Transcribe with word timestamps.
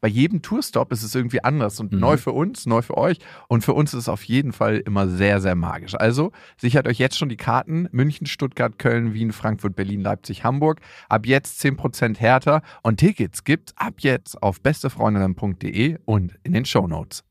bei 0.00 0.08
jedem 0.08 0.42
Tourstop 0.42 0.92
ist 0.92 1.02
es 1.02 1.14
irgendwie 1.14 1.44
anders 1.44 1.78
und 1.80 1.92
Mhm. 1.92 2.00
neu 2.00 2.16
für 2.16 2.32
uns, 2.32 2.66
neu 2.66 2.82
für 2.82 2.96
euch 2.96 3.18
und 3.48 3.64
für 3.64 3.74
uns 3.74 3.92
ist 3.92 4.00
es 4.00 4.08
auf 4.08 4.24
jeden 4.24 4.52
Fall 4.52 4.78
immer 4.78 5.08
sehr, 5.08 5.40
sehr 5.40 5.54
magisch. 5.54 5.94
Also 5.94 6.32
sichert 6.56 6.88
euch 6.88 6.98
jetzt 6.98 7.18
schon 7.18 7.28
die 7.28 7.36
Karten 7.36 7.88
München, 7.92 8.26
Stuttgart, 8.26 8.78
Köln, 8.78 9.14
Wien, 9.14 9.32
Frankfurt, 9.32 9.76
Berlin, 9.76 10.00
Leipzig, 10.00 10.44
Hamburg. 10.44 10.80
Ab 11.08 11.26
jetzt 11.26 11.60
10% 11.60 12.18
härter 12.18 12.62
und 12.82 12.98
Tickets 12.98 13.44
gibt's 13.44 13.74
ab 13.76 13.94
jetzt 13.98 14.42
auf 14.42 14.60
bestefreundinnen.de 14.60 15.98
und 16.04 16.38
in 16.42 16.52
den 16.52 16.64
Shownotes. 16.64 17.24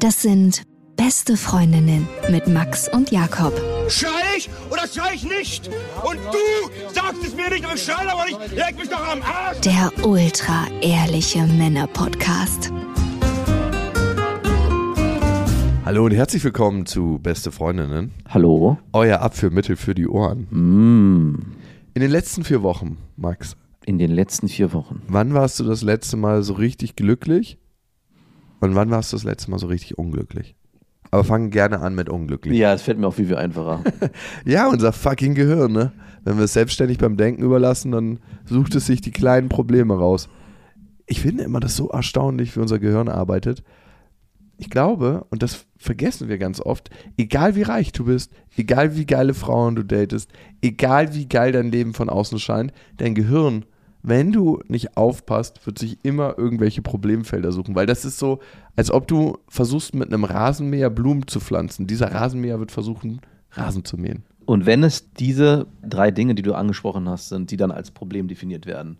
Das 0.00 0.22
sind 0.22 0.62
beste 0.96 1.36
Freundinnen 1.36 2.08
mit 2.30 2.46
Max 2.46 2.88
und 2.88 3.10
Jakob. 3.10 3.52
Schrei 3.88 4.10
ich 4.36 4.48
schrei 4.92 5.14
ich 5.14 5.24
nicht? 5.24 5.68
Und 5.68 6.16
du 6.16 6.92
sagst 6.94 7.22
es 7.24 7.34
mir 7.34 7.50
nicht, 7.50 7.64
aber 7.64 7.74
ich 7.74 7.82
schrei 7.82 8.06
aber 8.08 8.24
nicht. 8.24 8.52
Leg 8.52 8.78
mich 8.78 8.88
doch 8.88 9.06
am 9.06 9.20
Arsch. 9.22 9.60
Der 9.60 9.92
ultra 10.06 10.66
ehrliche 10.80 11.42
Männer-Podcast. 11.46 12.72
Hallo 15.84 16.04
und 16.04 16.12
herzlich 16.12 16.42
willkommen 16.42 16.84
zu 16.86 17.20
Beste 17.22 17.52
Freundinnen, 17.52 18.12
Hallo? 18.28 18.76
euer 18.92 19.20
Abführmittel 19.20 19.76
für 19.76 19.94
die 19.94 20.08
Ohren. 20.08 20.46
Mm. 20.50 21.54
In 21.94 22.02
den 22.02 22.10
letzten 22.10 22.42
vier 22.42 22.62
Wochen, 22.62 22.98
Max, 23.16 23.56
In 23.84 23.98
den 23.98 24.10
letzten 24.10 24.48
vier 24.48 24.72
Wochen. 24.72 25.02
wann 25.06 25.32
warst 25.32 25.60
du 25.60 25.64
das 25.64 25.82
letzte 25.82 26.16
Mal 26.16 26.42
so 26.42 26.54
richtig 26.54 26.96
glücklich 26.96 27.58
und 28.60 28.74
wann 28.74 28.90
warst 28.90 29.12
du 29.12 29.16
das 29.16 29.22
letzte 29.24 29.50
Mal 29.52 29.58
so 29.60 29.68
richtig 29.68 29.96
unglücklich? 29.96 30.55
Aber 31.16 31.24
fang 31.24 31.48
gerne 31.48 31.80
an 31.80 31.94
mit 31.94 32.10
unglücklich. 32.10 32.58
Ja, 32.58 32.74
es 32.74 32.82
fällt 32.82 32.98
mir 32.98 33.06
auch 33.06 33.14
viel, 33.14 33.28
viel 33.28 33.36
einfacher. 33.36 33.82
Ja, 34.44 34.68
unser 34.68 34.92
fucking 34.92 35.34
Gehirn, 35.34 35.72
ne? 35.72 35.92
Wenn 36.24 36.36
wir 36.36 36.44
es 36.44 36.52
selbstständig 36.52 36.98
beim 36.98 37.16
Denken 37.16 37.42
überlassen, 37.42 37.92
dann 37.92 38.18
sucht 38.44 38.74
es 38.74 38.84
sich 38.84 39.00
die 39.00 39.12
kleinen 39.12 39.48
Probleme 39.48 39.94
raus. 39.94 40.28
Ich 41.06 41.22
finde 41.22 41.44
immer 41.44 41.58
das 41.58 41.74
so 41.74 41.88
erstaunlich, 41.88 42.54
wie 42.54 42.60
unser 42.60 42.78
Gehirn 42.78 43.08
arbeitet. 43.08 43.62
Ich 44.58 44.68
glaube, 44.68 45.24
und 45.30 45.42
das 45.42 45.64
vergessen 45.78 46.28
wir 46.28 46.36
ganz 46.36 46.60
oft, 46.60 46.90
egal 47.16 47.56
wie 47.56 47.62
reich 47.62 47.92
du 47.92 48.04
bist, 48.04 48.30
egal 48.54 48.94
wie 48.94 49.06
geile 49.06 49.32
Frauen 49.32 49.74
du 49.74 49.84
datest, 49.84 50.30
egal 50.60 51.14
wie 51.14 51.28
geil 51.28 51.50
dein 51.50 51.72
Leben 51.72 51.94
von 51.94 52.10
außen 52.10 52.38
scheint, 52.38 52.74
dein 52.98 53.14
Gehirn, 53.14 53.64
wenn 54.06 54.30
du 54.30 54.62
nicht 54.68 54.96
aufpasst, 54.96 55.66
wird 55.66 55.80
sich 55.80 55.98
immer 56.04 56.38
irgendwelche 56.38 56.80
Problemfelder 56.80 57.50
suchen, 57.50 57.74
weil 57.74 57.86
das 57.86 58.04
ist 58.04 58.20
so, 58.20 58.38
als 58.76 58.92
ob 58.92 59.08
du 59.08 59.38
versuchst 59.48 59.96
mit 59.96 60.12
einem 60.12 60.22
Rasenmäher 60.22 60.90
Blumen 60.90 61.26
zu 61.26 61.40
pflanzen. 61.40 61.88
Dieser 61.88 62.12
Rasenmäher 62.12 62.60
wird 62.60 62.70
versuchen, 62.70 63.20
Rasen 63.50 63.84
zu 63.84 63.96
mähen. 63.96 64.22
Und 64.44 64.64
wenn 64.64 64.84
es 64.84 65.12
diese 65.14 65.66
drei 65.82 66.12
Dinge, 66.12 66.36
die 66.36 66.42
du 66.42 66.54
angesprochen 66.54 67.08
hast, 67.08 67.30
sind, 67.30 67.50
die 67.50 67.56
dann 67.56 67.72
als 67.72 67.90
Problem 67.90 68.28
definiert 68.28 68.64
werden. 68.64 68.98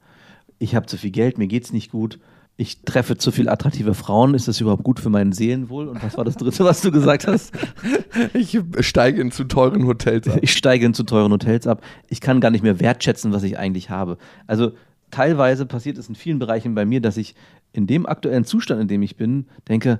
Ich 0.58 0.74
habe 0.74 0.86
zu 0.86 0.96
viel 0.96 1.12
Geld, 1.12 1.38
mir 1.38 1.46
geht's 1.46 1.72
nicht 1.72 1.92
gut. 1.92 2.18
Ich 2.56 2.82
treffe 2.82 3.16
zu 3.16 3.30
viel 3.30 3.48
attraktive 3.48 3.94
Frauen. 3.94 4.34
Ist 4.34 4.48
das 4.48 4.60
überhaupt 4.60 4.82
gut 4.82 4.98
für 4.98 5.10
mein 5.10 5.30
Seelenwohl? 5.30 5.86
Und 5.86 6.02
was 6.02 6.16
war 6.16 6.24
das 6.24 6.34
dritte, 6.34 6.64
was 6.64 6.80
du 6.80 6.90
gesagt 6.90 7.28
hast? 7.28 7.52
Ich 8.32 8.58
steige 8.80 9.20
in 9.20 9.30
zu 9.30 9.44
teuren 9.44 9.86
Hotels 9.86 10.26
ab. 10.26 10.38
Ich 10.40 10.52
steige 10.54 10.86
in 10.86 10.94
zu 10.94 11.04
teuren 11.04 11.30
Hotels 11.30 11.66
ab. 11.66 11.82
Ich 12.08 12.22
kann 12.22 12.40
gar 12.40 12.50
nicht 12.50 12.62
mehr 12.62 12.80
wertschätzen, 12.80 13.30
was 13.30 13.42
ich 13.42 13.58
eigentlich 13.58 13.90
habe. 13.90 14.16
Also 14.46 14.72
teilweise 15.16 15.64
passiert 15.64 15.96
es 15.96 16.10
in 16.10 16.14
vielen 16.14 16.38
Bereichen 16.38 16.74
bei 16.74 16.84
mir, 16.84 17.00
dass 17.00 17.16
ich 17.16 17.34
in 17.72 17.86
dem 17.86 18.04
aktuellen 18.04 18.44
Zustand, 18.44 18.82
in 18.82 18.88
dem 18.88 19.00
ich 19.00 19.16
bin, 19.16 19.46
denke, 19.66 19.98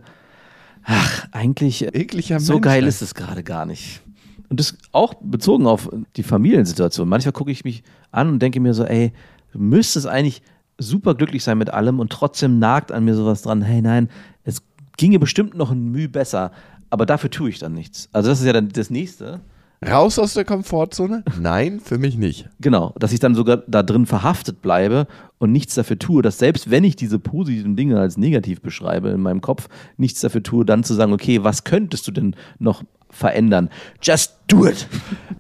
ach, 0.84 1.26
eigentlich 1.32 1.82
Ekliger 1.82 2.38
so 2.38 2.54
Mensch, 2.54 2.64
geil 2.64 2.82
ey. 2.82 2.88
ist 2.88 3.00
es 3.00 3.14
gerade 3.14 3.42
gar 3.42 3.64
nicht. 3.64 4.02
Und 4.50 4.60
das 4.60 4.76
auch 4.92 5.14
bezogen 5.14 5.66
auf 5.66 5.88
die 6.16 6.22
Familiensituation. 6.22 7.08
Manchmal 7.08 7.32
gucke 7.32 7.50
ich 7.50 7.64
mich 7.64 7.82
an 8.12 8.28
und 8.28 8.40
denke 8.40 8.60
mir 8.60 8.74
so, 8.74 8.84
ey, 8.84 9.12
du 9.52 9.58
müsstest 9.58 10.06
eigentlich 10.06 10.42
super 10.76 11.14
glücklich 11.14 11.42
sein 11.42 11.56
mit 11.56 11.70
allem 11.70 11.98
und 11.98 12.12
trotzdem 12.12 12.58
nagt 12.58 12.92
an 12.92 13.06
mir 13.06 13.14
sowas 13.14 13.40
dran, 13.40 13.62
hey 13.62 13.80
nein, 13.80 14.10
es 14.44 14.62
ginge 14.98 15.18
bestimmt 15.18 15.54
noch 15.54 15.70
ein 15.70 15.90
Mühe 15.92 16.10
besser, 16.10 16.52
aber 16.90 17.06
dafür 17.06 17.30
tue 17.30 17.48
ich 17.48 17.58
dann 17.58 17.72
nichts. 17.72 18.10
Also 18.12 18.28
das 18.28 18.40
ist 18.40 18.46
ja 18.46 18.52
dann 18.52 18.68
das 18.68 18.90
Nächste. 18.90 19.40
Raus 19.84 20.18
aus 20.18 20.34
der 20.34 20.44
Komfortzone? 20.44 21.22
Nein, 21.38 21.80
für 21.80 21.98
mich 21.98 22.16
nicht. 22.16 22.48
Genau, 22.60 22.94
dass 22.98 23.12
ich 23.12 23.20
dann 23.20 23.34
sogar 23.34 23.58
da 23.66 23.82
drin 23.82 24.06
verhaftet 24.06 24.62
bleibe 24.62 25.06
und 25.38 25.52
nichts 25.52 25.74
dafür 25.74 25.98
tue, 25.98 26.22
dass 26.22 26.38
selbst 26.38 26.70
wenn 26.70 26.84
ich 26.84 26.96
diese 26.96 27.18
positiven 27.18 27.76
Dinge 27.76 28.00
als 28.00 28.16
negativ 28.16 28.62
beschreibe 28.62 29.10
in 29.10 29.20
meinem 29.20 29.42
Kopf, 29.42 29.68
nichts 29.98 30.20
dafür 30.20 30.42
tue, 30.42 30.64
dann 30.64 30.82
zu 30.82 30.94
sagen, 30.94 31.12
okay, 31.12 31.44
was 31.44 31.64
könntest 31.64 32.06
du 32.06 32.12
denn 32.12 32.36
noch 32.58 32.84
verändern? 33.10 33.68
Just 34.00 34.36
do 34.46 34.66
it. 34.66 34.88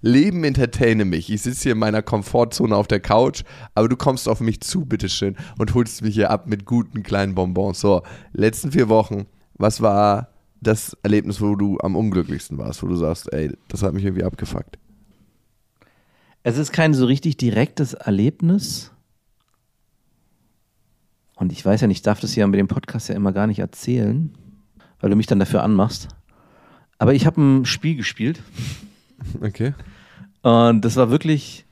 Leben 0.02 0.44
entertaine 0.44 1.06
mich. 1.06 1.32
Ich 1.32 1.42
sitze 1.42 1.64
hier 1.64 1.72
in 1.72 1.78
meiner 1.78 2.02
Komfortzone 2.02 2.76
auf 2.76 2.88
der 2.88 3.00
Couch, 3.00 3.42
aber 3.74 3.88
du 3.88 3.96
kommst 3.96 4.28
auf 4.28 4.40
mich 4.40 4.60
zu, 4.60 4.84
bitteschön, 4.84 5.36
und 5.58 5.74
holst 5.74 6.02
mich 6.02 6.14
hier 6.14 6.30
ab 6.30 6.46
mit 6.46 6.66
guten 6.66 7.02
kleinen 7.02 7.34
Bonbons. 7.34 7.80
So, 7.80 8.02
letzten 8.32 8.72
vier 8.72 8.90
Wochen, 8.90 9.26
was 9.54 9.80
war 9.80 10.28
das 10.60 10.96
Erlebnis, 11.02 11.40
wo 11.40 11.54
du 11.54 11.78
am 11.80 11.96
unglücklichsten 11.96 12.58
warst, 12.58 12.82
wo 12.82 12.86
du 12.86 12.96
sagst, 12.96 13.32
ey, 13.32 13.52
das 13.68 13.82
hat 13.82 13.94
mich 13.94 14.04
irgendwie 14.04 14.24
abgefuckt? 14.24 14.78
Es 16.42 16.58
ist 16.58 16.72
kein 16.72 16.94
so 16.94 17.06
richtig 17.06 17.36
direktes 17.36 17.94
Erlebnis. 17.94 18.92
Und 21.34 21.52
ich 21.52 21.64
weiß 21.64 21.82
ja 21.82 21.86
nicht, 21.86 21.98
ich 21.98 22.02
darf 22.02 22.20
das 22.20 22.34
ja 22.34 22.46
mit 22.46 22.58
dem 22.58 22.68
Podcast 22.68 23.08
ja 23.08 23.14
immer 23.14 23.32
gar 23.32 23.46
nicht 23.46 23.58
erzählen, 23.58 24.32
weil 25.00 25.10
du 25.10 25.16
mich 25.16 25.26
dann 25.26 25.38
dafür 25.38 25.62
anmachst. 25.62 26.08
Aber 26.98 27.12
ich 27.12 27.26
habe 27.26 27.40
ein 27.40 27.64
Spiel 27.66 27.96
gespielt 27.96 28.40
Okay. 29.42 29.74
und 30.42 30.82
das 30.82 30.96
war 30.96 31.10
wirklich 31.10 31.66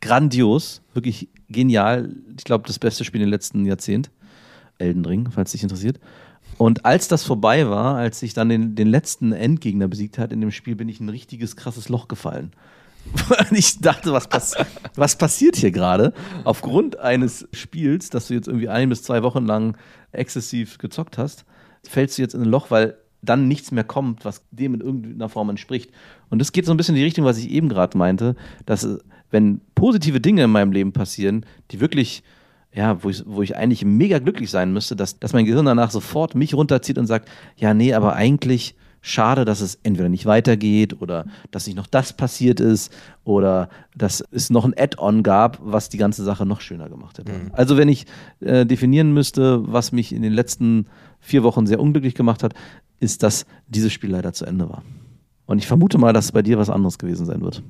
grandios, 0.00 0.82
wirklich 0.94 1.28
genial. 1.48 2.14
Ich 2.36 2.44
glaube, 2.44 2.66
das 2.66 2.78
beste 2.78 3.04
Spiel 3.04 3.22
im 3.22 3.28
letzten 3.28 3.64
Jahrzehnt. 3.64 4.10
Elden 4.78 5.04
Ring, 5.04 5.28
falls 5.32 5.50
dich 5.52 5.64
interessiert. 5.64 5.98
Und 6.58 6.84
als 6.84 7.08
das 7.08 7.24
vorbei 7.24 7.68
war, 7.68 7.96
als 7.96 8.22
ich 8.22 8.34
dann 8.34 8.48
den, 8.48 8.74
den 8.74 8.88
letzten 8.88 9.32
Endgegner 9.32 9.88
besiegt 9.88 10.18
hat 10.18 10.32
in 10.32 10.40
dem 10.40 10.50
Spiel, 10.50 10.74
bin 10.74 10.88
ich 10.88 11.00
in 11.00 11.06
ein 11.06 11.10
richtiges 11.10 11.56
krasses 11.56 11.88
Loch 11.88 12.08
gefallen. 12.08 12.52
Ich 13.52 13.80
dachte, 13.80 14.12
was, 14.12 14.28
pass 14.28 14.54
was 14.94 15.16
passiert 15.16 15.56
hier 15.56 15.70
gerade? 15.70 16.12
Aufgrund 16.44 16.98
eines 16.98 17.48
Spiels, 17.52 18.10
das 18.10 18.28
du 18.28 18.34
jetzt 18.34 18.48
irgendwie 18.48 18.68
ein 18.68 18.88
bis 18.90 19.02
zwei 19.02 19.22
Wochen 19.22 19.46
lang 19.46 19.78
exzessiv 20.12 20.78
gezockt 20.78 21.16
hast, 21.16 21.44
fällst 21.88 22.18
du 22.18 22.22
jetzt 22.22 22.34
in 22.34 22.42
ein 22.42 22.48
Loch, 22.48 22.70
weil 22.70 22.98
dann 23.22 23.48
nichts 23.48 23.72
mehr 23.72 23.84
kommt, 23.84 24.24
was 24.24 24.42
dem 24.50 24.74
in 24.74 24.80
irgendeiner 24.80 25.28
Form 25.28 25.50
entspricht. 25.50 25.90
Und 26.30 26.38
das 26.38 26.52
geht 26.52 26.66
so 26.66 26.72
ein 26.72 26.76
bisschen 26.76 26.94
in 26.94 27.00
die 27.00 27.04
Richtung, 27.04 27.24
was 27.24 27.38
ich 27.38 27.50
eben 27.50 27.68
gerade 27.68 27.96
meinte, 27.98 28.36
dass 28.66 28.84
äh, 28.84 28.98
wenn 29.30 29.60
positive 29.74 30.20
Dinge 30.20 30.44
in 30.44 30.50
meinem 30.50 30.72
Leben 30.72 30.92
passieren, 30.92 31.44
die 31.70 31.80
wirklich, 31.80 32.22
ja, 32.72 33.02
wo 33.02 33.10
ich, 33.10 33.22
wo 33.26 33.42
ich 33.42 33.56
eigentlich 33.56 33.84
mega 33.84 34.18
glücklich 34.18 34.50
sein 34.50 34.72
müsste, 34.72 34.94
dass, 34.94 35.18
dass 35.18 35.32
mein 35.32 35.46
Gehirn 35.46 35.66
danach 35.66 35.90
sofort 35.90 36.34
mich 36.34 36.54
runterzieht 36.54 36.98
und 36.98 37.06
sagt, 37.06 37.28
ja, 37.56 37.74
nee, 37.74 37.94
aber 37.94 38.14
eigentlich 38.14 38.74
schade, 39.00 39.44
dass 39.44 39.60
es 39.60 39.78
entweder 39.82 40.08
nicht 40.08 40.26
weitergeht 40.26 41.00
oder 41.00 41.24
dass 41.50 41.66
nicht 41.66 41.76
noch 41.76 41.86
das 41.86 42.12
passiert 42.12 42.60
ist 42.60 42.92
oder 43.24 43.68
dass 43.96 44.22
es 44.32 44.50
noch 44.50 44.64
ein 44.64 44.74
Add-on 44.76 45.22
gab, 45.22 45.58
was 45.62 45.88
die 45.88 45.98
ganze 45.98 46.24
Sache 46.24 46.44
noch 46.44 46.60
schöner 46.60 46.88
gemacht 46.88 47.18
hätte. 47.18 47.32
Also 47.52 47.76
wenn 47.76 47.88
ich 47.88 48.06
äh, 48.40 48.66
definieren 48.66 49.14
müsste, 49.14 49.60
was 49.72 49.92
mich 49.92 50.12
in 50.12 50.22
den 50.22 50.32
letzten 50.32 50.86
vier 51.20 51.42
Wochen 51.42 51.66
sehr 51.66 51.80
unglücklich 51.80 52.14
gemacht 52.14 52.42
hat, 52.42 52.54
ist, 53.00 53.22
dass 53.22 53.46
dieses 53.68 53.92
Spiel 53.92 54.10
leider 54.10 54.32
zu 54.32 54.44
Ende 54.44 54.68
war. 54.68 54.82
Und 55.46 55.58
ich 55.58 55.66
vermute 55.66 55.96
mal, 55.98 56.12
dass 56.12 56.26
es 56.26 56.32
bei 56.32 56.42
dir 56.42 56.58
was 56.58 56.68
anderes 56.68 56.98
gewesen 56.98 57.24
sein 57.24 57.40
wird. 57.40 57.62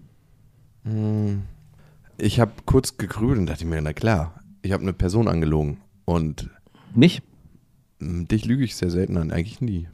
Ich 2.17 2.41
habe 2.41 2.53
kurz 2.65 2.97
gegrübelt 2.97 3.39
und 3.39 3.47
dachte 3.47 3.67
mir, 3.67 3.81
na 3.81 3.93
klar, 3.93 4.38
ich 4.62 4.72
habe 4.72 4.82
eine 4.82 4.93
Person 4.93 5.28
angelogen. 5.28 5.78
Und 6.05 6.50
Nicht? 6.94 7.22
mm, 7.99 8.25
dich 8.25 8.44
lüge 8.44 8.64
ich 8.64 8.76
sehr 8.76 8.90
selten 8.90 9.16
an, 9.16 9.31
eigentlich 9.31 9.60
nie. 9.60 9.88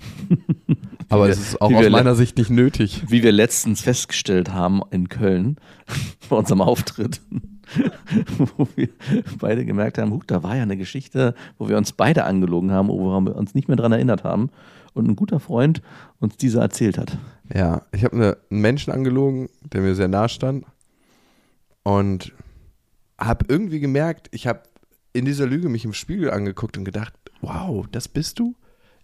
Aber 1.09 1.29
es 1.29 1.39
ist 1.39 1.61
auch 1.61 1.73
aus 1.73 1.91
meiner 1.91 2.15
Sicht 2.15 2.39
nicht 2.39 2.51
nötig. 2.51 3.03
Wie 3.09 3.23
wir 3.23 3.33
letztens 3.33 3.83
festgestellt 3.83 4.53
haben 4.53 4.83
in 4.91 5.09
Köln 5.09 5.57
bei 6.29 6.37
unserem 6.37 6.61
Auftritt. 6.61 7.21
wo 8.57 8.69
wir 8.77 8.89
beide 9.39 9.65
gemerkt 9.65 9.99
haben, 9.99 10.21
da 10.27 10.43
war 10.43 10.55
ja 10.57 10.63
eine 10.63 10.77
Geschichte, 10.77 11.35
wo 11.59 11.69
wir 11.69 11.79
uns 11.79 11.93
beide 11.93 12.25
angelogen 12.25 12.71
haben, 12.73 12.89
wo 12.89 13.21
wir 13.21 13.37
uns 13.37 13.55
nicht 13.55 13.69
mehr 13.69 13.77
dran 13.77 13.93
erinnert 13.93 14.23
haben 14.23 14.51
und 14.93 15.09
ein 15.09 15.17
guter 15.17 15.41
Freund 15.41 15.83
uns 16.21 16.37
diese 16.37 16.61
erzählt 16.61 16.99
hat. 16.99 17.19
Ja, 17.55 17.83
ich 17.93 18.05
habe 18.05 18.17
eine, 18.17 18.37
einen 18.51 18.61
Menschen 18.61 18.93
angelogen, 18.93 19.49
der 19.63 19.81
mir 19.81 19.95
sehr 19.95 20.09
nahe 20.09 20.29
stand 20.29 20.65
und 21.83 22.33
habe 23.19 23.47
irgendwie 23.49 23.81
gemerkt, 23.81 24.29
ich 24.33 24.47
habe 24.47 24.63
in 25.13 25.25
dieser 25.25 25.47
Lüge 25.47 25.69
mich 25.69 25.85
im 25.85 25.93
Spiegel 25.93 26.31
angeguckt 26.31 26.77
und 26.77 26.85
gedacht, 26.85 27.15
wow, 27.41 27.87
das 27.91 28.09
bist 28.09 28.39
du? 28.39 28.55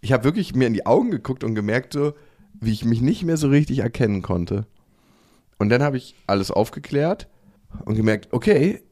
Ich 0.00 0.12
habe 0.12 0.24
wirklich 0.24 0.54
mir 0.54 0.66
in 0.66 0.74
die 0.74 0.86
Augen 0.86 1.10
geguckt 1.10 1.44
und 1.44 1.54
gemerkt 1.54 1.92
so, 1.92 2.14
wie 2.54 2.72
ich 2.72 2.84
mich 2.84 3.00
nicht 3.00 3.24
mehr 3.24 3.36
so 3.36 3.48
richtig 3.48 3.78
erkennen 3.80 4.22
konnte. 4.22 4.66
Und 5.58 5.68
dann 5.68 5.82
habe 5.82 5.96
ich 5.96 6.14
alles 6.26 6.50
aufgeklärt 6.50 7.28
und 7.84 7.94
gemerkt, 7.94 8.32
okay, 8.32 8.82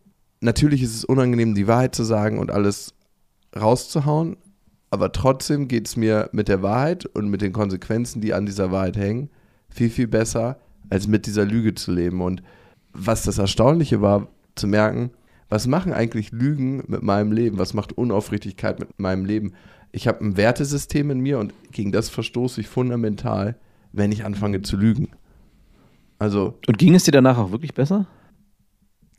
natürlich 0.40 0.82
ist 0.82 0.94
es 0.94 1.04
unangenehm, 1.04 1.54
die 1.54 1.66
Wahrheit 1.66 1.94
zu 1.94 2.04
sagen 2.04 2.38
und 2.38 2.50
alles 2.50 2.94
rauszuhauen, 3.56 4.36
aber 4.90 5.12
trotzdem 5.12 5.68
geht 5.68 5.86
es 5.86 5.96
mir 5.96 6.28
mit 6.32 6.48
der 6.48 6.62
Wahrheit 6.62 7.06
und 7.06 7.28
mit 7.28 7.42
den 7.42 7.52
Konsequenzen, 7.52 8.20
die 8.20 8.32
an 8.32 8.46
dieser 8.46 8.70
Wahrheit 8.70 8.96
hängen, 8.96 9.30
viel, 9.68 9.90
viel 9.90 10.06
besser, 10.06 10.58
als 10.88 11.06
mit 11.06 11.26
dieser 11.26 11.44
Lüge 11.44 11.74
zu 11.74 11.92
leben. 11.92 12.22
Und 12.22 12.42
was 12.92 13.22
das 13.22 13.38
Erstaunliche 13.38 14.00
war, 14.00 14.28
zu 14.58 14.66
merken, 14.66 15.10
was 15.48 15.66
machen 15.66 15.92
eigentlich 15.94 16.30
Lügen 16.32 16.82
mit 16.88 17.02
meinem 17.02 17.32
Leben? 17.32 17.58
Was 17.58 17.72
macht 17.72 17.92
Unaufrichtigkeit 17.96 18.78
mit 18.78 18.98
meinem 18.98 19.24
Leben? 19.24 19.54
Ich 19.92 20.06
habe 20.06 20.22
ein 20.22 20.36
Wertesystem 20.36 21.10
in 21.10 21.20
mir 21.20 21.38
und 21.38 21.54
gegen 21.72 21.92
das 21.92 22.10
verstoße 22.10 22.60
ich 22.60 22.68
fundamental, 22.68 23.56
wenn 23.92 24.12
ich 24.12 24.24
anfange 24.26 24.60
zu 24.60 24.76
lügen. 24.76 25.08
Also, 26.18 26.58
Und 26.66 26.78
ging 26.78 26.94
es 26.94 27.04
dir 27.04 27.12
danach 27.12 27.38
auch 27.38 27.50
wirklich 27.52 27.72
besser? 27.74 28.06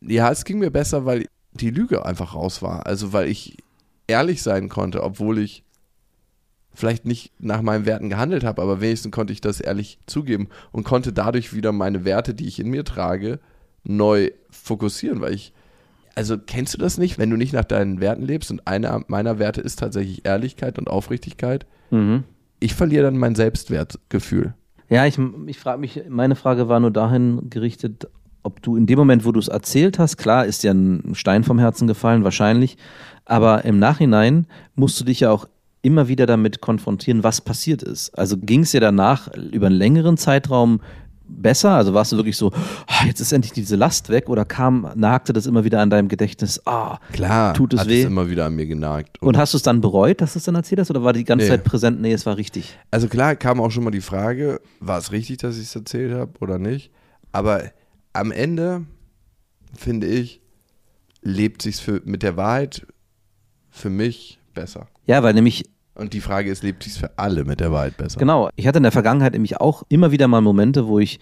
ja, 0.01 0.29
es 0.31 0.45
ging 0.45 0.59
mir 0.59 0.69
besser, 0.71 1.05
weil 1.05 1.25
die 1.53 1.71
Lüge 1.71 2.05
einfach 2.05 2.35
raus 2.35 2.61
war. 2.61 2.85
Also, 2.85 3.11
weil 3.11 3.27
ich 3.27 3.57
ehrlich 4.07 4.41
sein 4.43 4.69
konnte, 4.69 5.03
obwohl 5.03 5.39
ich 5.39 5.63
vielleicht 6.73 7.05
nicht 7.05 7.33
nach 7.39 7.61
meinen 7.61 7.85
Werten 7.85 8.09
gehandelt 8.09 8.43
habe, 8.43 8.61
aber 8.61 8.79
wenigstens 8.79 9.11
konnte 9.11 9.33
ich 9.33 9.41
das 9.41 9.59
ehrlich 9.59 9.99
zugeben 10.05 10.47
und 10.71 10.83
konnte 10.83 11.11
dadurch 11.11 11.53
wieder 11.53 11.71
meine 11.71 12.05
Werte, 12.05 12.33
die 12.33 12.47
ich 12.47 12.59
in 12.59 12.69
mir 12.69 12.85
trage, 12.85 13.39
neu 13.83 14.31
fokussieren, 14.49 15.21
weil 15.21 15.33
ich 15.33 15.53
also 16.15 16.37
kennst 16.37 16.73
du 16.73 16.77
das 16.77 16.97
nicht, 16.97 17.17
wenn 17.17 17.29
du 17.29 17.37
nicht 17.37 17.53
nach 17.53 17.63
deinen 17.63 18.01
Werten 18.01 18.23
lebst 18.23 18.51
und 18.51 18.67
einer 18.67 19.01
meiner 19.07 19.39
Werte 19.39 19.61
ist 19.61 19.79
tatsächlich 19.79 20.25
Ehrlichkeit 20.25 20.77
und 20.77 20.89
Aufrichtigkeit, 20.89 21.65
Mhm. 21.91 22.23
ich 22.59 22.73
verliere 22.75 23.03
dann 23.03 23.17
mein 23.17 23.35
Selbstwertgefühl. 23.35 24.53
Ja, 24.89 25.05
ich, 25.05 25.17
ich 25.47 25.59
frage 25.59 25.79
mich, 25.79 26.01
meine 26.09 26.35
Frage 26.35 26.67
war 26.67 26.79
nur 26.79 26.91
dahin 26.91 27.49
gerichtet, 27.49 28.07
ob 28.43 28.61
du 28.61 28.75
in 28.75 28.85
dem 28.85 28.97
Moment, 28.99 29.23
wo 29.25 29.31
du 29.31 29.39
es 29.39 29.47
erzählt 29.47 29.97
hast, 29.99 30.17
klar 30.17 30.45
ist 30.45 30.63
dir 30.63 30.71
ein 30.71 31.13
Stein 31.13 31.43
vom 31.43 31.59
Herzen 31.59 31.87
gefallen, 31.87 32.23
wahrscheinlich, 32.23 32.77
aber 33.25 33.63
im 33.65 33.79
Nachhinein 33.79 34.45
musst 34.75 34.99
du 34.99 35.05
dich 35.05 35.21
ja 35.21 35.31
auch 35.31 35.47
immer 35.81 36.07
wieder 36.09 36.25
damit 36.25 36.59
konfrontieren, 36.59 37.23
was 37.23 37.39
passiert 37.41 37.81
ist. 37.83 38.09
Also 38.17 38.35
ging 38.37 38.61
es 38.61 38.71
dir 38.71 38.81
danach 38.81 39.29
über 39.35 39.67
einen 39.67 39.75
längeren 39.77 40.17
Zeitraum 40.17 40.81
besser? 41.29 41.71
Also 41.71 41.93
warst 41.93 42.11
du 42.11 42.15
wirklich 42.17 42.35
so, 42.37 42.51
"Ah, 42.87 43.05
jetzt 43.05 43.19
ist 43.21 43.31
endlich 43.31 43.53
diese 43.53 43.75
Last 43.75 44.09
weg 44.09 44.29
oder 44.29 44.45
kam, 44.45 44.91
nagte 44.95 45.31
das 45.33 45.45
immer 45.45 45.63
wieder 45.63 45.79
an 45.81 45.89
deinem 45.89 46.07
Gedächtnis, 46.07 46.61
ah, 46.65 46.99
Klar, 47.13 47.53
Tut 47.53 47.73
es 47.73 47.81
hat 47.81 47.87
weh? 47.87 48.01
es 48.01 48.07
immer 48.07 48.29
wieder 48.29 48.45
an 48.47 48.55
mir 48.55 48.65
genagt. 48.65 49.21
und 49.21 49.37
hast 49.37 49.53
du 49.53 49.57
es 49.57 49.63
dann 49.63 49.81
bereut, 49.81 50.21
dass 50.21 50.33
du 50.33 50.39
es 50.39 50.45
dann 50.45 50.55
erzählt 50.55 50.79
hast 50.81 50.89
oder 50.89 51.03
war 51.03 51.13
die 51.13 51.23
ganze 51.23 51.45
Nee. 51.45 51.49
Zeit 51.51 51.63
präsent, 51.63 52.01
nee, 52.01 52.11
es 52.13 52.25
war 52.25 52.37
richtig? 52.37 52.77
Also 52.91 53.07
klar 53.07 53.35
kam 53.35 53.61
auch 53.61 53.69
schon 53.71 53.83
mal 53.83 53.91
die 53.91 54.01
Frage, 54.01 54.59
war 54.79 54.97
es 54.97 55.11
richtig, 55.11 55.37
dass 55.37 55.57
ich 55.57 55.63
es 55.63 55.75
erzählt 55.75 56.13
habe 56.13 56.31
oder 56.41 56.57
nicht? 56.59 56.91
Aber 57.31 57.63
am 58.13 58.31
Ende 58.31 58.85
finde 59.77 60.07
ich, 60.07 60.41
lebt 61.21 61.61
sich's 61.61 61.79
für, 61.79 62.01
mit 62.05 62.23
der 62.23 62.37
Wahrheit 62.37 62.87
für 63.69 63.89
mich 63.89 64.39
besser. 64.53 64.87
Ja, 65.05 65.21
weil 65.23 65.33
nämlich 65.33 65.65
Und 65.99 66.13
die 66.13 66.21
Frage 66.21 66.49
ist, 66.49 66.63
lebt 66.63 66.83
sich's 66.83 66.97
für 66.97 67.11
alle 67.17 67.43
mit 67.43 67.59
der 67.59 67.71
Wahrheit 67.71 67.97
besser? 67.97 68.19
Genau. 68.19 68.49
Ich 68.55 68.67
hatte 68.67 68.77
in 68.77 68.83
der 68.83 68.91
Vergangenheit 68.91 69.33
nämlich 69.33 69.59
auch 69.59 69.83
immer 69.89 70.11
wieder 70.11 70.27
mal 70.27 70.41
Momente, 70.41 70.87
wo 70.87 70.99
ich 70.99 71.19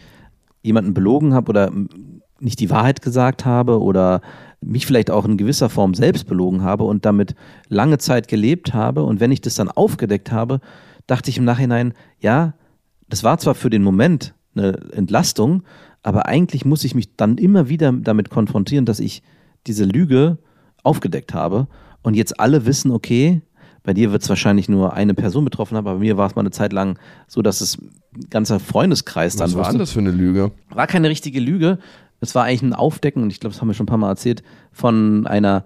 jemanden 0.61 0.93
belogen 0.93 1.33
habe 1.33 1.49
oder 1.49 1.71
nicht 2.39 2.59
die 2.59 2.69
Wahrheit 2.69 3.01
gesagt 3.01 3.45
habe 3.45 3.81
oder 3.81 4.21
mich 4.61 4.85
vielleicht 4.85 5.09
auch 5.09 5.25
in 5.25 5.37
gewisser 5.37 5.69
Form 5.69 5.93
selbst 5.93 6.27
belogen 6.27 6.61
habe 6.61 6.83
und 6.83 7.05
damit 7.05 7.35
lange 7.69 7.97
Zeit 7.97 8.27
gelebt 8.27 8.73
habe. 8.73 9.03
Und 9.03 9.19
wenn 9.19 9.31
ich 9.31 9.41
das 9.41 9.55
dann 9.55 9.69
aufgedeckt 9.69 10.31
habe, 10.31 10.59
dachte 11.07 11.29
ich 11.29 11.37
im 11.37 11.45
Nachhinein, 11.45 11.93
ja, 12.19 12.53
das 13.09 13.23
war 13.23 13.39
zwar 13.39 13.55
für 13.55 13.69
den 13.69 13.83
Moment 13.83 14.35
eine 14.55 14.77
Entlastung, 14.91 15.63
aber 16.03 16.27
eigentlich 16.27 16.65
muss 16.65 16.83
ich 16.83 16.93
mich 16.93 17.15
dann 17.15 17.37
immer 17.37 17.69
wieder 17.69 17.91
damit 17.91 18.29
konfrontieren, 18.29 18.85
dass 18.85 18.99
ich 18.99 19.23
diese 19.65 19.85
Lüge 19.85 20.37
aufgedeckt 20.83 21.33
habe 21.33 21.67
und 22.03 22.13
jetzt 22.13 22.39
alle 22.39 22.65
wissen, 22.65 22.91
okay, 22.91 23.41
bei 23.87 23.93
dir 23.93 24.11
wird 24.11 24.21
es 24.21 24.27
wahrscheinlich 24.27 24.67
nur 24.67 24.95
eine 24.95 25.13
Person 25.13 25.45
betroffen 25.45 25.77
haben, 25.77 25.87
aber 25.87 25.97
bei 25.97 26.01
mir 26.03 26.17
war 26.17 26.27
es 26.27 26.35
mal 26.35 26.41
eine 26.41 26.51
Zeit 26.51 26.73
lang 26.73 26.99
so, 27.25 27.41
dass 27.41 27.61
es 27.61 27.77
ein 27.77 28.29
ganzer 28.29 28.59
Freundeskreis 28.59 29.37
dann 29.37 29.47
Was 29.47 29.53
war 29.53 29.59
wusste. 29.61 29.71
denn 29.75 29.79
das 29.79 29.91
für 29.93 29.99
eine 29.99 30.11
Lüge? 30.11 30.51
War 30.69 30.87
keine 30.87 31.07
richtige 31.07 31.39
Lüge. 31.39 31.79
Es 32.19 32.35
war 32.35 32.43
eigentlich 32.43 32.63
ein 32.63 32.73
Aufdecken, 32.73 33.23
und 33.23 33.29
ich 33.29 33.39
glaube, 33.39 33.53
das 33.53 33.61
haben 33.61 33.69
wir 33.69 33.73
schon 33.75 33.85
ein 33.85 33.87
paar 33.87 33.97
Mal 33.97 34.09
erzählt, 34.09 34.43
von 34.73 35.25
einer 35.25 35.63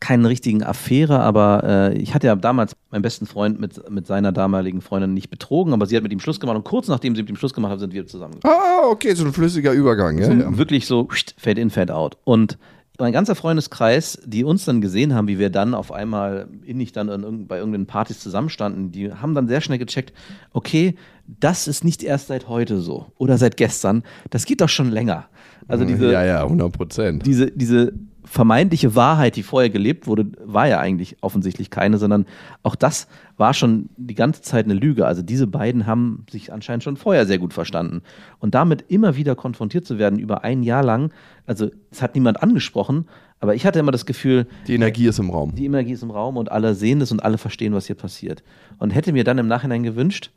keinen 0.00 0.26
richtigen 0.26 0.64
Affäre, 0.64 1.20
aber 1.20 1.62
äh, 1.62 1.98
ich 1.98 2.12
hatte 2.12 2.26
ja 2.26 2.34
damals 2.34 2.74
meinen 2.90 3.02
besten 3.02 3.26
Freund 3.26 3.60
mit, 3.60 3.88
mit 3.88 4.04
seiner 4.04 4.32
damaligen 4.32 4.80
Freundin 4.80 5.14
nicht 5.14 5.30
betrogen, 5.30 5.72
aber 5.72 5.86
sie 5.86 5.94
hat 5.96 6.02
mit 6.02 6.10
ihm 6.10 6.18
Schluss 6.18 6.40
gemacht 6.40 6.56
und 6.56 6.64
kurz 6.64 6.88
nachdem 6.88 7.14
sie 7.14 7.22
mit 7.22 7.30
ihm 7.30 7.36
Schluss 7.36 7.54
gemacht 7.54 7.70
hat, 7.70 7.78
sind 7.78 7.92
wir 7.92 8.04
zusammengekommen. 8.04 8.56
Ah, 8.60 8.88
okay, 8.88 9.14
so 9.14 9.24
ein 9.24 9.32
flüssiger 9.32 9.70
Übergang. 9.72 10.18
Ja, 10.18 10.32
ja. 10.32 10.58
Wirklich 10.58 10.88
so 10.88 11.06
fade 11.36 11.60
in, 11.60 11.70
fade 11.70 11.94
out. 11.94 12.16
Und 12.24 12.58
mein 13.00 13.12
ganzer 13.12 13.34
Freundeskreis, 13.34 14.20
die 14.24 14.44
uns 14.44 14.64
dann 14.64 14.80
gesehen 14.80 15.14
haben, 15.14 15.28
wie 15.28 15.38
wir 15.38 15.50
dann 15.50 15.74
auf 15.74 15.92
einmal 15.92 16.48
innig 16.64 16.92
dann 16.92 17.08
in, 17.08 17.46
bei 17.46 17.58
irgendeinen 17.58 17.86
Partys 17.86 18.20
zusammenstanden, 18.20 18.92
die 18.92 19.12
haben 19.12 19.34
dann 19.34 19.48
sehr 19.48 19.60
schnell 19.60 19.78
gecheckt, 19.78 20.12
okay, 20.52 20.94
das 21.26 21.68
ist 21.68 21.84
nicht 21.84 22.02
erst 22.02 22.28
seit 22.28 22.48
heute 22.48 22.80
so 22.80 23.06
oder 23.16 23.38
seit 23.38 23.56
gestern, 23.56 24.02
das 24.30 24.44
geht 24.44 24.60
doch 24.60 24.68
schon 24.68 24.90
länger. 24.90 25.28
Also 25.68 25.84
diese, 25.84 26.12
ja, 26.12 26.24
ja, 26.24 26.42
100 26.42 26.72
Prozent. 26.72 27.26
diese, 27.26 27.50
diese 27.50 27.92
vermeintliche 28.24 28.94
Wahrheit, 28.94 29.36
die 29.36 29.42
vorher 29.42 29.70
gelebt 29.70 30.06
wurde, 30.06 30.26
war 30.44 30.68
ja 30.68 30.78
eigentlich 30.78 31.16
offensichtlich 31.20 31.70
keine, 31.70 31.98
sondern 31.98 32.26
auch 32.62 32.74
das 32.74 33.08
war 33.36 33.54
schon 33.54 33.88
die 33.96 34.14
ganze 34.14 34.42
Zeit 34.42 34.66
eine 34.66 34.74
Lüge. 34.74 35.06
Also 35.06 35.22
diese 35.22 35.46
beiden 35.46 35.86
haben 35.86 36.26
sich 36.30 36.52
anscheinend 36.52 36.84
schon 36.84 36.96
vorher 36.96 37.26
sehr 37.26 37.38
gut 37.38 37.54
verstanden. 37.54 38.02
Und 38.38 38.54
damit 38.54 38.84
immer 38.88 39.16
wieder 39.16 39.34
konfrontiert 39.34 39.86
zu 39.86 39.98
werden 39.98 40.18
über 40.18 40.44
ein 40.44 40.62
Jahr 40.62 40.82
lang, 40.82 41.12
also 41.46 41.70
es 41.90 42.02
hat 42.02 42.14
niemand 42.14 42.42
angesprochen, 42.42 43.06
aber 43.40 43.54
ich 43.54 43.64
hatte 43.64 43.78
immer 43.78 43.92
das 43.92 44.04
Gefühl, 44.04 44.46
Die 44.66 44.74
Energie 44.74 45.06
ist 45.06 45.18
im 45.18 45.30
Raum. 45.30 45.54
die 45.54 45.64
Energie 45.64 45.92
ist 45.92 46.02
im 46.02 46.10
Raum 46.10 46.36
und 46.36 46.52
alle 46.52 46.74
sehen 46.74 47.00
es 47.00 47.10
und 47.10 47.22
alle 47.22 47.38
verstehen, 47.38 47.72
was 47.72 47.86
hier 47.86 47.96
passiert. 47.96 48.42
Und 48.78 48.90
hätte 48.90 49.12
mir 49.12 49.24
dann 49.24 49.38
im 49.38 49.48
Nachhinein 49.48 49.82
gewünscht, 49.82 50.30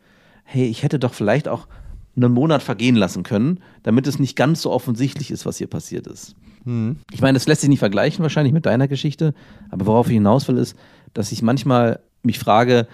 hey, 0.46 0.66
ich 0.66 0.84
hätte 0.84 1.00
doch 1.00 1.14
vielleicht 1.14 1.48
auch 1.48 1.68
einen 2.16 2.32
Monat 2.32 2.64
vergehen 2.64 2.96
lassen 2.96 3.24
können, 3.24 3.60
damit 3.82 4.08
es 4.08 4.20
nicht 4.20 4.36
ganz 4.36 4.62
so 4.62 4.72
offensichtlich 4.72 5.32
ist, 5.32 5.46
was 5.46 5.58
hier 5.58 5.68
passiert 5.68 6.08
ist. 6.08 6.36
Ich 6.66 7.22
meine, 7.22 7.34
das 7.34 7.48
lässt 7.48 7.62
sich 7.62 7.70
nicht 7.70 7.80
vergleichen 7.80 8.24
wahrscheinlich 8.24 8.54
mit 8.54 8.66
deiner 8.66 8.88
Geschichte, 8.88 9.34
aber 9.70 9.86
worauf 9.86 10.08
ich 10.08 10.14
hinaus 10.14 10.48
will, 10.48 10.58
ist, 10.58 10.78
dass 11.14 11.32
ich 11.32 11.42
manchmal 11.42 12.00
mich 12.22 12.40
frage, 12.40 12.88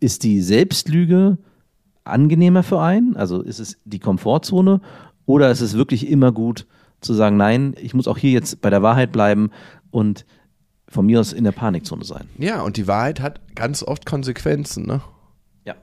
ist 0.00 0.22
die 0.22 0.40
Selbstlüge 0.40 1.38
angenehmer 2.04 2.62
für 2.62 2.80
einen? 2.80 3.16
Also 3.16 3.42
ist 3.42 3.58
es 3.58 3.78
die 3.84 3.98
Komfortzone 3.98 4.80
oder 5.24 5.50
ist 5.50 5.60
es 5.60 5.74
wirklich 5.74 6.08
immer 6.08 6.32
gut 6.32 6.66
zu 7.00 7.14
sagen, 7.14 7.36
nein, 7.36 7.74
ich 7.80 7.94
muss 7.94 8.08
auch 8.08 8.18
hier 8.18 8.30
jetzt 8.30 8.60
bei 8.60 8.70
der 8.70 8.82
Wahrheit 8.82 9.12
bleiben 9.12 9.50
und 9.90 10.24
von 10.88 11.04
mir 11.04 11.20
aus 11.20 11.32
in 11.32 11.44
der 11.44 11.52
Panikzone 11.52 12.04
sein? 12.04 12.28
Ja, 12.38 12.62
und 12.62 12.76
die 12.76 12.86
Wahrheit 12.86 13.20
hat 13.20 13.54
ganz 13.54 13.82
oft 13.82 14.06
Konsequenzen, 14.06 14.86
ne? 14.86 15.00
Ja. 15.64 15.74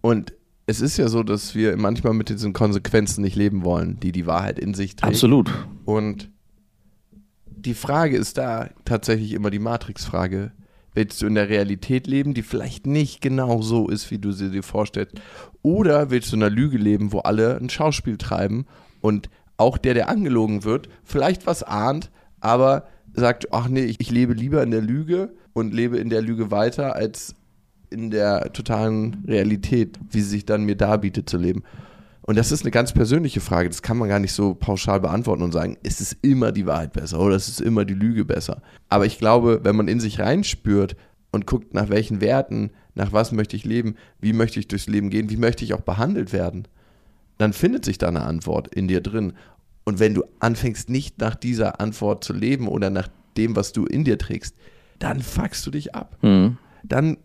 Und 0.00 0.32
es 0.66 0.80
ist 0.80 0.96
ja 0.96 1.08
so, 1.08 1.22
dass 1.22 1.54
wir 1.54 1.76
manchmal 1.76 2.14
mit 2.14 2.28
diesen 2.28 2.52
Konsequenzen 2.52 3.22
nicht 3.22 3.36
leben 3.36 3.64
wollen, 3.64 3.98
die 4.00 4.12
die 4.12 4.26
Wahrheit 4.26 4.58
in 4.58 4.74
sich 4.74 4.96
trägt. 4.96 5.12
Absolut. 5.12 5.52
Und 5.84 6.30
die 7.60 7.74
Frage 7.74 8.16
ist 8.16 8.38
da 8.38 8.70
tatsächlich 8.84 9.32
immer 9.32 9.50
die 9.50 9.58
Matrix-Frage. 9.58 10.52
Willst 10.92 11.22
du 11.22 11.26
in 11.26 11.36
der 11.36 11.48
Realität 11.48 12.06
leben, 12.06 12.34
die 12.34 12.42
vielleicht 12.42 12.86
nicht 12.86 13.20
genau 13.20 13.62
so 13.62 13.88
ist, 13.88 14.10
wie 14.10 14.18
du 14.18 14.32
sie 14.32 14.50
dir 14.50 14.62
vorstellst? 14.62 15.20
Oder 15.62 16.10
willst 16.10 16.32
du 16.32 16.36
in 16.36 16.42
einer 16.42 16.54
Lüge 16.54 16.78
leben, 16.78 17.12
wo 17.12 17.20
alle 17.20 17.56
ein 17.56 17.70
Schauspiel 17.70 18.16
treiben 18.16 18.66
und 19.00 19.30
auch 19.56 19.78
der, 19.78 19.94
der 19.94 20.08
angelogen 20.08 20.64
wird, 20.64 20.88
vielleicht 21.04 21.46
was 21.46 21.62
ahnt, 21.62 22.10
aber 22.40 22.86
sagt, 23.12 23.52
ach 23.52 23.68
nee, 23.68 23.84
ich, 23.84 24.00
ich 24.00 24.10
lebe 24.10 24.32
lieber 24.32 24.62
in 24.62 24.70
der 24.70 24.80
Lüge 24.80 25.34
und 25.52 25.74
lebe 25.74 25.98
in 25.98 26.08
der 26.08 26.22
Lüge 26.22 26.50
weiter, 26.50 26.96
als 26.96 27.34
in 27.90 28.10
der 28.10 28.52
totalen 28.52 29.24
Realität, 29.26 29.98
wie 30.10 30.20
sie 30.20 30.30
sich 30.30 30.46
dann 30.46 30.64
mir 30.64 30.76
darbietet 30.76 31.28
zu 31.28 31.36
leben. 31.36 31.62
Und 32.30 32.36
das 32.36 32.52
ist 32.52 32.62
eine 32.62 32.70
ganz 32.70 32.92
persönliche 32.92 33.40
Frage. 33.40 33.68
Das 33.68 33.82
kann 33.82 33.98
man 33.98 34.08
gar 34.08 34.20
nicht 34.20 34.32
so 34.32 34.54
pauschal 34.54 35.00
beantworten 35.00 35.42
und 35.42 35.50
sagen, 35.50 35.76
ist 35.82 36.00
es 36.00 36.16
immer 36.22 36.52
die 36.52 36.64
Wahrheit 36.64 36.92
besser 36.92 37.18
oder 37.18 37.34
ist 37.34 37.48
es 37.48 37.58
immer 37.58 37.84
die 37.84 37.94
Lüge 37.94 38.24
besser. 38.24 38.62
Aber 38.88 39.04
ich 39.04 39.18
glaube, 39.18 39.62
wenn 39.64 39.74
man 39.74 39.88
in 39.88 39.98
sich 39.98 40.20
reinspürt 40.20 40.94
und 41.32 41.48
guckt, 41.48 41.74
nach 41.74 41.88
welchen 41.88 42.20
Werten, 42.20 42.70
nach 42.94 43.12
was 43.12 43.32
möchte 43.32 43.56
ich 43.56 43.64
leben, 43.64 43.96
wie 44.20 44.32
möchte 44.32 44.60
ich 44.60 44.68
durchs 44.68 44.86
Leben 44.86 45.10
gehen, 45.10 45.28
wie 45.28 45.38
möchte 45.38 45.64
ich 45.64 45.74
auch 45.74 45.80
behandelt 45.80 46.32
werden, 46.32 46.68
dann 47.38 47.52
findet 47.52 47.84
sich 47.84 47.98
da 47.98 48.06
eine 48.06 48.22
Antwort 48.22 48.72
in 48.72 48.86
dir 48.86 49.00
drin. 49.00 49.32
Und 49.82 49.98
wenn 49.98 50.14
du 50.14 50.22
anfängst, 50.38 50.88
nicht 50.88 51.18
nach 51.18 51.34
dieser 51.34 51.80
Antwort 51.80 52.22
zu 52.22 52.32
leben 52.32 52.68
oder 52.68 52.90
nach 52.90 53.08
dem, 53.36 53.56
was 53.56 53.72
du 53.72 53.86
in 53.86 54.04
dir 54.04 54.18
trägst, 54.18 54.54
dann 55.00 55.20
fuckst 55.20 55.66
du 55.66 55.72
dich 55.72 55.96
ab. 55.96 56.16
Mhm. 56.22 56.58
Dann 56.84 57.16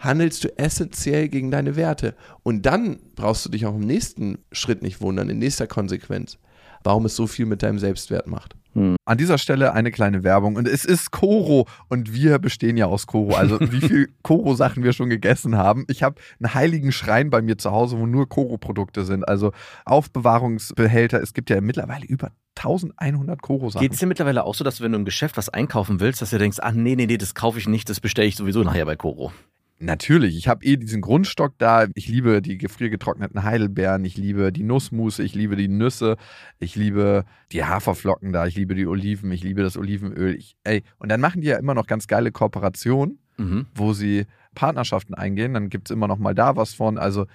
handelst 0.00 0.42
du 0.42 0.58
essentiell 0.58 1.28
gegen 1.28 1.50
deine 1.50 1.76
Werte. 1.76 2.16
Und 2.42 2.66
dann 2.66 2.98
brauchst 3.14 3.46
du 3.46 3.50
dich 3.50 3.66
auch 3.66 3.74
im 3.74 3.86
nächsten 3.86 4.38
Schritt 4.50 4.82
nicht 4.82 5.00
wundern, 5.00 5.28
in 5.28 5.38
nächster 5.38 5.68
Konsequenz, 5.68 6.38
warum 6.82 7.04
es 7.04 7.14
so 7.14 7.26
viel 7.26 7.46
mit 7.46 7.62
deinem 7.62 7.78
Selbstwert 7.78 8.26
macht. 8.26 8.56
An 9.04 9.18
dieser 9.18 9.38
Stelle 9.38 9.72
eine 9.72 9.90
kleine 9.90 10.22
Werbung. 10.22 10.54
Und 10.54 10.68
es 10.68 10.84
ist 10.84 11.10
Koro. 11.10 11.66
Und 11.88 12.14
wir 12.14 12.38
bestehen 12.38 12.76
ja 12.76 12.86
aus 12.86 13.06
Koro. 13.06 13.34
Also 13.34 13.58
wie 13.72 13.80
viel 13.80 14.08
Koro-Sachen 14.22 14.84
wir 14.84 14.92
schon 14.92 15.10
gegessen 15.10 15.56
haben. 15.56 15.84
Ich 15.88 16.02
habe 16.02 16.20
einen 16.38 16.54
heiligen 16.54 16.92
Schrein 16.92 17.30
bei 17.30 17.42
mir 17.42 17.58
zu 17.58 17.72
Hause, 17.72 17.98
wo 17.98 18.06
nur 18.06 18.28
Koro-Produkte 18.28 19.04
sind. 19.04 19.28
Also 19.28 19.52
Aufbewahrungsbehälter. 19.84 21.20
Es 21.20 21.34
gibt 21.34 21.50
ja 21.50 21.60
mittlerweile 21.60 22.06
über 22.06 22.30
1100 22.56 23.42
Koro-Sachen. 23.42 23.82
Geht 23.82 23.94
es 23.94 23.98
dir 23.98 24.06
mittlerweile 24.06 24.44
auch 24.44 24.54
so, 24.54 24.62
dass 24.62 24.76
du, 24.76 24.84
wenn 24.84 24.92
du 24.92 24.98
im 24.98 25.04
Geschäft 25.04 25.36
was 25.36 25.48
einkaufen 25.48 25.98
willst, 25.98 26.22
dass 26.22 26.30
du 26.30 26.38
denkst, 26.38 26.58
ach 26.60 26.72
nee, 26.72 26.94
nee, 26.94 27.06
nee, 27.06 27.18
das 27.18 27.34
kaufe 27.34 27.58
ich 27.58 27.66
nicht, 27.66 27.88
das 27.88 27.98
bestelle 28.00 28.28
ich 28.28 28.36
sowieso 28.36 28.62
nachher 28.62 28.86
bei 28.86 28.96
Koro. 28.96 29.32
Natürlich, 29.82 30.36
ich 30.36 30.46
habe 30.46 30.62
eh 30.66 30.76
diesen 30.76 31.00
Grundstock 31.00 31.54
da. 31.56 31.86
Ich 31.94 32.06
liebe 32.06 32.42
die 32.42 32.58
gefriergetrockneten 32.58 33.42
Heidelbeeren, 33.44 34.04
ich 34.04 34.18
liebe 34.18 34.52
die 34.52 34.62
Nussmusse, 34.62 35.22
ich 35.22 35.34
liebe 35.34 35.56
die 35.56 35.68
Nüsse, 35.68 36.16
ich 36.58 36.76
liebe 36.76 37.24
die 37.50 37.64
Haferflocken 37.64 38.30
da, 38.30 38.46
ich 38.46 38.56
liebe 38.56 38.74
die 38.74 38.86
Oliven, 38.86 39.32
ich 39.32 39.42
liebe 39.42 39.62
das 39.62 39.78
Olivenöl. 39.78 40.34
Ich, 40.36 40.54
ey, 40.64 40.82
und 40.98 41.08
dann 41.10 41.22
machen 41.22 41.40
die 41.40 41.48
ja 41.48 41.56
immer 41.56 41.72
noch 41.74 41.86
ganz 41.86 42.06
geile 42.06 42.30
Kooperationen, 42.30 43.18
Mhm. 43.38 43.66
wo 43.74 43.94
sie 43.94 44.26
Partnerschaften 44.54 45.14
eingehen. 45.14 45.54
Dann 45.54 45.70
gibt 45.70 45.88
es 45.90 45.94
immer 45.94 46.08
noch 46.08 46.18
mal 46.18 46.34
da 46.34 46.56
was 46.56 46.74
von. 46.74 46.98
Also 46.98 47.26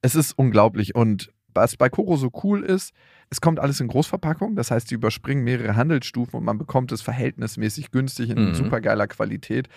es 0.00 0.14
ist 0.14 0.32
unglaublich. 0.32 0.94
Und 0.94 1.30
was 1.52 1.76
bei 1.76 1.90
Koro 1.90 2.16
so 2.16 2.30
cool 2.42 2.62
ist, 2.62 2.94
es 3.28 3.40
kommt 3.42 3.58
alles 3.60 3.80
in 3.80 3.88
Großverpackung. 3.88 4.56
Das 4.56 4.70
heißt, 4.70 4.88
sie 4.88 4.94
überspringen 4.94 5.44
mehrere 5.44 5.76
Handelsstufen 5.76 6.38
und 6.38 6.44
man 6.44 6.56
bekommt 6.56 6.90
es 6.92 7.02
verhältnismäßig 7.02 7.90
günstig 7.90 8.30
in 8.30 8.48
Mhm. 8.50 8.54
supergeiler 8.54 9.08
Qualität. 9.08 9.68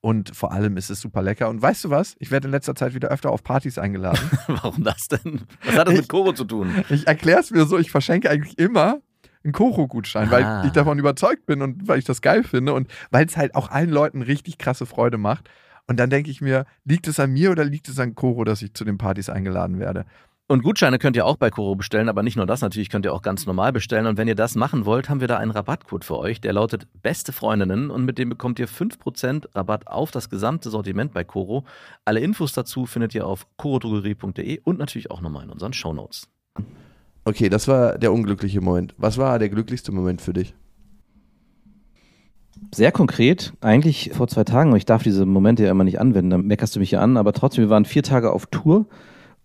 Und 0.00 0.36
vor 0.36 0.52
allem 0.52 0.76
ist 0.76 0.90
es 0.90 1.00
super 1.00 1.22
lecker. 1.22 1.48
Und 1.48 1.60
weißt 1.62 1.84
du 1.84 1.90
was? 1.90 2.14
Ich 2.18 2.30
werde 2.30 2.46
in 2.48 2.52
letzter 2.52 2.74
Zeit 2.74 2.94
wieder 2.94 3.08
öfter 3.08 3.30
auf 3.30 3.42
Partys 3.42 3.78
eingeladen. 3.78 4.20
Warum 4.46 4.84
das 4.84 5.08
denn? 5.08 5.42
Was 5.64 5.76
hat 5.76 5.88
das 5.88 5.94
mit 5.96 6.08
Koro 6.08 6.32
zu 6.32 6.44
tun? 6.44 6.70
Ich 6.90 7.06
erkläre 7.06 7.40
es 7.40 7.50
mir 7.50 7.64
so, 7.66 7.76
ich 7.78 7.90
verschenke 7.90 8.30
eigentlich 8.30 8.58
immer 8.58 9.00
einen 9.42 9.52
Koro-Gutschein, 9.52 10.28
Ah. 10.28 10.32
weil 10.32 10.66
ich 10.66 10.72
davon 10.72 10.98
überzeugt 10.98 11.46
bin 11.46 11.62
und 11.62 11.86
weil 11.88 11.98
ich 11.98 12.04
das 12.04 12.20
geil 12.20 12.42
finde 12.44 12.72
und 12.74 12.88
weil 13.10 13.26
es 13.26 13.36
halt 13.36 13.54
auch 13.54 13.70
allen 13.70 13.90
Leuten 13.90 14.22
richtig 14.22 14.58
krasse 14.58 14.86
Freude 14.86 15.18
macht. 15.18 15.48
Und 15.88 15.98
dann 16.00 16.10
denke 16.10 16.30
ich 16.30 16.40
mir, 16.40 16.66
liegt 16.84 17.06
es 17.06 17.20
an 17.20 17.32
mir 17.32 17.50
oder 17.52 17.64
liegt 17.64 17.88
es 17.88 17.98
an 18.00 18.14
Koro, 18.16 18.42
dass 18.44 18.60
ich 18.62 18.74
zu 18.74 18.84
den 18.84 18.98
Partys 18.98 19.28
eingeladen 19.28 19.78
werde? 19.78 20.04
Und 20.48 20.62
Gutscheine 20.62 21.00
könnt 21.00 21.16
ihr 21.16 21.26
auch 21.26 21.38
bei 21.38 21.50
Koro 21.50 21.74
bestellen, 21.74 22.08
aber 22.08 22.22
nicht 22.22 22.36
nur 22.36 22.46
das, 22.46 22.60
natürlich 22.60 22.88
könnt 22.88 23.04
ihr 23.04 23.12
auch 23.12 23.22
ganz 23.22 23.46
normal 23.46 23.72
bestellen. 23.72 24.06
Und 24.06 24.16
wenn 24.16 24.28
ihr 24.28 24.36
das 24.36 24.54
machen 24.54 24.84
wollt, 24.84 25.08
haben 25.08 25.20
wir 25.20 25.26
da 25.26 25.38
einen 25.38 25.50
Rabattcode 25.50 26.04
für 26.04 26.16
euch, 26.18 26.40
der 26.40 26.52
lautet 26.52 26.86
Beste 27.02 27.32
Freundinnen 27.32 27.90
und 27.90 28.04
mit 28.04 28.16
dem 28.16 28.28
bekommt 28.28 28.60
ihr 28.60 28.68
5% 28.68 29.56
Rabatt 29.56 29.88
auf 29.88 30.12
das 30.12 30.30
gesamte 30.30 30.70
Sortiment 30.70 31.12
bei 31.12 31.24
Koro. 31.24 31.64
Alle 32.04 32.20
Infos 32.20 32.52
dazu 32.52 32.86
findet 32.86 33.12
ihr 33.16 33.26
auf 33.26 33.48
korodrogerie.de 33.56 34.60
und 34.62 34.78
natürlich 34.78 35.10
auch 35.10 35.20
nochmal 35.20 35.42
in 35.42 35.50
unseren 35.50 35.72
Shownotes. 35.72 36.28
Okay, 37.24 37.48
das 37.48 37.66
war 37.66 37.98
der 37.98 38.12
unglückliche 38.12 38.60
Moment. 38.60 38.94
Was 38.98 39.18
war 39.18 39.40
der 39.40 39.48
glücklichste 39.48 39.90
Moment 39.90 40.22
für 40.22 40.32
dich? 40.32 40.54
Sehr 42.72 42.92
konkret, 42.92 43.52
eigentlich 43.60 44.12
vor 44.14 44.28
zwei 44.28 44.44
Tagen, 44.44 44.70
und 44.70 44.76
ich 44.76 44.86
darf 44.86 45.02
diese 45.02 45.26
Momente 45.26 45.64
ja 45.64 45.72
immer 45.72 45.82
nicht 45.82 45.98
anwenden, 45.98 46.30
dann 46.30 46.46
meckerst 46.46 46.76
du 46.76 46.80
mich 46.80 46.92
ja 46.92 47.00
an, 47.00 47.16
aber 47.16 47.32
trotzdem, 47.32 47.64
wir 47.64 47.70
waren 47.70 47.84
vier 47.84 48.04
Tage 48.04 48.30
auf 48.30 48.46
Tour 48.46 48.86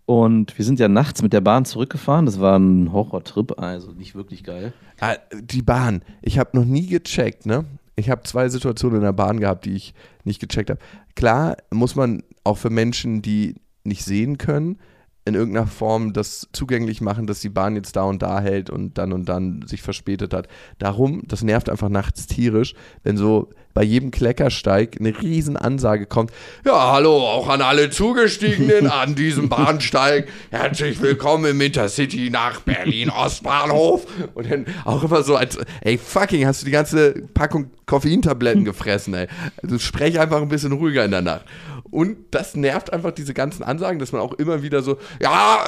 und 0.05 0.58
wir 0.58 0.65
sind 0.65 0.79
ja 0.79 0.88
nachts 0.88 1.22
mit 1.22 1.34
der 1.34 1.41
Bahn 1.41 1.65
zurückgefahren. 1.65 2.25
Das 2.25 2.39
war 2.39 2.58
ein 2.58 2.91
Horrortrip, 2.91 3.60
also 3.60 3.91
nicht 3.91 4.15
wirklich 4.15 4.43
geil. 4.43 4.74
Ah, 5.00 5.15
die 5.41 5.62
Bahn. 5.62 6.03
Ich 6.22 6.39
habe 6.39 6.58
noch 6.58 6.65
nie 6.65 6.88
gecheckt, 6.88 7.46
ne? 7.46 7.65
Ich 7.96 8.10
habe 8.10 8.24
zwei 8.24 8.50
Situationen 8.50 8.98
in 8.98 9.03
der 9.03 9.13
Bahn 9.13 9.39
gehabt, 9.39 9.65
die 9.65 9.74
ich 9.74 9.93
nicht 10.24 10.39
gecheckt 10.39 10.70
habe. 10.70 10.79
Klar 11.15 11.58
muss 11.72 11.96
man 11.96 12.24
auch 12.43 12.58
für 12.58 12.70
Menschen, 12.70 13.22
die 13.22 13.55
nicht 13.84 14.03
sehen 14.03 14.38
können, 14.38 14.79
in 15.24 15.36
irgendeiner 15.36 15.67
Form 15.67 16.13
das 16.13 16.48
zugänglich 16.51 17.00
machen, 17.01 17.27
dass 17.27 17.41
die 17.41 17.50
Bahn 17.50 17.75
jetzt 17.75 17.96
da 17.96 18.03
und 18.03 18.22
da 18.22 18.39
hält 18.39 18.70
und 18.70 18.98
dann 18.98 19.13
und 19.13 19.29
dann 19.29 19.63
sich 19.67 19.81
verspätet 19.81 20.34
hat. 20.34 20.48
Darum, 20.79 21.22
das 21.27 21.43
nervt 21.43 21.70
einfach 21.70 21.89
nachts 21.89 22.25
tierisch, 22.25 22.74
wenn 23.03 23.17
so 23.17 23.50
bei 23.74 23.84
jedem 23.84 24.12
Kleckersteig 24.12 24.98
eine 25.00 25.20
riesen 25.22 25.58
Ansage 25.58 26.06
kommt. 26.06 26.32
Ja, 26.66 26.92
hallo, 26.92 27.18
auch 27.18 27.50
an 27.50 27.62
alle 27.62 27.90
Zugestiegenen 27.90 28.88
an 28.88 29.16
diesem 29.16 29.50
Bahnsteig. 29.50 30.28
Herzlich 30.50 31.01
willkommen 31.01 31.46
im 31.46 31.62
Intercity 31.62 32.30
nach 32.30 32.62
Berlin 32.62 33.10
Ostbahnhof. 33.10 34.06
Und 34.34 34.51
dann 34.51 34.66
auch 34.86 35.04
immer 35.04 35.24
so 35.24 35.36
als, 35.36 35.58
ey, 35.82 35.98
fucking, 35.98 36.46
hast 36.46 36.62
du 36.62 36.66
die 36.66 36.72
ganze 36.72 37.13
Packung 37.34 37.72
Koffeintabletten 37.86 38.66
gefressen, 38.66 39.13
ey. 39.13 39.28
Also 39.62 39.80
sprech 39.80 40.20
einfach 40.20 40.42
ein 40.42 40.50
bisschen 40.50 40.72
ruhiger 40.72 41.04
in 41.04 41.12
der 41.12 41.22
Nacht. 41.22 41.46
Und 41.90 42.18
das 42.32 42.56
nervt 42.56 42.94
einfach 42.94 43.12
diese 43.12 43.34
ganzen 43.34 43.63
Ansagen, 43.63 44.00
dass 44.00 44.12
man 44.13 44.22
auch 44.22 44.34
immer 44.34 44.63
wieder 44.63 44.82
so, 44.82 44.98
ja, 45.22 45.66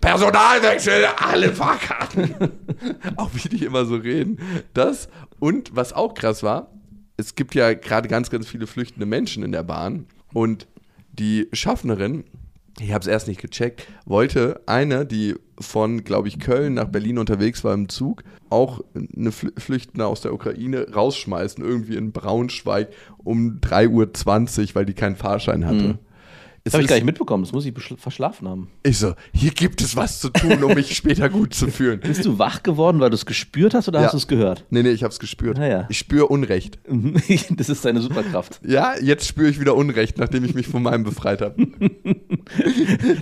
Personalwechsel, 0.00 1.04
alle 1.16 1.52
Fahrkarten. 1.52 2.34
auch 3.16 3.30
wie 3.34 3.48
die 3.48 3.64
immer 3.64 3.84
so 3.84 3.96
reden. 3.96 4.38
Das 4.72 5.08
und 5.38 5.74
was 5.74 5.92
auch 5.92 6.14
krass 6.14 6.42
war, 6.42 6.70
es 7.20 7.34
gibt 7.34 7.54
ja 7.54 7.74
gerade 7.74 8.08
ganz, 8.08 8.30
ganz 8.30 8.48
viele 8.48 8.66
flüchtende 8.66 9.06
Menschen 9.06 9.42
in 9.42 9.52
der 9.52 9.62
Bahn 9.62 10.06
und 10.32 10.66
die 11.12 11.48
Schaffnerin, 11.52 12.24
ich 12.78 12.92
habe 12.92 13.02
es 13.02 13.06
erst 13.06 13.28
nicht 13.28 13.40
gecheckt, 13.40 13.86
wollte 14.06 14.60
eine, 14.66 15.04
die 15.04 15.34
von, 15.58 16.04
glaube 16.04 16.28
ich, 16.28 16.38
Köln 16.38 16.74
nach 16.74 16.88
Berlin 16.88 17.18
unterwegs 17.18 17.62
war 17.62 17.74
im 17.74 17.88
Zug, 17.88 18.24
auch 18.48 18.80
eine 18.94 19.32
Flü 19.32 19.50
Flüchtende 19.58 20.06
aus 20.06 20.22
der 20.22 20.32
Ukraine 20.32 20.86
rausschmeißen, 20.92 21.62
irgendwie 21.62 21.96
in 21.96 22.12
Braunschweig 22.12 22.88
um 23.18 23.60
3.20 23.60 24.60
Uhr, 24.60 24.74
weil 24.74 24.86
die 24.86 24.94
keinen 24.94 25.16
Fahrschein 25.16 25.66
hatte. 25.66 25.88
Mhm. 25.88 25.98
Das 26.64 26.74
habe 26.74 26.82
ich 26.82 26.88
gar 26.88 26.96
nicht 26.96 27.06
mitbekommen, 27.06 27.42
das 27.42 27.52
muss 27.52 27.64
ich 27.64 27.72
verschlafen 27.96 28.46
haben. 28.46 28.68
ich 28.82 28.98
so, 28.98 29.14
hier 29.32 29.50
gibt 29.50 29.80
es 29.80 29.96
was 29.96 30.20
zu 30.20 30.28
tun, 30.28 30.62
um 30.62 30.74
mich 30.74 30.94
später 30.94 31.28
gut 31.30 31.54
zu 31.54 31.68
fühlen. 31.68 32.00
Bist 32.04 32.24
du 32.26 32.38
wach 32.38 32.62
geworden, 32.62 33.00
weil 33.00 33.08
du 33.10 33.14
es 33.16 33.24
gespürt 33.24 33.72
hast 33.72 33.88
oder 33.88 34.00
Ja. 34.00 34.04
hast 34.06 34.12
du 34.12 34.18
es 34.18 34.28
gehört? 34.28 34.66
Nee, 34.70 34.82
nee, 34.82 34.90
ich 34.90 35.02
habe 35.02 35.10
es 35.12 35.18
gespürt. 35.18 35.58
Ah, 35.58 35.66
ja. 35.66 35.86
Ich 35.88 35.98
spüre 35.98 36.26
Unrecht. 36.26 36.78
Das 37.50 37.68
ist 37.68 37.84
deine 37.84 38.00
Superkraft. 38.00 38.60
Ja, 38.66 38.94
jetzt 39.00 39.26
spüre 39.26 39.48
ich 39.48 39.58
wieder 39.60 39.74
Unrecht, 39.74 40.18
nachdem 40.18 40.44
ich 40.44 40.54
mich 40.54 40.66
von 40.66 40.82
meinem 40.82 41.04
befreit 41.04 41.40
habe. 41.40 41.54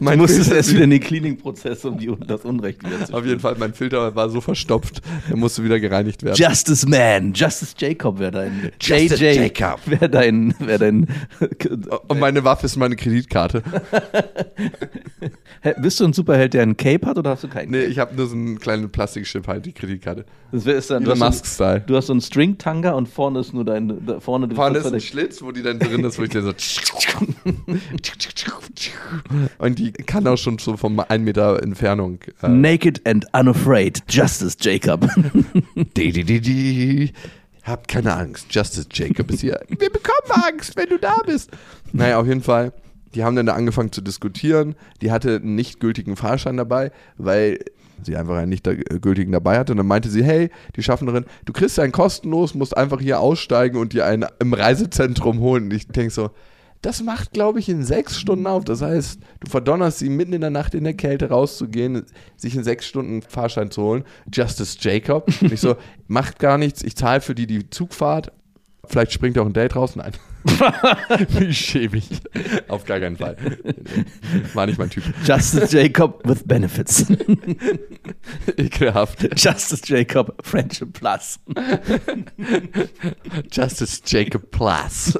Du 0.01 0.17
musstest 0.17 0.51
erst 0.53 0.73
wieder 0.73 0.85
in 0.85 0.91
den 0.91 1.01
Cleaning-Prozess, 1.01 1.85
um 1.85 1.99
die, 1.99 2.11
das 2.27 2.45
Unrecht 2.45 2.83
wieder 2.85 3.05
zu 3.05 3.13
Auf 3.15 3.27
jeden 3.27 3.41
Fall, 3.41 3.57
mein 3.59 3.75
Filter 3.75 4.15
war 4.15 4.31
so 4.31 4.41
verstopft, 4.41 5.03
der 5.29 5.37
musste 5.37 5.63
wieder 5.65 5.79
gereinigt 5.81 6.23
werden. 6.23 6.37
Justice 6.37 6.89
Man, 6.89 7.33
Justice 7.35 7.75
Jacob 7.77 8.19
wäre 8.19 8.31
dein. 8.31 8.71
Justice 8.81 9.23
JJ 9.23 9.39
Jacob. 9.55 9.81
wäre 9.87 10.09
dein. 10.09 10.55
Wär 10.59 10.79
dein 10.79 11.07
Und 12.09 12.19
meine 12.21 12.43
Waffe 12.45 12.67
ist 12.67 12.77
meine 12.77 12.97
Kreditkarte. 13.29 13.63
Bist 15.81 16.01
du 16.01 16.05
ein 16.05 16.13
Superheld, 16.13 16.55
der 16.55 16.63
einen 16.63 16.77
Cape 16.77 17.07
hat 17.07 17.19
oder 17.19 17.31
hast 17.31 17.45
du 17.45 17.49
keinen? 17.49 17.71
Nee, 17.71 17.85
ich 17.85 17.99
habe 17.99 18.15
nur 18.15 18.27
so 18.27 18.35
einen 18.35 18.59
kleinen 18.59 18.91
Plastikchip 18.91 19.47
halt, 19.47 19.67
die 19.67 19.73
Kreditkarte. 19.73 20.25
Das 20.53 20.67
ist 20.67 20.91
dann, 20.91 21.05
du, 21.05 21.11
hast 21.11 21.19
so 21.19 21.25
Musk-Style. 21.25 21.75
ein, 21.75 21.87
du 21.87 21.97
hast 21.97 22.07
so 22.07 22.13
einen 22.13 22.21
String-Tanga 22.21 22.93
und 22.93 23.09
vorne 23.09 23.41
ist 23.41 23.53
nur 23.53 23.65
dein. 23.65 24.07
Da, 24.07 24.21
vorne 24.21 24.49
Vorne 24.55 24.79
ist 24.79 24.93
ein. 24.93 25.01
Schlitz, 25.01 25.43
wo 25.43 25.53
die 25.53 25.63
dann 25.63 25.79
drin 25.79 26.05
ist, 26.05 26.19
wo 26.19 26.23
ich 26.23 26.31
dann 26.31 26.45
so. 26.45 26.53
Und 29.59 29.79
die 29.79 29.93
kann 29.93 30.27
auch 30.27 30.37
schon 30.37 30.59
so 30.59 30.77
von 30.77 30.99
1 31.01 31.25
Meter 31.25 31.63
Entfernung. 31.63 32.19
Äh, 32.43 32.49
Naked 32.49 33.07
and 33.07 33.27
unafraid, 33.33 34.03
Justice 34.09 34.57
Jacob. 34.61 35.09
di, 35.97 36.13
di, 36.13 36.25
di, 36.25 36.41
di. 36.41 37.13
Habt 37.65 37.89
keine 37.89 38.15
Angst, 38.15 38.47
Justice 38.51 38.87
Jacob 38.91 39.31
ist 39.31 39.41
hier. 39.41 39.61
Wir 39.69 39.91
bekommen 39.91 40.31
Angst, 40.31 40.77
wenn 40.77 40.89
du 40.89 40.99
da 40.99 41.17
bist. 41.27 41.51
Naja, 41.93 42.19
auf 42.19 42.27
jeden 42.27 42.43
Fall. 42.43 42.73
Die 43.15 43.25
haben 43.25 43.37
dann 43.37 43.47
da 43.47 43.55
angefangen 43.55 43.93
zu 43.93 44.01
diskutieren. 44.01 44.75
Die 45.01 45.11
hatte 45.11 45.37
einen 45.37 45.55
nicht 45.55 45.81
gültigen 45.81 46.17
Fahrschein 46.17 46.57
dabei, 46.57 46.91
weil 47.17 47.59
sie 48.03 48.17
einfach 48.17 48.37
einen 48.37 48.51
nicht 48.51 48.67
da- 48.67 48.75
gültigen 48.75 49.33
dabei 49.33 49.59
hatte. 49.59 49.73
Und 49.73 49.79
dann 49.79 49.87
meinte 49.87 50.09
sie, 50.09 50.23
hey, 50.23 50.51
die 50.77 50.83
Schaffnerin, 50.83 51.25
du 51.47 51.53
kriegst 51.53 51.79
einen 51.81 51.93
kostenlos, 51.93 52.55
musst 52.55 52.77
einfach 52.77 53.01
hier 53.01 53.21
aussteigen 53.21 53.79
und 53.79 53.93
dir 53.93 54.07
einen 54.07 54.27
im 54.39 54.53
Reisezentrum 54.55 55.41
holen. 55.41 55.65
Und 55.65 55.73
ich 55.75 55.89
denke 55.89 56.13
so, 56.13 56.31
das 56.81 57.03
macht, 57.03 57.33
glaube 57.33 57.59
ich, 57.59 57.69
in 57.69 57.83
sechs 57.83 58.21
Stunden 58.21 58.47
auf. 58.47 58.65
Das 58.65 58.83
heißt, 58.83 59.19
du 59.41 59.51
verdonnerst 59.51 59.99
sie 59.99 60.11
mitten 60.11 60.33
in 60.33 60.43
der 60.43 60.51
Nacht 60.51 60.75
in 60.77 60.85
der 60.85 60.95
Kälte 60.95 61.29
rauszugehen, 61.29 62.05
sich 62.37 62.55
in 62.55 62.63
sechs 62.63 62.87
Stunden 62.87 63.21
Fahrschein 63.23 63.73
zu 63.73 63.83
holen. 63.83 64.05
Justice 64.33 64.77
Jacob. 64.81 65.29
Und 65.43 65.53
ich 65.53 65.61
so, 65.61 65.75
macht 66.07 66.39
gar 66.39 66.57
nichts, 66.57 66.85
ich 66.85 66.95
zahle 66.95 67.21
für 67.21 67.35
die 67.35 67.49
die 67.49 67.69
Zugfahrt. 67.69 68.31
Vielleicht 68.89 69.13
springt 69.13 69.39
auch 69.39 69.47
ein 69.47 69.53
Date 69.53 69.77
raus. 69.77 69.97
Nein. 69.97 70.13
Wie 71.39 71.53
schäbig. 71.53 72.09
Auf 72.69 72.85
gar 72.85 73.01
keinen 73.01 73.17
Fall. 73.17 73.37
War 74.55 74.67
nicht 74.67 74.79
mein 74.79 74.89
Typ. 74.89 75.05
Justice 75.25 75.77
Jacob 75.77 76.27
with 76.27 76.45
benefits. 76.47 77.07
Ekelhaft. 78.57 79.29
Justice 79.39 79.83
Jacob 79.85 80.35
Friendship 80.43 80.93
Plus. 80.93 81.39
Justice 83.51 84.01
Jacob 84.07 84.51
Plus. 84.51 85.19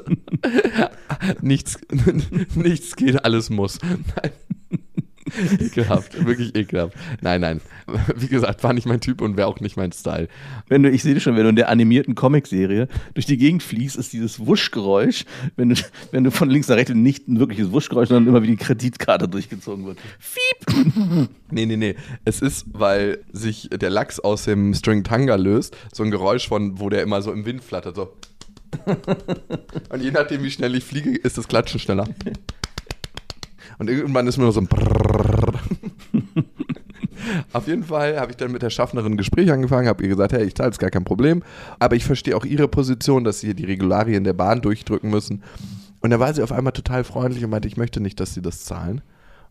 nichts, 1.41 1.77
nichts 2.55 2.95
geht, 2.95 3.23
alles 3.23 3.49
muss. 3.49 3.77
Nein. 3.83 4.31
ekelhaft, 5.59 6.25
wirklich 6.25 6.55
ekelhaft. 6.55 6.95
Nein, 7.21 7.41
nein. 7.41 7.61
Wie 8.15 8.27
gesagt, 8.27 8.63
war 8.63 8.73
nicht 8.73 8.85
mein 8.85 9.01
Typ 9.01 9.21
und 9.21 9.37
wäre 9.37 9.47
auch 9.47 9.59
nicht 9.59 9.77
mein 9.77 9.91
Style. 9.91 10.27
Wenn 10.67 10.83
du, 10.83 10.89
ich 10.89 11.03
sehe 11.03 11.19
schon, 11.19 11.35
wenn 11.35 11.43
du 11.43 11.49
in 11.49 11.55
der 11.55 11.69
animierten 11.69 12.15
Comicserie 12.15 12.87
durch 13.13 13.25
die 13.25 13.37
Gegend 13.37 13.63
fliegst, 13.63 13.95
ist 13.95 14.13
dieses 14.13 14.45
Wuschgeräusch, 14.45 15.25
wenn 15.55 15.69
du, 15.69 15.75
wenn 16.11 16.23
du 16.23 16.31
von 16.31 16.49
links 16.49 16.67
nach 16.67 16.75
rechts 16.75 16.93
nicht 16.93 17.27
ein 17.27 17.39
wirkliches 17.39 17.71
Wuschgeräusch, 17.71 18.09
sondern 18.09 18.27
immer 18.27 18.43
wie 18.43 18.47
die 18.47 18.57
Kreditkarte 18.57 19.27
durchgezogen 19.27 19.85
wird. 19.85 19.99
Fiep! 20.19 21.29
Nee, 21.51 21.65
nee, 21.65 21.77
nee. 21.77 21.95
Es 22.25 22.41
ist, 22.43 22.67
weil 22.73 23.23
sich 23.31 23.69
der 23.71 23.89
Lachs 23.89 24.19
aus 24.19 24.43
dem 24.43 24.75
String 24.75 25.03
Tanga 25.03 25.35
löst, 25.35 25.75
so 25.91 26.03
ein 26.03 26.11
Geräusch 26.11 26.47
von, 26.47 26.79
wo 26.79 26.89
der 26.89 27.01
immer 27.01 27.23
so 27.23 27.31
im 27.31 27.43
Wind 27.43 27.63
flattert, 27.63 27.95
so. 27.95 28.13
Und 29.89 30.01
je 30.03 30.11
nachdem, 30.11 30.43
wie 30.43 30.51
schnell 30.51 30.75
ich 30.75 30.83
fliege, 30.83 31.17
ist 31.17 31.37
das 31.37 31.47
Klatschen 31.47 31.79
schneller. 31.79 32.07
Und 33.79 33.89
irgendwann 33.89 34.27
ist 34.27 34.37
mir 34.37 34.43
nur 34.43 34.53
so 34.53 34.59
ein 34.59 34.67
Brrrr. 34.67 35.53
Auf 37.53 37.67
jeden 37.67 37.83
Fall 37.83 38.19
habe 38.19 38.31
ich 38.31 38.37
dann 38.37 38.51
mit 38.51 38.61
der 38.61 38.69
Schaffnerin 38.69 39.13
ein 39.13 39.17
Gespräch 39.17 39.51
angefangen, 39.51 39.87
habe 39.87 40.03
ihr 40.03 40.09
gesagt, 40.09 40.33
hey, 40.33 40.43
ich 40.43 40.55
zahle 40.55 40.71
es 40.71 40.79
gar 40.79 40.89
kein 40.89 41.05
Problem. 41.05 41.43
Aber 41.79 41.95
ich 41.95 42.05
verstehe 42.05 42.35
auch 42.35 42.45
ihre 42.45 42.67
Position, 42.67 43.23
dass 43.23 43.39
sie 43.39 43.47
hier 43.47 43.55
die 43.55 43.65
Regularien 43.65 44.23
der 44.23 44.33
Bahn 44.33 44.61
durchdrücken 44.61 45.09
müssen. 45.09 45.43
Und 46.01 46.11
da 46.11 46.19
war 46.19 46.33
sie 46.33 46.43
auf 46.43 46.51
einmal 46.51 46.73
total 46.73 47.03
freundlich 47.03 47.43
und 47.43 47.49
meinte, 47.49 47.67
ich 47.67 47.77
möchte 47.77 47.99
nicht, 47.99 48.19
dass 48.19 48.33
sie 48.33 48.41
das 48.41 48.63
zahlen. 48.63 49.01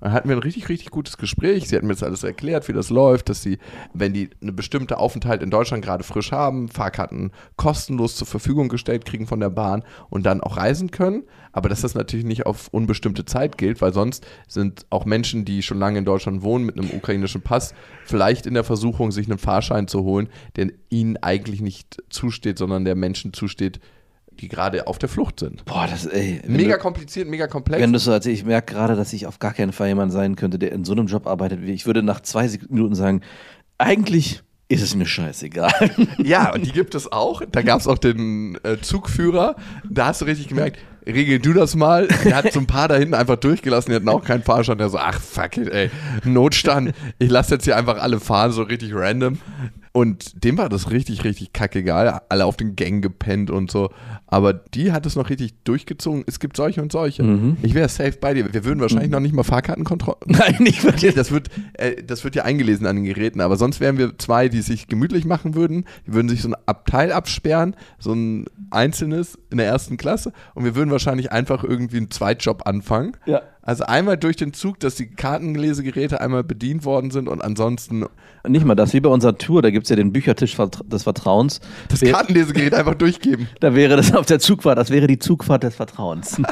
Dann 0.00 0.12
hatten 0.12 0.28
wir 0.28 0.36
ein 0.36 0.42
richtig, 0.42 0.68
richtig 0.68 0.90
gutes 0.90 1.16
Gespräch. 1.16 1.68
Sie 1.68 1.76
hat 1.76 1.82
mir 1.82 1.92
das 1.92 2.04
alles 2.04 2.22
erklärt, 2.22 2.68
wie 2.68 2.72
das 2.72 2.90
läuft, 2.90 3.28
dass 3.28 3.42
sie, 3.42 3.58
wenn 3.92 4.12
die 4.12 4.30
eine 4.40 4.52
bestimmte 4.52 4.98
Aufenthalt 4.98 5.42
in 5.42 5.50
Deutschland 5.50 5.84
gerade 5.84 6.04
frisch 6.04 6.30
haben, 6.30 6.68
Fahrkarten 6.68 7.32
kostenlos 7.56 8.14
zur 8.14 8.26
Verfügung 8.26 8.68
gestellt 8.68 9.04
kriegen 9.04 9.26
von 9.26 9.40
der 9.40 9.50
Bahn 9.50 9.82
und 10.08 10.24
dann 10.24 10.40
auch 10.40 10.56
reisen 10.56 10.90
können. 10.92 11.24
Aber 11.52 11.68
dass 11.68 11.80
das 11.80 11.94
natürlich 11.94 12.26
nicht 12.26 12.46
auf 12.46 12.68
unbestimmte 12.68 13.24
Zeit 13.24 13.58
gilt, 13.58 13.80
weil 13.80 13.92
sonst 13.92 14.24
sind 14.46 14.86
auch 14.90 15.04
Menschen, 15.04 15.44
die 15.44 15.62
schon 15.62 15.78
lange 15.78 15.98
in 15.98 16.04
Deutschland 16.04 16.42
wohnen, 16.42 16.64
mit 16.64 16.78
einem 16.78 16.90
ukrainischen 16.90 17.42
Pass, 17.42 17.74
vielleicht 18.04 18.46
in 18.46 18.54
der 18.54 18.64
Versuchung, 18.64 19.10
sich 19.10 19.28
einen 19.28 19.38
Fahrschein 19.38 19.88
zu 19.88 20.04
holen, 20.04 20.28
der 20.54 20.68
ihnen 20.90 21.16
eigentlich 21.16 21.60
nicht 21.60 22.02
zusteht, 22.08 22.58
sondern 22.58 22.84
der 22.84 22.94
Menschen 22.94 23.32
zusteht, 23.32 23.80
die 24.40 24.48
gerade 24.48 24.86
auf 24.86 24.98
der 24.98 25.08
Flucht 25.08 25.40
sind. 25.40 25.64
Boah, 25.64 25.86
das, 25.90 26.06
ey. 26.06 26.40
Mega 26.46 26.76
du- 26.76 26.82
kompliziert, 26.82 27.28
mega 27.28 27.46
komplex. 27.46 27.82
Wenn 27.82 27.92
du 27.92 27.98
so 27.98 28.10
erzählst, 28.12 28.40
ich 28.40 28.46
merke 28.46 28.72
gerade, 28.74 28.96
dass 28.96 29.12
ich 29.12 29.26
auf 29.26 29.38
gar 29.38 29.52
keinen 29.54 29.72
Fall 29.72 29.88
jemand 29.88 30.12
sein 30.12 30.36
könnte, 30.36 30.58
der 30.58 30.72
in 30.72 30.84
so 30.84 30.92
einem 30.92 31.06
Job 31.06 31.26
arbeitet 31.26 31.62
wie 31.62 31.72
ich. 31.72 31.86
Würde 31.86 32.02
nach 32.02 32.20
zwei 32.20 32.48
Minuten 32.68 32.94
sagen, 32.94 33.22
eigentlich 33.78 34.42
ist 34.68 34.82
es 34.82 34.94
mir 34.94 35.06
scheißegal. 35.06 35.72
Ja, 36.18 36.52
und 36.52 36.66
die 36.66 36.72
gibt 36.72 36.94
es 36.94 37.10
auch. 37.10 37.42
Da 37.50 37.62
gab 37.62 37.80
es 37.80 37.86
auch 37.86 37.96
den 37.98 38.58
äh, 38.64 38.76
Zugführer. 38.80 39.56
Da 39.88 40.06
hast 40.08 40.20
du 40.20 40.26
richtig 40.26 40.48
gemerkt, 40.48 40.78
regel 41.06 41.38
du 41.38 41.52
das 41.54 41.74
mal. 41.74 42.06
Der 42.24 42.36
hat 42.36 42.52
so 42.52 42.60
ein 42.60 42.66
paar 42.66 42.86
da 42.88 42.96
hinten 42.96 43.14
einfach 43.14 43.36
durchgelassen. 43.36 43.90
Die 43.90 43.96
hatten 43.96 44.08
auch 44.10 44.22
keinen 44.24 44.42
Fahrschein. 44.42 44.76
Der 44.76 44.90
so, 44.90 44.98
ach 44.98 45.18
fuck 45.20 45.56
it, 45.56 45.68
ey. 45.68 45.90
Notstand. 46.24 46.92
Ich 47.18 47.30
lasse 47.30 47.54
jetzt 47.54 47.64
hier 47.64 47.76
einfach 47.78 47.98
alle 47.98 48.20
fahren, 48.20 48.52
so 48.52 48.62
richtig 48.62 48.94
random. 48.94 49.38
Und 49.98 50.44
dem 50.44 50.58
war 50.58 50.68
das 50.68 50.92
richtig, 50.92 51.24
richtig 51.24 51.52
kackegal. 51.52 52.20
Alle 52.28 52.44
auf 52.44 52.56
den 52.56 52.76
Gängen 52.76 53.02
gepennt 53.02 53.50
und 53.50 53.68
so. 53.68 53.90
Aber 54.28 54.52
die 54.52 54.92
hat 54.92 55.06
es 55.06 55.16
noch 55.16 55.28
richtig 55.28 55.54
durchgezogen. 55.64 56.22
Es 56.28 56.38
gibt 56.38 56.56
solche 56.56 56.80
und 56.80 56.92
solche. 56.92 57.24
Ich 57.62 57.74
wäre 57.74 57.88
safe 57.88 58.12
bei 58.20 58.32
dir. 58.32 58.54
Wir 58.54 58.64
würden 58.64 58.78
wahrscheinlich 58.80 59.10
noch 59.10 59.18
nicht 59.18 59.34
mal 59.34 59.42
Fahrkartenkontrolle. 59.42 60.18
Nein, 60.26 60.54
nicht 60.60 60.84
wirklich. 60.84 61.16
Das 61.16 61.32
wird, 61.32 61.48
äh, 61.72 62.00
das 62.00 62.22
wird 62.22 62.36
ja 62.36 62.44
eingelesen 62.44 62.86
an 62.86 62.94
den 62.94 63.06
Geräten, 63.06 63.40
aber 63.40 63.56
sonst 63.56 63.80
wären 63.80 63.98
wir 63.98 64.16
zwei, 64.18 64.48
die 64.48 64.62
sich 64.62 64.86
gemütlich 64.86 65.24
machen 65.24 65.56
würden. 65.56 65.84
Die 66.06 66.12
würden 66.12 66.28
sich 66.28 66.42
so 66.42 66.50
ein 66.50 66.56
Abteil 66.66 67.10
absperren, 67.10 67.74
so 67.98 68.12
ein 68.12 68.44
einzelnes 68.70 69.36
in 69.50 69.58
der 69.58 69.66
ersten 69.66 69.96
Klasse 69.96 70.32
und 70.54 70.62
wir 70.62 70.76
würden 70.76 70.92
wahrscheinlich 70.92 71.32
einfach 71.32 71.64
irgendwie 71.64 71.96
einen 71.96 72.12
Zweitjob 72.12 72.68
anfangen. 72.68 73.16
Ja. 73.26 73.42
Also 73.68 73.84
einmal 73.84 74.16
durch 74.16 74.36
den 74.36 74.54
Zug, 74.54 74.80
dass 74.80 74.94
die 74.94 75.08
Kartenlesegeräte 75.08 76.20
einmal 76.20 76.42
bedient 76.42 76.86
worden 76.86 77.10
sind 77.10 77.28
und 77.28 77.42
ansonsten 77.42 78.06
Nicht 78.46 78.64
mal 78.64 78.74
das, 78.74 78.92
wie 78.92 79.00
bei 79.00 79.08
unserer 79.08 79.36
Tour, 79.36 79.62
da 79.62 79.70
gibt 79.70 79.84
es 79.86 79.90
ja 79.90 79.96
den 79.96 80.12
Büchertisch 80.12 80.56
des 80.84 81.02
Vertrauens. 81.02 81.60
das 81.88 82.00
Kartenlesegerät 82.00 82.74
einfach 82.74 82.94
durchgeben. 82.94 83.48
Da 83.60 83.74
wäre 83.74 83.96
das 83.96 84.14
auf 84.14 84.26
der 84.26 84.38
Zugfahrt, 84.38 84.78
das 84.78 84.90
wäre 84.90 85.06
die 85.06 85.18
Zugfahrt 85.18 85.62
des 85.64 85.74
Vertrauens. 85.74 86.40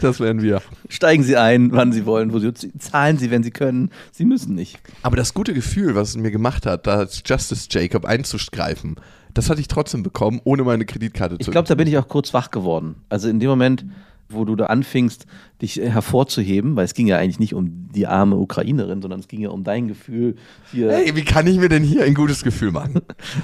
Das 0.00 0.18
wären 0.18 0.40
wir. 0.40 0.62
Steigen 0.88 1.22
Sie 1.22 1.36
ein, 1.36 1.72
wann 1.72 1.92
Sie 1.92 2.06
wollen, 2.06 2.32
wo 2.32 2.38
Sie 2.38 2.52
zahlen 2.78 3.18
Sie, 3.18 3.30
wenn 3.30 3.42
Sie 3.42 3.50
können. 3.50 3.90
Sie 4.10 4.24
müssen 4.24 4.54
nicht. 4.54 4.80
Aber 5.02 5.14
das 5.14 5.34
gute 5.34 5.52
Gefühl, 5.52 5.94
was 5.94 6.10
es 6.10 6.16
mir 6.16 6.30
gemacht 6.30 6.64
hat, 6.64 6.86
da 6.86 6.96
als 6.96 7.22
Justice 7.24 7.68
Jacob 7.70 8.06
einzugreifen, 8.06 8.96
das 9.34 9.50
hatte 9.50 9.60
ich 9.60 9.68
trotzdem 9.68 10.02
bekommen, 10.02 10.40
ohne 10.44 10.62
meine 10.62 10.84
Kreditkarte 10.84 11.36
Ich 11.38 11.44
zu 11.44 11.50
glaube, 11.50 11.68
da 11.68 11.74
bin 11.74 11.86
ich 11.86 11.98
auch 11.98 12.08
kurz 12.08 12.32
wach 12.34 12.50
geworden. 12.50 12.96
Also 13.08 13.28
in 13.28 13.40
dem 13.40 13.50
Moment, 13.50 13.84
wo 14.32 14.44
du 14.44 14.56
da 14.56 14.66
anfingst, 14.66 15.26
dich 15.62 15.80
äh, 15.80 15.88
hervorzuheben, 15.88 16.76
weil 16.76 16.84
es 16.84 16.94
ging 16.94 17.06
ja 17.06 17.18
eigentlich 17.18 17.38
nicht 17.38 17.54
um 17.54 17.88
die 17.94 18.06
arme 18.06 18.36
Ukrainerin, 18.36 19.00
sondern 19.00 19.20
es 19.20 19.28
ging 19.28 19.40
ja 19.40 19.50
um 19.50 19.64
dein 19.64 19.88
Gefühl 19.88 20.34
hier. 20.70 20.92
Hey, 20.92 21.14
wie 21.14 21.24
kann 21.24 21.46
ich 21.46 21.58
mir 21.58 21.68
denn 21.68 21.82
hier 21.84 22.04
ein 22.04 22.14
gutes 22.14 22.42
Gefühl 22.42 22.72
machen? 22.72 23.00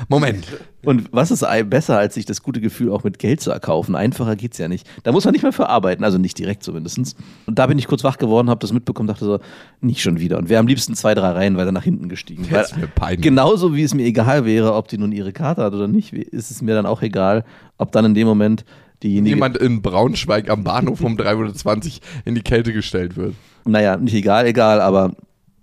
Moment. 0.08 0.46
Und 0.84 1.12
was 1.12 1.30
ist 1.30 1.44
besser, 1.68 1.98
als 1.98 2.14
sich 2.14 2.24
das 2.24 2.42
gute 2.42 2.60
Gefühl 2.60 2.92
auch 2.92 3.04
mit 3.04 3.18
Geld 3.18 3.40
zu 3.40 3.50
erkaufen? 3.50 3.94
Einfacher 3.96 4.36
geht's 4.36 4.58
ja 4.58 4.68
nicht. 4.68 4.88
Da 5.02 5.12
muss 5.12 5.24
man 5.24 5.32
nicht 5.32 5.42
mehr 5.42 5.52
für 5.52 5.68
arbeiten, 5.68 6.04
also 6.04 6.18
nicht 6.18 6.38
direkt 6.38 6.62
zumindest. 6.62 7.16
Und 7.46 7.58
da 7.58 7.66
bin 7.66 7.78
ich 7.78 7.86
kurz 7.88 8.04
wach 8.04 8.16
geworden, 8.16 8.48
habe 8.48 8.60
das 8.60 8.72
mitbekommen, 8.72 9.08
dachte 9.08 9.24
so, 9.24 9.40
nicht 9.80 10.00
schon 10.00 10.20
wieder. 10.20 10.38
Und 10.38 10.48
wäre 10.48 10.60
am 10.60 10.66
liebsten 10.66 10.94
zwei, 10.94 11.14
drei 11.14 11.30
Reihen 11.30 11.56
weiter 11.56 11.72
nach 11.72 11.82
hinten 11.82 12.08
gestiegen. 12.08 12.46
Das 12.50 12.72
ist 12.72 12.78
mir 12.78 12.86
peinlich. 12.86 13.22
Genauso 13.22 13.74
wie 13.74 13.82
es 13.82 13.92
mir 13.92 14.06
egal 14.06 14.44
wäre, 14.44 14.74
ob 14.74 14.88
die 14.88 14.98
nun 14.98 15.12
ihre 15.12 15.32
Karte 15.32 15.62
hat 15.62 15.74
oder 15.74 15.88
nicht, 15.88 16.12
ist 16.12 16.50
es 16.50 16.62
mir 16.62 16.74
dann 16.74 16.86
auch 16.86 17.02
egal, 17.02 17.44
ob 17.76 17.92
dann 17.92 18.04
in 18.04 18.14
dem 18.14 18.26
Moment 18.26 18.64
diejenige. 19.02 19.34
Jemand 19.34 19.56
in 19.56 19.82
Braunschweig 19.82 20.50
am 20.50 20.64
Bahnhof 20.64 21.00
um 21.00 21.16
3.20 21.16 21.86
Uhr 21.86 21.92
in 22.24 22.34
die 22.34 22.42
Kälte 22.42 22.72
gestellt 22.72 23.16
wird. 23.16 23.34
Naja, 23.64 23.96
nicht 23.96 24.14
egal, 24.14 24.46
egal, 24.46 24.80
aber 24.80 25.12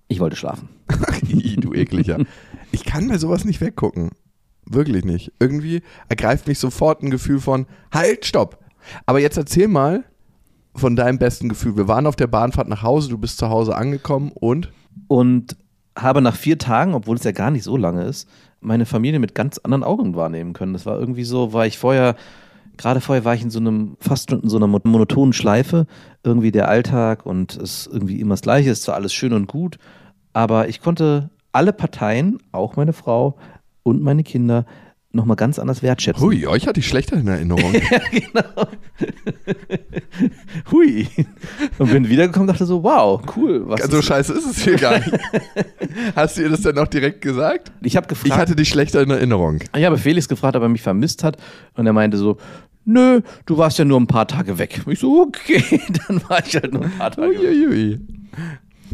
ich 0.07 0.19
wollte 0.19 0.35
schlafen. 0.35 0.69
Ii, 1.29 1.55
du 1.57 1.73
ekliger. 1.73 2.19
Ich 2.71 2.85
kann 2.85 3.07
bei 3.07 3.17
sowas 3.17 3.45
nicht 3.45 3.61
weggucken. 3.61 4.11
Wirklich 4.65 5.05
nicht. 5.05 5.31
Irgendwie 5.39 5.81
ergreift 6.09 6.47
mich 6.47 6.59
sofort 6.59 7.03
ein 7.03 7.11
Gefühl 7.11 7.39
von, 7.39 7.67
halt, 7.91 8.25
stopp. 8.25 8.59
Aber 9.05 9.19
jetzt 9.19 9.37
erzähl 9.37 9.67
mal 9.67 10.03
von 10.75 10.95
deinem 10.95 11.17
besten 11.17 11.49
Gefühl. 11.49 11.77
Wir 11.77 11.87
waren 11.87 12.05
auf 12.07 12.15
der 12.15 12.27
Bahnfahrt 12.27 12.67
nach 12.67 12.83
Hause, 12.83 13.09
du 13.09 13.17
bist 13.17 13.37
zu 13.37 13.49
Hause 13.49 13.75
angekommen 13.75 14.31
und 14.33 14.71
Und 15.07 15.55
habe 15.97 16.21
nach 16.21 16.35
vier 16.35 16.57
Tagen, 16.57 16.93
obwohl 16.93 17.15
es 17.15 17.23
ja 17.23 17.31
gar 17.31 17.51
nicht 17.51 17.63
so 17.63 17.77
lange 17.77 18.03
ist, 18.03 18.27
meine 18.59 18.85
Familie 18.85 19.19
mit 19.19 19.35
ganz 19.35 19.57
anderen 19.59 19.83
Augen 19.83 20.15
wahrnehmen 20.15 20.53
können. 20.53 20.73
Das 20.73 20.85
war 20.85 20.99
irgendwie 20.99 21.23
so, 21.23 21.53
war 21.53 21.65
ich 21.65 21.77
vorher, 21.77 22.15
gerade 22.77 23.01
vorher 23.01 23.25
war 23.25 23.33
ich 23.35 23.41
in 23.41 23.49
so 23.49 23.59
einem, 23.59 23.97
fast 23.99 24.31
in 24.31 24.49
so 24.49 24.57
einer 24.57 24.67
mon- 24.67 24.81
monotonen 24.83 25.33
Schleife, 25.33 25.87
irgendwie 26.23 26.51
der 26.51 26.67
Alltag 26.67 27.25
und 27.25 27.55
es 27.57 27.87
irgendwie 27.87 28.19
immer 28.19 28.33
das 28.33 28.41
Gleiche, 28.41 28.69
ist 28.69 28.83
zwar 28.83 28.95
alles 28.95 29.13
schön 29.13 29.33
und 29.33 29.47
gut, 29.47 29.77
aber 30.33 30.67
ich 30.67 30.81
konnte 30.81 31.29
alle 31.51 31.73
Parteien, 31.73 32.39
auch 32.51 32.75
meine 32.75 32.93
Frau 32.93 33.37
und 33.83 34.01
meine 34.01 34.23
Kinder, 34.23 34.65
nochmal 35.15 35.35
ganz 35.37 35.57
anders 35.59 35.81
wertschätzen. 35.81 36.21
hui, 36.23 36.45
euch 36.47 36.67
hatte 36.67 36.79
ich 36.79 36.87
schlechter 36.87 37.15
in 37.17 37.27
Erinnerung. 37.27 37.73
Hui. 40.71 41.07
Und 41.77 41.91
bin 41.91 42.09
wiedergekommen 42.09 42.47
und 42.49 42.53
dachte 42.53 42.65
so, 42.65 42.83
wow, 42.83 43.21
cool. 43.35 43.63
Was 43.67 43.83
so 43.83 43.99
ist- 43.99 44.05
scheiße 44.05 44.33
ist 44.33 44.45
es 44.45 44.63
hier 44.63 44.75
gar 44.77 44.99
nicht. 44.99 45.11
Hast 46.15 46.37
du 46.37 46.41
ihr 46.43 46.49
das 46.49 46.61
dann 46.61 46.77
auch 46.77 46.87
direkt 46.87 47.21
gesagt? 47.21 47.71
ich 47.81 47.95
habe 47.95 48.07
gefragt. 48.07 48.27
Ich 48.27 48.33
hatte 48.33 48.55
dich 48.55 48.69
schlechter 48.69 49.01
in 49.01 49.09
Erinnerung. 49.09 49.59
Ich 49.75 49.83
habe 49.85 49.97
Felix 49.97 50.27
gefragt, 50.27 50.55
ob 50.55 50.63
er 50.63 50.69
mich 50.69 50.81
vermisst 50.81 51.23
hat. 51.23 51.37
Und 51.75 51.85
er 51.87 51.93
meinte 51.93 52.17
so, 52.17 52.37
nö, 52.85 53.21
du 53.45 53.57
warst 53.57 53.79
ja 53.79 53.85
nur 53.85 53.99
ein 53.99 54.07
paar 54.07 54.27
Tage 54.27 54.57
weg. 54.57 54.81
Ich 54.87 54.99
so, 54.99 55.21
okay, 55.21 55.63
dann 56.07 56.21
war 56.29 56.45
ich 56.45 56.53
halt 56.55 56.73
nur 56.73 56.83
ein 56.83 56.91
paar 56.97 57.11
Tage 57.11 57.29
weg. 57.29 57.39
Uiuiui. 57.39 57.99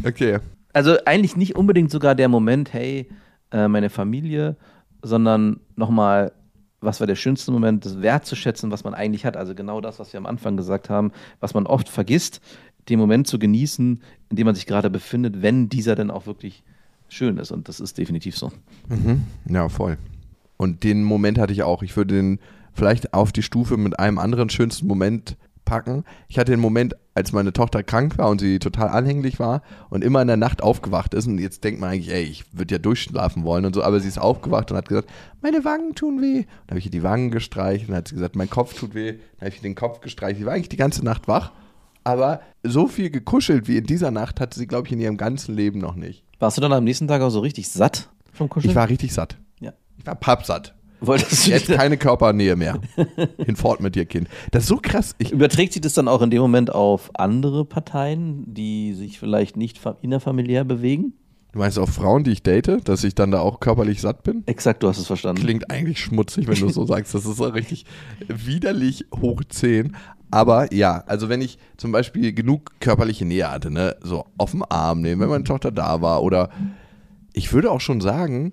Okay. 0.04 0.38
Also 0.72 0.96
eigentlich 1.04 1.36
nicht 1.36 1.54
unbedingt 1.56 1.90
sogar 1.90 2.14
der 2.14 2.28
Moment, 2.28 2.72
hey, 2.72 3.08
äh, 3.50 3.68
meine 3.68 3.90
Familie, 3.90 4.56
sondern 5.02 5.60
nochmal, 5.76 6.32
was 6.80 7.00
war 7.00 7.06
der 7.06 7.16
schönste 7.16 7.52
Moment, 7.52 7.84
das 7.84 8.02
wertzuschätzen, 8.02 8.70
was 8.70 8.84
man 8.84 8.94
eigentlich 8.94 9.24
hat. 9.24 9.36
Also 9.36 9.54
genau 9.54 9.80
das, 9.80 9.98
was 9.98 10.12
wir 10.12 10.18
am 10.18 10.26
Anfang 10.26 10.56
gesagt 10.56 10.90
haben, 10.90 11.12
was 11.40 11.54
man 11.54 11.66
oft 11.66 11.88
vergisst, 11.88 12.40
den 12.88 12.98
Moment 12.98 13.26
zu 13.26 13.38
genießen, 13.38 14.02
in 14.30 14.36
dem 14.36 14.46
man 14.46 14.54
sich 14.54 14.66
gerade 14.66 14.90
befindet, 14.90 15.42
wenn 15.42 15.68
dieser 15.68 15.94
dann 15.94 16.10
auch 16.10 16.26
wirklich 16.26 16.64
schön 17.08 17.36
ist. 17.36 17.50
Und 17.52 17.68
das 17.68 17.78
ist 17.78 17.98
definitiv 17.98 18.36
so. 18.36 18.50
Ja, 19.48 19.68
voll. 19.68 19.98
Und 20.56 20.82
den 20.84 21.04
Moment 21.04 21.38
hatte 21.38 21.52
ich 21.52 21.62
auch. 21.62 21.82
Ich 21.82 21.96
würde 21.96 22.14
den 22.14 22.40
vielleicht 22.72 23.14
auf 23.14 23.32
die 23.32 23.42
Stufe 23.42 23.76
mit 23.76 23.98
einem 23.98 24.18
anderen 24.18 24.48
schönsten 24.48 24.86
Moment 24.86 25.36
packen. 25.64 26.04
Ich 26.28 26.38
hatte 26.38 26.52
den 26.52 26.60
Moment, 26.60 26.96
als 27.14 27.32
meine 27.32 27.52
Tochter 27.52 27.82
krank 27.82 28.16
war 28.18 28.30
und 28.30 28.40
sie 28.40 28.58
total 28.58 28.88
anhänglich 28.88 29.38
war 29.38 29.62
und 29.90 30.02
immer 30.02 30.22
in 30.22 30.28
der 30.28 30.36
Nacht 30.36 30.62
aufgewacht 30.62 31.14
ist. 31.14 31.26
Und 31.26 31.38
jetzt 31.38 31.62
denkt 31.64 31.80
man 31.80 31.90
eigentlich, 31.90 32.12
ey, 32.12 32.22
ich 32.22 32.44
würde 32.52 32.74
ja 32.74 32.78
durchschlafen 32.78 33.44
wollen 33.44 33.64
und 33.66 33.74
so, 33.74 33.82
aber 33.82 34.00
sie 34.00 34.08
ist 34.08 34.18
aufgewacht 34.18 34.70
und 34.70 34.76
hat 34.76 34.88
gesagt, 34.88 35.10
meine 35.42 35.64
Wangen 35.64 35.94
tun 35.94 36.22
weh. 36.22 36.44
Dann 36.66 36.70
habe 36.70 36.78
ich 36.78 36.86
ihr 36.86 36.90
die 36.90 37.02
Wangen 37.02 37.30
gestreichelt 37.30 37.88
und 37.88 37.88
dann 37.88 37.98
hat 37.98 38.08
sie 38.08 38.14
gesagt, 38.14 38.36
mein 38.36 38.50
Kopf 38.50 38.74
tut 38.74 38.94
weh. 38.94 39.12
Dann 39.12 39.40
habe 39.40 39.48
ich 39.50 39.56
ihr 39.56 39.62
den 39.62 39.74
Kopf 39.74 40.00
gestreichelt. 40.00 40.38
Sie 40.38 40.46
war 40.46 40.54
eigentlich 40.54 40.68
die 40.68 40.76
ganze 40.76 41.04
Nacht 41.04 41.28
wach. 41.28 41.52
Aber 42.04 42.40
so 42.64 42.88
viel 42.88 43.10
gekuschelt 43.10 43.68
wie 43.68 43.76
in 43.76 43.84
dieser 43.84 44.10
Nacht 44.10 44.40
hatte 44.40 44.58
sie, 44.58 44.66
glaube 44.66 44.88
ich, 44.88 44.92
in 44.92 45.00
ihrem 45.00 45.16
ganzen 45.16 45.54
Leben 45.54 45.78
noch 45.78 45.94
nicht. 45.94 46.24
Warst 46.40 46.56
du 46.56 46.60
dann 46.60 46.72
am 46.72 46.82
nächsten 46.82 47.06
Tag 47.06 47.22
auch 47.22 47.30
so 47.30 47.40
richtig 47.40 47.68
satt 47.68 48.08
vom 48.32 48.48
Kuscheln? 48.48 48.70
Ich 48.70 48.76
war 48.76 48.88
richtig 48.88 49.12
satt. 49.12 49.36
Ja. 49.60 49.72
Ich 49.98 50.06
war 50.06 50.16
pappsatt. 50.16 50.74
Wolltest 51.02 51.46
Jetzt 51.46 51.68
keine 51.68 51.96
Körpernähe 51.96 52.56
mehr. 52.56 52.78
Hinfort 53.44 53.80
mit 53.80 53.94
dir, 53.96 54.06
Kind. 54.06 54.28
Das 54.50 54.62
ist 54.64 54.68
so 54.68 54.76
krass. 54.80 55.14
Ich, 55.18 55.32
Überträgt 55.32 55.72
sich 55.72 55.82
das 55.82 55.94
dann 55.94 56.08
auch 56.08 56.22
in 56.22 56.30
dem 56.30 56.40
Moment 56.40 56.72
auf 56.74 57.10
andere 57.14 57.64
Parteien, 57.64 58.44
die 58.54 58.94
sich 58.94 59.18
vielleicht 59.18 59.56
nicht 59.56 59.78
fa- 59.78 59.96
innerfamiliär 60.02 60.64
bewegen? 60.64 61.14
du 61.52 61.58
meinst 61.58 61.78
auch 61.78 61.88
Frauen, 61.90 62.24
die 62.24 62.30
ich 62.30 62.42
date, 62.42 62.88
dass 62.88 63.04
ich 63.04 63.14
dann 63.14 63.30
da 63.30 63.40
auch 63.40 63.60
körperlich 63.60 64.00
satt 64.00 64.22
bin? 64.22 64.42
Exakt, 64.46 64.82
du 64.82 64.88
hast 64.88 64.96
es 64.96 65.06
verstanden. 65.06 65.42
Klingt 65.42 65.70
eigentlich 65.70 66.00
schmutzig, 66.00 66.46
wenn 66.48 66.58
du 66.58 66.70
so 66.70 66.86
sagst. 66.86 67.14
Das 67.14 67.26
ist 67.26 67.36
so 67.36 67.44
richtig 67.44 67.84
widerlich 68.26 69.04
hoch 69.20 69.42
10. 69.46 69.94
Aber 70.30 70.72
ja, 70.72 71.04
also 71.06 71.28
wenn 71.28 71.42
ich 71.42 71.58
zum 71.76 71.92
Beispiel 71.92 72.32
genug 72.32 72.70
körperliche 72.80 73.26
Nähe 73.26 73.50
hatte, 73.50 73.70
ne, 73.70 73.96
so 74.02 74.24
auf 74.38 74.52
dem 74.52 74.64
Arm 74.66 75.02
nehmen, 75.02 75.20
wenn 75.20 75.28
meine 75.28 75.44
Tochter 75.44 75.70
da 75.70 76.00
war 76.00 76.22
oder 76.22 76.48
ich 77.34 77.52
würde 77.52 77.70
auch 77.70 77.80
schon 77.82 78.00
sagen, 78.00 78.52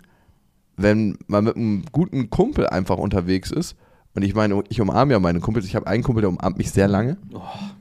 wenn 0.82 1.18
man 1.28 1.44
mit 1.46 1.56
einem 1.56 1.84
guten 1.92 2.30
Kumpel 2.30 2.68
einfach 2.68 2.98
unterwegs 2.98 3.52
ist 3.52 3.76
und 4.15 4.24
ich 4.24 4.34
meine, 4.34 4.63
ich 4.70 4.82
umarme 4.82 5.13
ja 5.13 5.20
meine 5.20 5.39
Kumpels, 5.39 5.65
ich 5.65 5.76
habe 5.76 5.88
einen 5.88 6.04
Kumpel, 6.04 6.22
der 6.22 6.30
umarmt 6.30 6.58
mich 6.58 6.72
sehr 6.72 6.88
lange. 6.88 7.18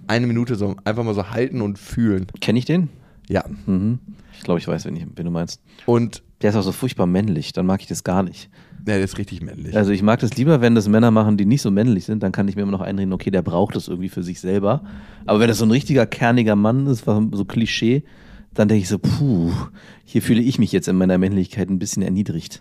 Eine 0.07 0.27
Minute 0.27 0.57
so 0.57 0.77
einfach 0.85 1.05
mal 1.05 1.15
so 1.15 1.31
halten 1.31 1.61
und 1.61 1.79
fühlen. 1.79 2.27
Kenne 2.41 2.59
ich 2.59 2.65
den? 2.65 2.89
Ja. 3.29 3.45
Mhm. 3.67 3.99
Ich 4.37 4.45
glaube, 4.45 4.61
ich 4.61 4.69
weiß, 4.69 4.85
wen, 4.85 4.97
ich, 4.97 5.07
wen 5.17 5.25
du 5.25 5.31
meinst. 5.31 5.61
Und 5.87 6.23
Der 6.43 6.51
ist 6.51 6.57
auch 6.57 6.63
so 6.63 6.73
furchtbar 6.73 7.07
männlich, 7.07 7.53
dann 7.53 7.67
mag 7.67 7.81
ich 7.81 7.89
das 7.89 8.05
gar 8.05 8.23
nicht. 8.23 8.49
ja, 8.87 8.95
der 8.95 9.01
ist 9.01 9.19
richtig 9.19 9.43
männlich. 9.43 9.77
Also 9.77 9.91
ich 9.91 10.03
mag 10.03 10.21
das 10.21 10.37
lieber, 10.37 10.61
wenn 10.61 10.75
das 10.75 10.89
Männer 10.89 11.11
machen, 11.11 11.37
die 11.37 11.45
nicht 11.47 11.63
so 11.63 11.71
männlich 11.71 12.05
sind, 12.05 12.23
dann 12.23 12.31
kann 12.33 12.47
ich 12.49 12.55
mir 12.57 12.63
immer 12.63 12.73
noch 12.73 12.81
einreden, 12.81 13.13
okay, 13.13 13.31
der 13.31 13.43
braucht 13.43 13.75
das 13.75 13.89
irgendwie 13.89 14.09
für 14.09 14.23
sich 14.23 14.41
selber. 14.41 14.83
Aber 15.27 15.41
wenn 15.41 15.49
das 15.49 15.59
so 15.59 15.65
ein 15.67 15.71
richtiger 15.73 16.07
kerniger 16.07 16.55
Mann 16.57 16.87
ist, 16.87 17.05
so 17.05 17.45
Klischee, 17.45 18.05
dann 18.59 18.67
denke 18.67 18.83
ich 18.83 18.89
so, 18.89 18.99
puh, 18.99 19.53
hier 20.05 20.21
fühle 20.21 20.43
ich 20.43 20.59
mich 20.59 20.73
jetzt 20.73 20.89
in 20.89 20.97
meiner 20.97 21.17
Männlichkeit 21.17 21.71
ein 21.71 21.79
bisschen 21.79 22.03
erniedrigt. 22.03 22.61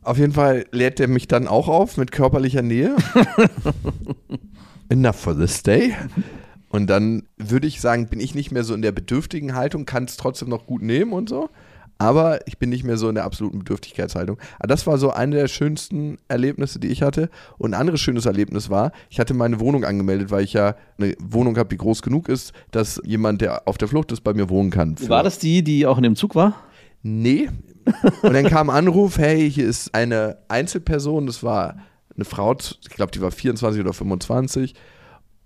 Auf 0.00 0.16
jeden 0.16 0.32
Fall 0.32 0.64
lädt 0.72 0.98
der 0.98 1.06
mich 1.06 1.28
dann 1.28 1.46
auch 1.46 1.68
auf 1.68 1.98
mit 1.98 2.12
körperlicher 2.12 2.62
Nähe. 2.62 2.96
Enough 4.88 5.16
for 5.16 5.36
this 5.36 5.62
day. 5.62 5.94
Und 6.70 6.88
dann 6.88 7.24
würde 7.36 7.66
ich 7.66 7.82
sagen, 7.82 8.08
bin 8.08 8.20
ich 8.20 8.34
nicht 8.34 8.52
mehr 8.52 8.64
so 8.64 8.72
in 8.72 8.80
der 8.80 8.92
bedürftigen 8.92 9.54
Haltung, 9.54 9.84
kann 9.84 10.04
es 10.04 10.16
trotzdem 10.16 10.48
noch 10.48 10.64
gut 10.64 10.80
nehmen 10.80 11.12
und 11.12 11.28
so. 11.28 11.50
Aber 12.00 12.46
ich 12.48 12.56
bin 12.56 12.70
nicht 12.70 12.82
mehr 12.82 12.96
so 12.96 13.10
in 13.10 13.14
der 13.14 13.24
absoluten 13.24 13.58
Bedürftigkeitshaltung. 13.58 14.38
Aber 14.58 14.68
das 14.68 14.86
war 14.86 14.96
so 14.96 15.10
eine 15.10 15.36
der 15.36 15.48
schönsten 15.48 16.16
Erlebnisse, 16.28 16.80
die 16.80 16.88
ich 16.88 17.02
hatte. 17.02 17.28
Und 17.58 17.74
ein 17.74 17.80
anderes 17.80 18.00
schönes 18.00 18.24
Erlebnis 18.24 18.70
war, 18.70 18.92
ich 19.10 19.20
hatte 19.20 19.34
meine 19.34 19.60
Wohnung 19.60 19.84
angemeldet, 19.84 20.30
weil 20.30 20.42
ich 20.42 20.54
ja 20.54 20.76
eine 20.96 21.14
Wohnung 21.20 21.58
habe, 21.58 21.68
die 21.68 21.76
groß 21.76 22.00
genug 22.00 22.30
ist, 22.30 22.54
dass 22.70 23.02
jemand, 23.04 23.42
der 23.42 23.68
auf 23.68 23.76
der 23.76 23.86
Flucht 23.86 24.12
ist, 24.12 24.22
bei 24.22 24.32
mir 24.32 24.48
wohnen 24.48 24.70
kann. 24.70 24.96
War 25.08 25.22
das 25.22 25.38
die, 25.38 25.62
die 25.62 25.84
auch 25.84 25.98
in 25.98 26.02
dem 26.02 26.16
Zug 26.16 26.34
war? 26.34 26.54
Nee. 27.02 27.50
Und 28.22 28.32
dann 28.32 28.46
kam 28.46 28.70
ein 28.70 28.76
Anruf, 28.76 29.18
hey, 29.18 29.50
hier 29.50 29.66
ist 29.66 29.94
eine 29.94 30.38
Einzelperson, 30.48 31.26
das 31.26 31.42
war 31.42 31.76
eine 32.14 32.24
Frau, 32.24 32.56
ich 32.56 32.88
glaube, 32.88 33.12
die 33.12 33.20
war 33.20 33.30
24 33.30 33.78
oder 33.78 33.92
25 33.92 34.74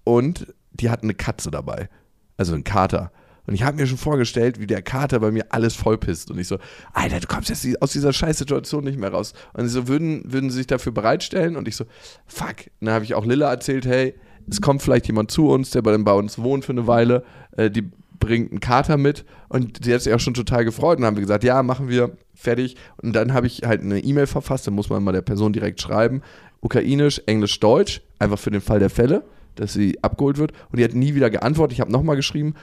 und 0.04 0.54
die 0.72 0.88
hat 0.88 1.02
eine 1.02 1.14
Katze 1.14 1.50
dabei, 1.50 1.88
also 2.36 2.54
einen 2.54 2.62
Kater. 2.62 3.10
Und 3.46 3.54
ich 3.54 3.62
habe 3.62 3.76
mir 3.76 3.86
schon 3.86 3.98
vorgestellt, 3.98 4.60
wie 4.60 4.66
der 4.66 4.82
Kater 4.82 5.20
bei 5.20 5.30
mir 5.30 5.46
alles 5.50 5.74
vollpisst. 5.74 6.30
Und 6.30 6.38
ich 6.38 6.48
so, 6.48 6.58
Alter, 6.92 7.20
du 7.20 7.26
kommst 7.26 7.50
jetzt 7.50 7.82
aus 7.82 7.92
dieser 7.92 8.12
Scheißsituation 8.12 8.84
nicht 8.84 8.98
mehr 8.98 9.10
raus. 9.10 9.34
Und 9.52 9.64
sie 9.64 9.70
so, 9.70 9.88
würden, 9.88 10.32
würden 10.32 10.50
sie 10.50 10.58
sich 10.58 10.66
dafür 10.66 10.92
bereitstellen? 10.92 11.56
Und 11.56 11.68
ich 11.68 11.76
so, 11.76 11.84
fuck. 12.26 12.56
Und 12.80 12.86
dann 12.86 12.94
habe 12.94 13.04
ich 13.04 13.14
auch 13.14 13.26
Lilla 13.26 13.50
erzählt, 13.50 13.86
hey, 13.86 14.14
es 14.48 14.60
kommt 14.60 14.82
vielleicht 14.82 15.06
jemand 15.06 15.30
zu 15.30 15.48
uns, 15.48 15.70
der 15.70 15.82
bei, 15.82 15.96
bei 15.98 16.12
uns 16.12 16.38
wohnt 16.38 16.64
für 16.64 16.72
eine 16.72 16.86
Weile. 16.86 17.24
Äh, 17.56 17.70
die 17.70 17.90
bringt 18.18 18.50
einen 18.50 18.60
Kater 18.60 18.96
mit. 18.96 19.24
Und 19.48 19.84
die 19.84 19.92
hat 19.92 20.00
sich 20.00 20.12
auch 20.14 20.20
schon 20.20 20.34
total 20.34 20.64
gefreut. 20.64 20.96
Und 20.96 21.02
dann 21.02 21.08
haben 21.08 21.16
wir 21.16 21.22
gesagt, 21.22 21.44
ja, 21.44 21.62
machen 21.62 21.88
wir, 21.88 22.16
fertig. 22.34 22.76
Und 22.96 23.14
dann 23.14 23.32
habe 23.32 23.46
ich 23.46 23.62
halt 23.64 23.82
eine 23.82 24.00
E-Mail 24.00 24.26
verfasst, 24.26 24.66
da 24.66 24.70
muss 24.70 24.90
man 24.90 25.02
mal 25.02 25.12
der 25.12 25.22
Person 25.22 25.52
direkt 25.52 25.80
schreiben. 25.80 26.22
Ukrainisch, 26.60 27.20
Englisch, 27.26 27.60
Deutsch, 27.60 28.00
einfach 28.18 28.38
für 28.38 28.50
den 28.50 28.60
Fall 28.60 28.78
der 28.78 28.90
Fälle, 28.90 29.24
dass 29.54 29.74
sie 29.74 30.02
abgeholt 30.02 30.38
wird. 30.38 30.52
Und 30.70 30.78
die 30.78 30.84
hat 30.84 30.94
nie 30.94 31.14
wieder 31.14 31.30
geantwortet. 31.30 31.74
Ich 31.74 31.80
habe 31.80 31.92
nochmal 31.92 32.16
geschrieben. 32.16 32.54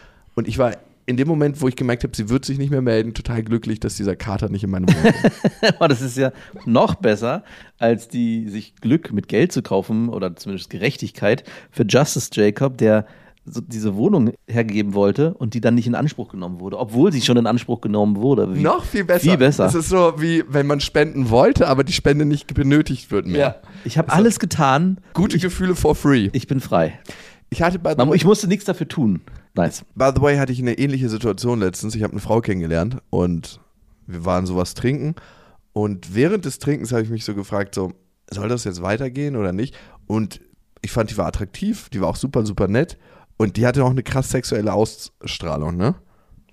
Und 0.41 0.47
ich 0.47 0.57
war 0.57 0.75
in 1.05 1.17
dem 1.17 1.27
Moment, 1.27 1.61
wo 1.61 1.67
ich 1.67 1.75
gemerkt 1.75 2.03
habe, 2.03 2.15
sie 2.15 2.29
wird 2.29 2.45
sich 2.45 2.57
nicht 2.57 2.71
mehr 2.71 2.81
melden, 2.81 3.13
total 3.13 3.43
glücklich, 3.43 3.79
dass 3.79 3.95
dieser 3.95 4.15
Kater 4.15 4.49
nicht 4.49 4.63
in 4.63 4.71
meinem 4.71 4.87
Wohnung 4.87 5.13
ist. 5.23 5.75
Aber 5.75 5.87
das 5.87 6.01
ist 6.01 6.17
ja 6.17 6.31
noch 6.65 6.95
besser, 6.95 7.43
als 7.77 8.07
die 8.07 8.49
sich 8.49 8.75
Glück 8.77 9.11
mit 9.13 9.27
Geld 9.27 9.51
zu 9.51 9.61
kaufen 9.61 10.09
oder 10.09 10.35
zumindest 10.35 10.71
Gerechtigkeit 10.71 11.43
für 11.69 11.83
Justice 11.87 12.29
Jacob, 12.33 12.77
der 12.79 13.05
so 13.45 13.61
diese 13.61 13.95
Wohnung 13.95 14.31
hergeben 14.47 14.93
wollte 14.95 15.33
und 15.33 15.53
die 15.55 15.61
dann 15.61 15.75
nicht 15.75 15.87
in 15.87 15.95
Anspruch 15.95 16.29
genommen 16.29 16.59
wurde, 16.59 16.77
obwohl 16.79 17.11
sie 17.11 17.21
schon 17.21 17.37
in 17.37 17.47
Anspruch 17.47 17.81
genommen 17.81 18.17
wurde. 18.17 18.55
Wie- 18.55 18.61
Noch 18.61 18.83
viel 18.85 19.03
besser. 19.03 19.21
Viel 19.21 19.37
besser. 19.37 19.65
Es 19.65 19.75
ist 19.75 19.89
so, 19.89 20.13
wie 20.17 20.43
wenn 20.47 20.65
man 20.67 20.79
spenden 20.79 21.29
wollte, 21.31 21.67
aber 21.67 21.83
die 21.83 21.93
Spende 21.93 22.25
nicht 22.25 22.53
benötigt 22.53 23.11
wird 23.11 23.25
mehr. 23.27 23.61
Ich 23.83 23.97
habe 23.97 24.11
alles 24.13 24.39
getan. 24.39 24.99
Gute 25.13 25.39
Gefühle 25.39 25.75
for 25.75 25.95
free. 25.95 26.29
Ich 26.33 26.45
bin 26.47 26.59
frei. 26.59 26.99
Ich 27.53 27.61
hatte 27.61 27.77
bei 27.79 27.93
Man- 27.95 28.13
Ich 28.13 28.25
musste 28.25 28.47
nichts 28.47 28.65
dafür 28.65 28.87
tun. 28.87 29.21
Nice. 29.55 29.83
By 29.95 30.11
the 30.15 30.21
way, 30.21 30.37
hatte 30.37 30.53
ich 30.53 30.59
eine 30.59 30.77
ähnliche 30.77 31.09
Situation 31.09 31.59
letztens. 31.59 31.93
Ich 31.95 32.01
habe 32.03 32.13
eine 32.13 32.21
Frau 32.21 32.39
kennengelernt 32.41 32.97
und 33.09 33.59
wir 34.07 34.23
waren 34.25 34.45
sowas 34.45 34.73
trinken. 34.73 35.15
Und 35.73 36.15
während 36.15 36.45
des 36.45 36.59
Trinkens 36.59 36.91
habe 36.91 37.03
ich 37.03 37.09
mich 37.09 37.25
so 37.25 37.35
gefragt, 37.35 37.75
so, 37.75 37.91
soll 38.31 38.47
das 38.49 38.63
jetzt 38.63 38.81
weitergehen 38.81 39.35
oder 39.35 39.51
nicht? 39.51 39.75
Und 40.07 40.39
ich 40.81 40.91
fand, 40.91 41.11
die 41.11 41.17
war 41.17 41.27
attraktiv, 41.27 41.89
die 41.89 42.01
war 42.01 42.07
auch 42.07 42.15
super, 42.15 42.45
super 42.45 42.67
nett. 42.67 42.97
Und 43.37 43.57
die 43.57 43.65
hatte 43.67 43.83
auch 43.83 43.89
eine 43.89 44.03
krass 44.03 44.29
sexuelle 44.29 44.73
Ausstrahlung, 44.73 45.75
ne? 45.75 45.95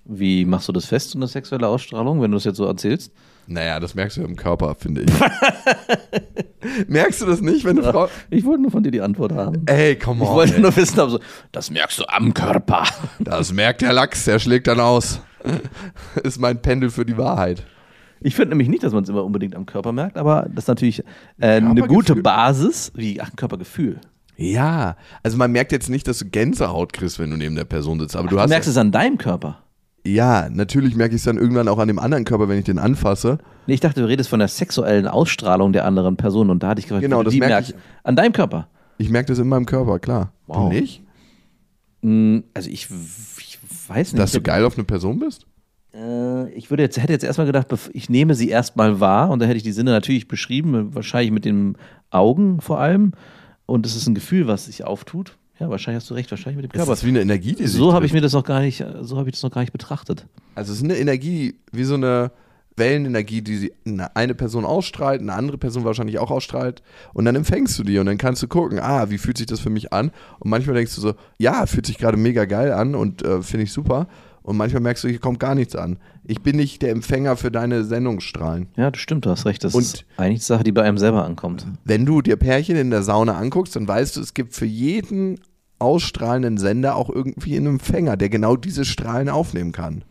Wie 0.05 0.43
machst 0.43 0.67
du 0.67 0.71
das 0.73 0.85
fest, 0.85 1.11
so 1.11 1.19
eine 1.19 1.27
sexuelle 1.27 1.67
Ausstrahlung, 1.67 2.21
wenn 2.21 2.31
du 2.31 2.35
das 2.37 2.43
jetzt 2.43 2.57
so 2.57 2.65
erzählst? 2.65 3.11
Naja, 3.51 3.79
das 3.79 3.95
merkst 3.95 4.17
du 4.17 4.21
im 4.21 4.35
Körper, 4.35 4.75
finde 4.75 5.01
ich. 5.01 5.11
merkst 6.87 7.21
du 7.21 7.25
das 7.25 7.41
nicht, 7.41 7.65
wenn 7.65 7.79
eine 7.79 7.91
Frau. 7.91 8.07
Ich 8.29 8.45
wollte 8.45 8.61
nur 8.61 8.71
von 8.71 8.83
dir 8.83 8.91
die 8.91 9.01
Antwort 9.01 9.31
haben. 9.33 9.63
Ey, 9.65 9.95
come 9.95 10.23
Ich 10.23 10.29
on. 10.29 10.35
wollte 10.35 10.55
ey. 10.55 10.61
nur 10.61 10.75
wissen, 10.75 10.99
ob 10.99 11.09
so, 11.09 11.19
das 11.51 11.71
merkst 11.71 11.99
du 11.99 12.03
am 12.07 12.33
Körper. 12.33 12.83
Das 13.19 13.51
merkt 13.51 13.81
der 13.81 13.93
Lachs, 13.93 14.25
der 14.25 14.39
schlägt 14.39 14.67
dann 14.67 14.79
aus. 14.79 15.21
Ist 16.23 16.39
mein 16.39 16.61
Pendel 16.61 16.89
für 16.89 17.05
die 17.05 17.17
Wahrheit. 17.17 17.63
Ich 18.21 18.35
finde 18.35 18.49
nämlich 18.49 18.67
nicht, 18.69 18.83
dass 18.83 18.93
man 18.93 19.03
es 19.03 19.09
immer 19.09 19.23
unbedingt 19.23 19.55
am 19.55 19.65
Körper 19.65 19.93
merkt, 19.93 20.17
aber 20.17 20.45
das 20.53 20.65
ist 20.65 20.67
natürlich 20.67 21.03
äh, 21.39 21.47
eine 21.55 21.87
gute 21.87 22.15
Basis, 22.15 22.91
wie 22.93 23.21
ach, 23.21 23.29
ein 23.29 23.35
Körpergefühl. 23.37 23.99
Ja, 24.35 24.95
also 25.23 25.37
man 25.37 25.51
merkt 25.51 25.71
jetzt 25.71 25.89
nicht, 25.89 26.07
dass 26.07 26.19
du 26.19 26.25
Gänsehaut 26.25 26.91
kriegst, 26.93 27.17
wenn 27.19 27.29
du 27.31 27.37
neben 27.37 27.55
der 27.55 27.63
Person 27.65 27.99
sitzt. 27.99 28.15
Aber 28.17 28.27
du 28.27 28.35
Du 28.35 28.41
hast. 28.41 28.49
merkst 28.49 28.67
es 28.69 28.75
an 28.77 28.91
deinem 28.91 29.17
Körper. 29.17 29.63
Ja, 30.13 30.49
natürlich 30.49 30.95
merke 30.95 31.15
ich 31.15 31.19
es 31.21 31.25
dann 31.25 31.37
irgendwann 31.37 31.67
auch 31.67 31.79
an 31.79 31.87
dem 31.87 31.99
anderen 31.99 32.25
Körper, 32.25 32.47
wenn 32.49 32.57
ich 32.59 32.65
den 32.65 32.79
anfasse. 32.79 33.37
Nee, 33.67 33.73
ich 33.75 33.79
dachte, 33.79 34.01
du 34.01 34.07
redest 34.07 34.29
von 34.29 34.39
der 34.39 34.47
sexuellen 34.47 35.07
Ausstrahlung 35.07 35.73
der 35.73 35.85
anderen 35.85 36.17
Person 36.17 36.49
und 36.49 36.63
da 36.63 36.69
hatte 36.69 36.79
ich 36.79 36.85
gefragt, 36.87 37.03
Genau, 37.03 37.23
das 37.23 37.33
die 37.33 37.39
merke 37.39 37.53
merkst. 37.53 37.69
ich. 37.71 37.75
An 38.03 38.15
deinem 38.15 38.33
Körper. 38.33 38.67
Ich 38.97 39.09
merke 39.09 39.27
das 39.27 39.39
in 39.39 39.47
meinem 39.47 39.65
Körper, 39.65 39.99
klar. 39.99 40.33
Wow. 40.47 40.69
Du 40.69 40.75
nicht? 40.79 41.01
Hm, 42.01 42.43
Also 42.53 42.69
ich, 42.69 42.87
ich 43.39 43.59
weiß 43.87 44.13
nicht. 44.13 44.21
Dass 44.21 44.31
du 44.31 44.41
geil 44.41 44.65
auf 44.65 44.75
eine 44.75 44.83
Person 44.83 45.19
bist? 45.19 45.45
Äh, 45.93 46.49
ich 46.53 46.69
würde 46.69 46.83
jetzt, 46.83 47.01
hätte 47.01 47.13
jetzt 47.13 47.23
erstmal 47.23 47.47
gedacht, 47.47 47.67
ich 47.93 48.09
nehme 48.09 48.35
sie 48.35 48.49
erstmal 48.49 48.99
wahr 48.99 49.29
und 49.29 49.39
da 49.41 49.45
hätte 49.45 49.57
ich 49.57 49.63
die 49.63 49.71
Sinne 49.71 49.91
natürlich 49.91 50.27
beschrieben, 50.27 50.93
wahrscheinlich 50.95 51.31
mit 51.31 51.45
den 51.45 51.77
Augen 52.09 52.61
vor 52.61 52.79
allem. 52.79 53.13
Und 53.65 53.85
es 53.85 53.95
ist 53.95 54.07
ein 54.07 54.15
Gefühl, 54.15 54.47
was 54.47 54.65
sich 54.65 54.83
auftut. 54.83 55.37
Ja, 55.59 55.69
wahrscheinlich 55.69 56.01
hast 56.01 56.09
du 56.09 56.13
recht, 56.13 56.31
wahrscheinlich 56.31 56.55
mit 56.63 56.65
dem 56.65 56.71
Das 56.71 56.79
Körper. 56.85 56.93
ist 56.93 57.03
wie 57.03 57.09
eine 57.09 57.21
Energie, 57.21 57.53
die 57.53 57.67
sich 57.67 57.77
So 57.77 57.93
habe 57.93 58.05
ich 58.05 58.13
mir 58.13 58.21
das 58.21 58.33
noch 58.33 58.43
gar 58.45 58.61
nicht, 58.61 58.83
so 59.01 59.17
habe 59.17 59.29
ich 59.29 59.33
das 59.35 59.43
noch 59.43 59.51
gar 59.51 59.61
nicht 59.61 59.73
betrachtet. 59.73 60.25
Also 60.55 60.71
es 60.71 60.79
ist 60.79 60.83
eine 60.85 60.97
Energie, 60.97 61.55
wie 61.71 61.83
so 61.83 61.95
eine 61.95 62.31
Wellenenergie, 62.77 63.41
die 63.41 63.73
eine 64.13 64.35
Person 64.35 64.63
ausstrahlt, 64.63 65.19
eine 65.19 65.33
andere 65.33 65.57
Person 65.57 65.83
wahrscheinlich 65.83 66.17
auch 66.19 66.31
ausstrahlt. 66.31 66.81
Und 67.13 67.25
dann 67.25 67.35
empfängst 67.35 67.77
du 67.77 67.83
die 67.83 67.99
und 67.99 68.05
dann 68.05 68.17
kannst 68.17 68.41
du 68.41 68.47
gucken, 68.47 68.79
ah, 68.79 69.09
wie 69.09 69.17
fühlt 69.17 69.37
sich 69.37 69.47
das 69.47 69.59
für 69.59 69.69
mich 69.69 69.91
an? 69.91 70.11
Und 70.39 70.49
manchmal 70.49 70.75
denkst 70.77 70.95
du 70.95 71.01
so, 71.01 71.13
ja, 71.37 71.65
fühlt 71.65 71.85
sich 71.85 71.97
gerade 71.97 72.15
mega 72.15 72.45
geil 72.45 72.71
an 72.71 72.95
und 72.95 73.21
äh, 73.23 73.41
finde 73.41 73.65
ich 73.65 73.73
super. 73.73 74.07
Und 74.43 74.55
manchmal 74.55 74.81
merkst 74.81 75.03
du, 75.03 75.09
hier 75.09 75.19
kommt 75.19 75.39
gar 75.41 75.53
nichts 75.53 75.75
an. 75.75 75.97
Ich 76.23 76.41
bin 76.41 76.55
nicht 76.55 76.81
der 76.81 76.91
Empfänger 76.91 77.35
für 77.35 77.51
deine 77.51 77.83
Sendungsstrahlen. 77.83 78.67
Ja, 78.77 78.89
das 78.89 79.01
stimmt, 79.01 79.25
du 79.25 79.29
hast 79.29 79.45
recht. 79.45 79.63
Das 79.65 79.75
Und- 79.75 79.81
ist 79.83 80.05
eigentlich 80.15 80.39
eine 80.39 80.39
Sache, 80.39 80.63
die 80.63 80.71
bei 80.71 80.83
einem 80.83 80.97
selber 80.97 81.25
ankommt. 81.25 81.67
Wenn 81.83 82.05
du 82.05 82.21
dir 82.21 82.37
Pärchen 82.37 82.77
in 82.77 82.89
der 82.89 83.03
Sauna 83.03 83.37
anguckst, 83.37 83.75
dann 83.75 83.87
weißt 83.87 84.15
du, 84.15 84.21
es 84.21 84.33
gibt 84.33 84.53
für 84.55 84.65
jeden 84.65 85.39
ausstrahlenden 85.79 86.57
Sender 86.57 86.95
auch 86.95 87.09
irgendwie 87.09 87.57
einen 87.57 87.67
Empfänger, 87.67 88.17
der 88.17 88.29
genau 88.29 88.55
diese 88.55 88.85
Strahlen 88.85 89.29
aufnehmen 89.29 89.71
kann. 89.71 90.03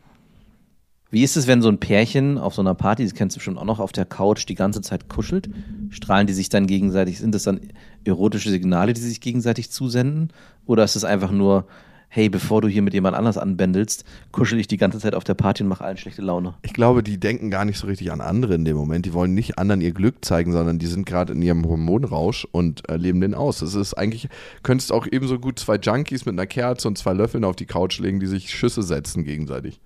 Wie 1.10 1.22
ist 1.22 1.36
es, 1.38 1.46
wenn 1.46 1.62
so 1.62 1.68
ein 1.68 1.80
Pärchen 1.80 2.36
auf 2.36 2.54
so 2.54 2.60
einer 2.60 2.74
Party, 2.74 3.02
das 3.02 3.14
kennst 3.14 3.34
du 3.34 3.38
bestimmt 3.38 3.56
auch 3.56 3.64
noch, 3.64 3.80
auf 3.80 3.92
der 3.92 4.04
Couch 4.04 4.46
die 4.46 4.54
ganze 4.54 4.82
Zeit 4.82 5.08
kuschelt? 5.08 5.48
Strahlen 5.88 6.26
die 6.26 6.34
sich 6.34 6.50
dann 6.50 6.66
gegenseitig, 6.66 7.18
sind 7.18 7.34
das 7.34 7.44
dann 7.44 7.60
erotische 8.04 8.50
Signale, 8.50 8.92
die 8.92 9.00
sich 9.00 9.22
gegenseitig 9.22 9.70
zusenden? 9.70 10.32
Oder 10.66 10.84
ist 10.84 10.96
es 10.96 11.04
einfach 11.04 11.30
nur, 11.30 11.66
hey, 12.08 12.28
bevor 12.28 12.62
du 12.62 12.68
hier 12.68 12.82
mit 12.82 12.94
jemand 12.94 13.16
anders 13.16 13.38
anbändelst, 13.38 14.04
kuschel 14.32 14.58
ich 14.58 14.66
die 14.66 14.76
ganze 14.76 14.98
Zeit 14.98 15.14
auf 15.14 15.24
der 15.24 15.34
Party 15.34 15.62
und 15.62 15.68
mache 15.68 15.84
allen 15.84 15.96
schlechte 15.96 16.22
Laune? 16.22 16.54
Ich 16.62 16.72
glaube, 16.72 17.02
die 17.02 17.18
denken 17.18 17.50
gar 17.50 17.64
nicht 17.64 17.78
so 17.78 17.86
richtig 17.86 18.10
an 18.10 18.20
andere 18.20 18.54
in 18.54 18.64
dem 18.64 18.76
Moment. 18.76 19.06
Die 19.06 19.12
wollen 19.12 19.34
nicht 19.34 19.58
anderen 19.58 19.80
ihr 19.80 19.92
Glück 19.92 20.24
zeigen, 20.24 20.52
sondern 20.52 20.78
die 20.78 20.86
sind 20.86 21.06
gerade 21.06 21.32
in 21.34 21.42
ihrem 21.42 21.66
Hormonrausch 21.66 22.46
und 22.50 22.88
äh, 22.88 22.96
leben 22.96 23.20
den 23.20 23.34
aus. 23.34 23.62
Es 23.62 23.74
ist 23.74 23.94
eigentlich, 23.94 24.28
könntest 24.62 24.90
auch 24.92 25.06
ebenso 25.10 25.38
gut 25.38 25.58
zwei 25.58 25.76
Junkies 25.76 26.24
mit 26.24 26.32
einer 26.34 26.46
Kerze 26.46 26.88
und 26.88 26.96
zwei 26.96 27.12
Löffeln 27.12 27.44
auf 27.44 27.56
die 27.56 27.66
Couch 27.66 27.98
legen, 27.98 28.20
die 28.20 28.26
sich 28.26 28.50
Schüsse 28.50 28.82
setzen 28.82 29.24
gegenseitig. 29.24 29.80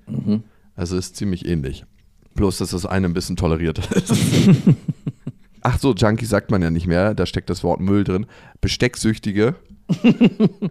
Also 0.76 0.96
ist 0.96 1.16
ziemlich 1.16 1.46
ähnlich. 1.46 1.84
Bloß, 2.34 2.58
dass 2.58 2.70
das 2.70 2.86
eine 2.86 3.08
ein 3.08 3.14
bisschen 3.14 3.36
tolerierter 3.36 3.94
ist. 3.94 4.12
ach 5.60 5.78
so, 5.78 5.94
Junkie 5.94 6.24
sagt 6.24 6.50
man 6.50 6.62
ja 6.62 6.70
nicht 6.70 6.86
mehr, 6.86 7.14
da 7.14 7.26
steckt 7.26 7.50
das 7.50 7.62
Wort 7.62 7.80
Müll 7.80 8.04
drin. 8.04 8.26
Bestecksüchtige, 8.60 9.54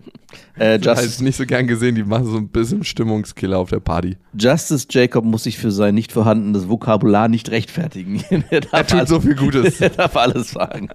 Äh, 0.57 0.79
Just, 0.79 1.03
ist 1.03 1.21
nicht 1.21 1.35
so 1.35 1.45
gern 1.45 1.67
gesehen, 1.67 1.95
die 1.95 2.03
machen 2.03 2.25
so 2.25 2.37
ein 2.37 2.49
bisschen 2.49 2.83
Stimmungskiller 2.83 3.57
auf 3.57 3.69
der 3.69 3.79
Party. 3.79 4.17
Justice 4.37 4.85
Jacob 4.89 5.25
muss 5.25 5.43
sich 5.43 5.57
für 5.57 5.71
sein 5.71 5.95
nicht 5.95 6.11
vorhandenes 6.11 6.69
Vokabular 6.69 7.27
nicht 7.27 7.51
rechtfertigen. 7.51 8.23
er, 8.29 8.61
Er 8.71 8.87
tut 8.87 8.99
alles, 8.99 9.09
so 9.09 9.19
viel 9.19 9.35
Gutes. 9.35 9.81
er 9.81 9.89
darf 9.89 10.15
alles 10.15 10.51
sagen. 10.51 10.89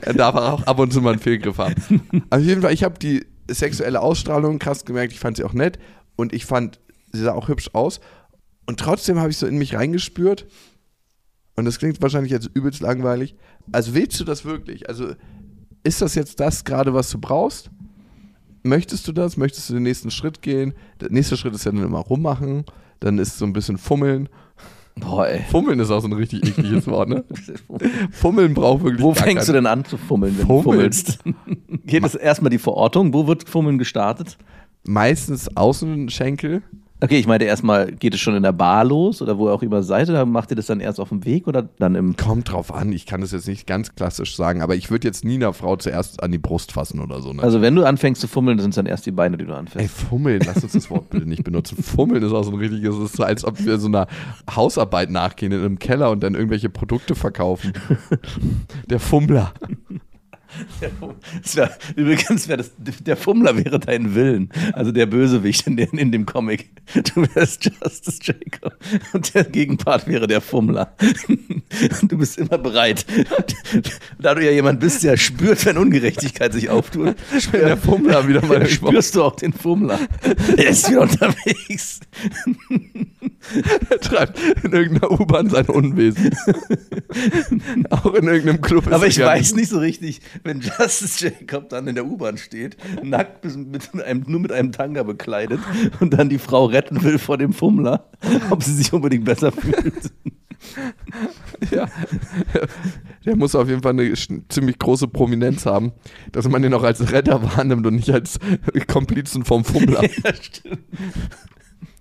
Er 0.00 0.14
darf 0.14 0.34
auch 0.34 0.62
ab 0.64 0.78
und 0.78 0.92
zu 0.92 1.00
mal 1.00 1.10
einen 1.12 1.20
Fehlgriff 1.20 1.58
haben. 1.58 1.74
Auf 2.30 2.40
jeden 2.40 2.62
Fall, 2.62 2.72
ich 2.72 2.82
habe 2.82 2.98
die 2.98 3.26
sexuelle 3.48 4.00
Ausstrahlung 4.00 4.58
krass 4.58 4.84
gemerkt. 4.84 5.12
Ich 5.12 5.20
fand 5.20 5.36
sie 5.36 5.44
auch 5.44 5.52
nett 5.52 5.78
und 6.16 6.32
ich 6.32 6.46
fand, 6.46 6.80
sie 7.12 7.22
sah 7.22 7.32
auch 7.32 7.48
hübsch 7.48 7.70
aus. 7.74 8.00
Und 8.66 8.80
trotzdem 8.80 9.18
habe 9.18 9.30
ich 9.30 9.36
so 9.36 9.46
in 9.46 9.58
mich 9.58 9.74
reingespürt. 9.74 10.46
Und 11.56 11.64
das 11.66 11.78
klingt 11.78 12.00
wahrscheinlich 12.02 12.32
jetzt 12.32 12.50
übelst 12.54 12.80
langweilig. 12.80 13.36
Also 13.70 13.94
willst 13.94 14.18
du 14.18 14.24
das 14.24 14.44
wirklich? 14.44 14.88
Also 14.88 15.14
ist 15.84 16.02
das 16.02 16.14
jetzt 16.14 16.40
das 16.40 16.64
gerade, 16.64 16.92
was 16.94 17.10
du 17.10 17.18
brauchst? 17.18 17.70
Möchtest 18.62 19.06
du 19.06 19.12
das? 19.12 19.36
Möchtest 19.36 19.68
du 19.68 19.74
den 19.74 19.82
nächsten 19.82 20.10
Schritt 20.10 20.40
gehen? 20.42 20.74
Der 21.00 21.10
nächste 21.10 21.36
Schritt 21.36 21.54
ist 21.54 21.64
ja 21.64 21.72
dann 21.72 21.82
immer 21.84 21.98
rummachen. 22.00 22.64
Dann 23.00 23.18
ist 23.18 23.36
so 23.38 23.44
ein 23.44 23.52
bisschen 23.52 23.76
fummeln. 23.78 24.28
Boah, 24.96 25.26
ey. 25.26 25.42
Fummeln 25.50 25.80
ist 25.80 25.90
auch 25.90 26.00
so 26.00 26.06
ein 26.08 26.12
richtig 26.12 26.44
ekliges 26.46 26.86
Wort, 26.86 27.08
ne? 27.08 27.24
Fummeln 28.12 28.54
braucht 28.54 28.84
wirklich 28.84 29.02
Wo 29.02 29.12
fängst 29.12 29.48
du 29.48 29.52
keinen- 29.52 29.64
denn 29.64 29.66
an 29.72 29.84
zu 29.84 29.96
fummeln, 29.98 30.38
wenn 30.38 30.46
Fummeln? 30.46 30.64
du 30.64 30.70
fummelst? 30.72 31.18
Geht 31.84 32.04
es 32.04 32.14
erstmal 32.14 32.50
die 32.50 32.58
Verortung? 32.58 33.12
Wo 33.12 33.26
wird 33.26 33.48
Fummeln 33.48 33.76
gestartet? 33.78 34.38
Meistens 34.86 35.54
Außenschenkel. 35.56 36.62
Okay, 37.04 37.18
ich 37.18 37.26
meinte 37.26 37.44
erstmal, 37.44 37.92
geht 37.92 38.14
es 38.14 38.20
schon 38.20 38.34
in 38.34 38.42
der 38.42 38.52
Bar 38.52 38.82
los 38.82 39.20
oder 39.20 39.36
wo 39.36 39.48
ihr 39.48 39.52
auch 39.52 39.60
immer 39.60 39.82
seid? 39.82 40.08
Oder 40.08 40.24
macht 40.24 40.50
ihr 40.50 40.56
das 40.56 40.64
dann 40.64 40.80
erst 40.80 40.98
auf 40.98 41.10
dem 41.10 41.26
Weg 41.26 41.46
oder 41.46 41.68
dann 41.78 41.96
im. 41.96 42.16
Kommt 42.16 42.50
drauf 42.50 42.72
an, 42.72 42.92
ich 42.92 43.04
kann 43.04 43.20
das 43.20 43.32
jetzt 43.32 43.46
nicht 43.46 43.66
ganz 43.66 43.94
klassisch 43.94 44.36
sagen, 44.36 44.62
aber 44.62 44.74
ich 44.74 44.90
würde 44.90 45.06
jetzt 45.06 45.22
nie 45.22 45.34
einer 45.34 45.52
Frau 45.52 45.76
zuerst 45.76 46.22
an 46.22 46.32
die 46.32 46.38
Brust 46.38 46.72
fassen 46.72 47.00
oder 47.00 47.20
so. 47.20 47.34
Ne? 47.34 47.42
Also, 47.42 47.60
wenn 47.60 47.74
du 47.74 47.84
anfängst 47.84 48.22
zu 48.22 48.26
fummeln, 48.26 48.58
sind 48.58 48.70
es 48.70 48.76
dann 48.76 48.86
erst 48.86 49.04
die 49.04 49.10
Beine, 49.10 49.36
die 49.36 49.44
du 49.44 49.52
Ey, 49.52 49.58
anfängst. 49.58 49.94
Fummeln, 49.94 50.40
lass 50.46 50.62
uns 50.62 50.72
das 50.72 50.88
Wort 50.88 51.10
bitte 51.10 51.28
nicht 51.28 51.44
benutzen. 51.44 51.76
Fummeln 51.82 52.22
ist 52.22 52.32
auch 52.32 52.42
so 52.42 52.52
ein 52.52 52.56
richtiges, 52.56 52.94
es 52.94 53.10
ist 53.10 53.16
so, 53.16 53.24
als 53.24 53.44
ob 53.44 53.62
wir 53.62 53.76
so 53.78 53.88
einer 53.88 54.06
Hausarbeit 54.50 55.10
nachgehen 55.10 55.52
in 55.52 55.60
einem 55.60 55.78
Keller 55.78 56.10
und 56.10 56.22
dann 56.22 56.34
irgendwelche 56.34 56.70
Produkte 56.70 57.14
verkaufen. 57.14 57.74
Der 58.88 58.98
Fummler. 58.98 59.52
Wär, 61.54 61.76
übrigens 61.96 62.48
wäre 62.48 62.58
das, 62.58 62.72
der 62.78 63.16
Fummler 63.16 63.56
wäre 63.64 63.78
dein 63.78 64.14
Willen. 64.14 64.50
Also 64.72 64.92
der 64.92 65.06
Bösewicht 65.06 65.66
in, 65.66 65.76
den, 65.76 65.98
in 65.98 66.12
dem 66.12 66.26
Comic. 66.26 66.70
Du 67.14 67.26
wärst 67.34 67.64
Justice 67.64 68.18
Jacob. 68.22 68.76
Und 69.12 69.34
der 69.34 69.44
Gegenpart 69.44 70.06
wäre 70.06 70.26
der 70.26 70.40
Fummler. 70.40 70.94
Und 71.28 72.12
du 72.12 72.18
bist 72.18 72.38
immer 72.38 72.58
bereit. 72.58 73.06
Da 74.18 74.34
du 74.34 74.44
ja 74.44 74.50
jemand 74.50 74.80
bist, 74.80 75.02
der 75.02 75.16
spürt, 75.16 75.64
wenn 75.66 75.78
Ungerechtigkeit 75.78 76.52
sich 76.52 76.70
auftut, 76.70 77.16
Wenn 77.50 77.60
der 77.60 77.76
Fummler 77.76 78.26
wieder 78.28 78.44
mal 78.44 78.66
spürst 78.66 79.14
du 79.14 79.22
auch 79.22 79.36
den 79.36 79.52
Fummler. 79.52 79.98
Er 80.56 80.68
ist 80.68 80.88
wieder 80.90 81.02
unterwegs. 81.02 82.00
Er 83.90 84.00
treibt 84.00 84.38
in 84.62 84.72
irgendeiner 84.72 85.10
U-Bahn 85.10 85.50
sein 85.50 85.66
Unwesen. 85.66 86.30
auch 87.90 88.14
in 88.14 88.26
irgendeinem 88.26 88.60
Club. 88.60 88.86
ist 88.86 88.92
Aber 88.92 89.04
er 89.04 89.10
ich 89.10 89.18
weiß 89.18 89.54
nicht 89.54 89.68
so 89.68 89.78
richtig, 89.78 90.20
wenn 90.44 90.60
Justice 90.60 91.24
Jacob 91.24 91.68
dann 91.70 91.88
in 91.88 91.94
der 91.94 92.06
U-Bahn 92.06 92.36
steht, 92.36 92.76
nackt 93.02 93.44
mit 93.44 93.94
einem, 94.04 94.24
nur 94.26 94.40
mit 94.40 94.52
einem 94.52 94.72
Tanga 94.72 95.02
bekleidet 95.02 95.60
und 96.00 96.14
dann 96.14 96.28
die 96.28 96.38
Frau 96.38 96.66
retten 96.66 97.02
will 97.02 97.18
vor 97.18 97.38
dem 97.38 97.52
Fummler, 97.52 98.10
ob 98.50 98.62
sie 98.62 98.74
sich 98.74 98.92
unbedingt 98.92 99.24
besser 99.24 99.50
fühlt. 99.50 100.12
Ja. 101.70 101.88
Der 103.24 103.36
muss 103.36 103.54
auf 103.54 103.68
jeden 103.68 103.82
Fall 103.82 103.92
eine 103.92 104.12
ziemlich 104.48 104.78
große 104.78 105.08
Prominenz 105.08 105.66
haben, 105.66 105.92
dass 106.32 106.48
man 106.48 106.62
ihn 106.64 106.74
auch 106.74 106.82
als 106.82 107.12
Retter 107.12 107.42
wahrnimmt 107.42 107.86
und 107.86 107.96
nicht 107.96 108.10
als 108.10 108.38
Komplizen 108.86 109.44
vom 109.44 109.64
Fummler. 109.64 110.02
ja, 110.24 110.34
stimmt. 110.34 110.78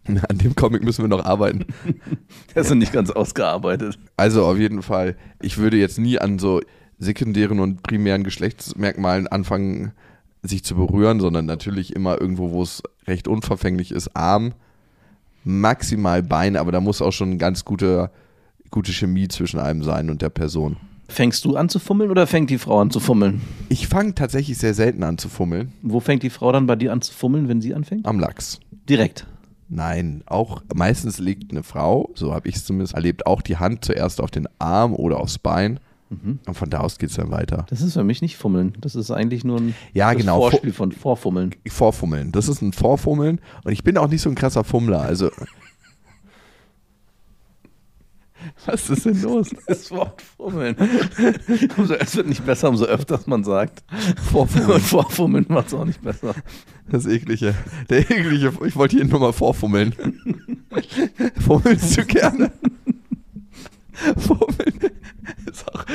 An 0.06 0.38
dem 0.38 0.54
Comic 0.56 0.84
müssen 0.84 1.04
wir 1.04 1.08
noch 1.08 1.24
arbeiten. 1.24 1.66
Der 2.54 2.62
ist 2.62 2.70
noch 2.70 2.76
nicht 2.76 2.92
ganz 2.92 3.10
ausgearbeitet. 3.10 3.98
Also 4.18 4.46
auf 4.46 4.58
jeden 4.58 4.82
Fall, 4.82 5.16
ich 5.42 5.58
würde 5.58 5.78
jetzt 5.78 5.98
nie 5.98 6.20
an 6.20 6.40
so 6.40 6.60
sekundären 7.04 7.60
und 7.60 7.84
primären 7.84 8.24
Geschlechtsmerkmalen 8.24 9.28
anfangen, 9.28 9.92
sich 10.42 10.64
zu 10.64 10.76
berühren, 10.76 11.20
sondern 11.20 11.46
natürlich 11.46 11.96
immer 11.96 12.20
irgendwo, 12.20 12.52
wo 12.52 12.62
es 12.62 12.84
recht 13.08 13.28
unverfänglich 13.28 13.92
ist, 13.92 14.16
Arm, 14.16 14.54
maximal 15.44 16.24
Bein, 16.24 16.56
aber 16.56 16.72
da 16.72 16.82
muss 16.82 17.02
auch 17.02 17.12
schon 17.12 17.30
eine 17.30 17.38
ganz 17.38 17.66
gute, 17.66 18.12
gute 18.72 18.92
Chemie 18.92 19.28
zwischen 19.28 19.60
einem 19.60 19.84
sein 19.84 20.10
und 20.10 20.22
der 20.22 20.30
Person. 20.30 20.78
Fängst 21.08 21.46
du 21.46 21.56
an 21.56 21.70
zu 21.70 21.80
fummeln 21.80 22.10
oder 22.10 22.28
fängt 22.28 22.50
die 22.50 22.58
Frau 22.58 22.80
an 22.80 22.90
zu 22.90 23.00
fummeln? 23.00 23.42
Ich 23.70 23.88
fange 23.88 24.16
tatsächlich 24.16 24.58
sehr 24.58 24.74
selten 24.74 25.04
an 25.04 25.18
zu 25.18 25.30
fummeln. 25.30 25.74
Wo 25.82 26.00
fängt 26.00 26.24
die 26.24 26.30
Frau 26.30 26.52
dann 26.52 26.66
bei 26.66 26.76
dir 26.76 26.92
an 26.92 27.02
zu 27.02 27.14
fummeln, 27.14 27.48
wenn 27.48 27.62
sie 27.62 27.74
anfängt? 27.74 28.06
Am 28.06 28.20
Lachs. 28.20 28.60
Direkt. 28.90 29.28
Nein, 29.70 30.24
auch 30.26 30.62
meistens 30.74 31.20
legt 31.20 31.52
eine 31.52 31.64
Frau, 31.64 32.10
so 32.16 32.34
habe 32.34 32.48
ich 32.48 32.56
es 32.56 32.66
zumindest 32.66 32.94
erlebt, 32.94 33.26
auch 33.26 33.42
die 33.42 33.58
Hand 33.58 33.86
zuerst 33.86 34.22
auf 34.22 34.32
den 34.32 34.48
Arm 34.60 34.94
oder 34.94 35.20
aufs 35.20 35.40
Bein. 35.40 35.80
Und 36.46 36.54
von 36.54 36.70
da 36.70 36.80
aus 36.80 36.98
geht 36.98 37.10
es 37.10 37.16
dann 37.16 37.32
weiter. 37.32 37.66
Das 37.70 37.82
ist 37.82 37.94
für 37.94 38.04
mich 38.04 38.22
nicht 38.22 38.38
Fummeln. 38.38 38.74
Das 38.80 38.96
ist 38.96 39.12
eigentlich 39.12 39.44
nur 39.44 39.60
ein 39.60 39.76
Ja, 39.94 40.14
genau. 40.14 40.50
Vorspiel 40.50 40.74
von 40.74 40.92
Vorfummeln. 40.92 41.56
Vorfummeln. 41.68 42.32
Das 42.32 42.48
ist 42.48 42.62
ein 42.62 42.74
Vorfummeln. 42.74 43.40
Und 43.64 43.72
ich 43.72 43.84
bin 43.84 43.98
auch 43.98 44.08
nicht 44.08 44.22
so 44.22 44.30
ein 44.30 44.36
krasser 44.36 44.64
Fummler. 44.64 45.02
Also. 45.02 45.30
Was 48.66 48.90
ist 48.90 49.06
denn 49.06 49.22
los? 49.22 49.50
Das 49.68 49.92
Wort 49.92 50.22
Fummeln. 50.22 50.76
Umso, 51.78 51.94
es 51.94 52.16
wird 52.16 52.28
nicht 52.28 52.46
besser, 52.46 52.70
umso 52.70 52.86
öfter 52.86 53.20
man 53.26 53.44
sagt. 53.44 53.84
Vorfummeln. 54.32 54.72
Und 54.72 54.82
Vorfummeln 54.82 55.46
macht 55.50 55.68
es 55.68 55.74
auch 55.74 55.86
nicht 55.86 56.02
besser. 56.02 56.36
Das 56.90 57.06
eklige. 57.06 57.56
Der 57.90 58.00
eklige. 58.00 58.54
Ich 58.66 58.76
wollte 58.76 58.98
hier 58.98 59.06
nur 59.06 59.20
mal 59.20 59.34
vorfummeln. 59.34 59.96
Fummelst 61.40 61.98
du 61.98 62.06
gerne? 62.06 62.52
Fummeln 64.18 64.93
auch. 65.74 65.86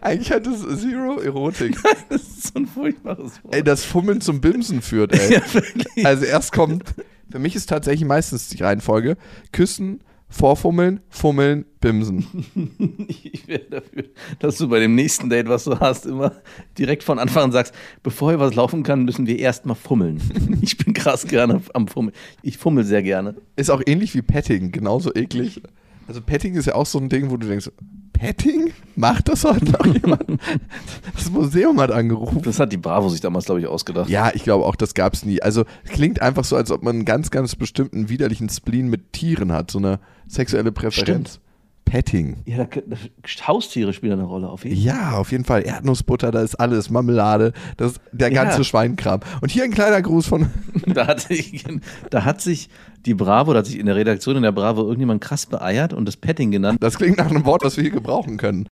Eigentlich 0.00 0.32
hat 0.32 0.46
es 0.46 0.60
Zero 0.80 1.20
Erotik. 1.20 1.76
Das 2.08 2.22
ist 2.22 2.52
so 2.52 2.60
ein 2.60 2.66
furchtbares 2.66 3.42
Wort. 3.44 3.54
Ey, 3.54 3.62
das 3.62 3.84
Fummeln 3.84 4.20
zum 4.20 4.40
Bimsen 4.40 4.82
führt, 4.82 5.12
ey. 5.12 5.32
ja, 5.34 5.54
wirklich. 5.54 6.04
Also 6.04 6.24
erst 6.24 6.52
kommt, 6.52 6.94
für 7.30 7.38
mich 7.38 7.54
ist 7.54 7.68
tatsächlich 7.68 8.06
meistens 8.06 8.48
die 8.48 8.62
Reihenfolge, 8.62 9.16
küssen, 9.52 10.00
vorfummeln, 10.28 11.00
fummeln, 11.08 11.66
bimsen. 11.80 12.26
Ich 13.08 13.48
wäre 13.48 13.64
dafür, 13.68 14.04
dass 14.38 14.58
du 14.58 14.68
bei 14.68 14.78
dem 14.80 14.94
nächsten 14.94 15.28
Date, 15.28 15.48
was 15.48 15.64
du 15.64 15.78
hast, 15.78 16.06
immer 16.06 16.36
direkt 16.78 17.02
von 17.02 17.18
Anfang 17.18 17.44
an 17.44 17.52
sagst, 17.52 17.74
bevor 18.02 18.30
hier 18.30 18.40
was 18.40 18.54
laufen 18.54 18.82
kann, 18.82 19.04
müssen 19.04 19.26
wir 19.26 19.38
erstmal 19.38 19.76
fummeln. 19.76 20.20
Ich 20.62 20.76
bin 20.76 20.94
krass 20.94 21.26
gerne 21.26 21.60
am 21.74 21.88
Fummeln. 21.88 22.14
Ich 22.42 22.58
fummel 22.58 22.84
sehr 22.84 23.02
gerne. 23.02 23.34
Ist 23.56 23.70
auch 23.70 23.82
ähnlich 23.84 24.14
wie 24.14 24.22
Petting, 24.22 24.72
genauso 24.72 25.14
eklig. 25.14 25.62
Also 26.10 26.22
Petting 26.22 26.56
ist 26.56 26.66
ja 26.66 26.74
auch 26.74 26.86
so 26.86 26.98
ein 26.98 27.08
Ding, 27.08 27.30
wo 27.30 27.36
du 27.36 27.46
denkst, 27.46 27.70
Petting? 28.12 28.72
Macht 28.96 29.28
das 29.28 29.44
heute 29.44 29.66
noch 29.66 29.86
jemand? 29.86 30.24
Das 31.14 31.30
Museum 31.30 31.80
hat 31.80 31.92
angerufen. 31.92 32.42
Das 32.42 32.58
hat 32.58 32.72
die 32.72 32.78
Bravo 32.78 33.08
sich 33.10 33.20
damals, 33.20 33.44
glaube 33.44 33.60
ich, 33.60 33.68
ausgedacht. 33.68 34.10
Ja, 34.10 34.32
ich 34.34 34.42
glaube 34.42 34.66
auch, 34.66 34.74
das 34.74 34.94
gab 34.94 35.14
es 35.14 35.24
nie. 35.24 35.40
Also 35.40 35.66
es 35.84 35.92
klingt 35.92 36.20
einfach 36.20 36.42
so, 36.42 36.56
als 36.56 36.72
ob 36.72 36.82
man 36.82 36.96
einen 36.96 37.04
ganz, 37.04 37.30
ganz 37.30 37.54
bestimmten 37.54 38.08
widerlichen 38.08 38.48
Spleen 38.48 38.88
mit 38.88 39.12
Tieren 39.12 39.52
hat, 39.52 39.70
so 39.70 39.78
eine 39.78 40.00
sexuelle 40.26 40.72
Präferenz. 40.72 41.38
Petting. 41.90 42.36
Ja, 42.46 42.58
da, 42.64 42.68
Haustiere 43.48 43.92
spielen 43.92 44.12
eine 44.12 44.22
Rolle 44.22 44.48
auf 44.48 44.64
jeden 44.64 44.76
Fall. 44.76 44.84
Ja, 44.84 45.10
auf 45.16 45.32
jeden 45.32 45.44
Fall. 45.44 45.66
Erdnussbutter, 45.66 46.30
da 46.30 46.40
ist 46.40 46.54
alles, 46.54 46.88
Marmelade, 46.88 47.52
das, 47.76 47.94
der 48.12 48.32
Ja. 48.32 48.44
ganze 48.44 48.62
Schweinkram. 48.62 49.20
Und 49.40 49.50
hier 49.50 49.64
ein 49.64 49.72
kleiner 49.72 50.00
Gruß 50.00 50.26
von. 50.28 50.46
Da 50.86 51.06
hat, 51.08 51.20
sich, 51.20 51.64
da 52.10 52.24
hat 52.24 52.40
sich 52.40 52.68
die 53.06 53.14
Bravo, 53.14 53.52
da 53.52 53.58
hat 53.60 53.66
sich 53.66 53.78
in 53.78 53.86
der 53.86 53.96
Redaktion 53.96 54.36
in 54.36 54.42
der 54.42 54.52
Bravo 54.52 54.82
irgendjemand 54.82 55.20
krass 55.20 55.46
beeiert 55.46 55.92
und 55.92 56.06
das 56.06 56.16
Petting 56.16 56.50
genannt. 56.52 56.78
Das 56.80 56.96
klingt 56.96 57.18
nach 57.18 57.28
einem 57.30 57.44
Wort, 57.44 57.64
was 57.64 57.76
wir 57.76 57.82
hier 57.82 57.92
gebrauchen 57.92 58.36
können. 58.36 58.66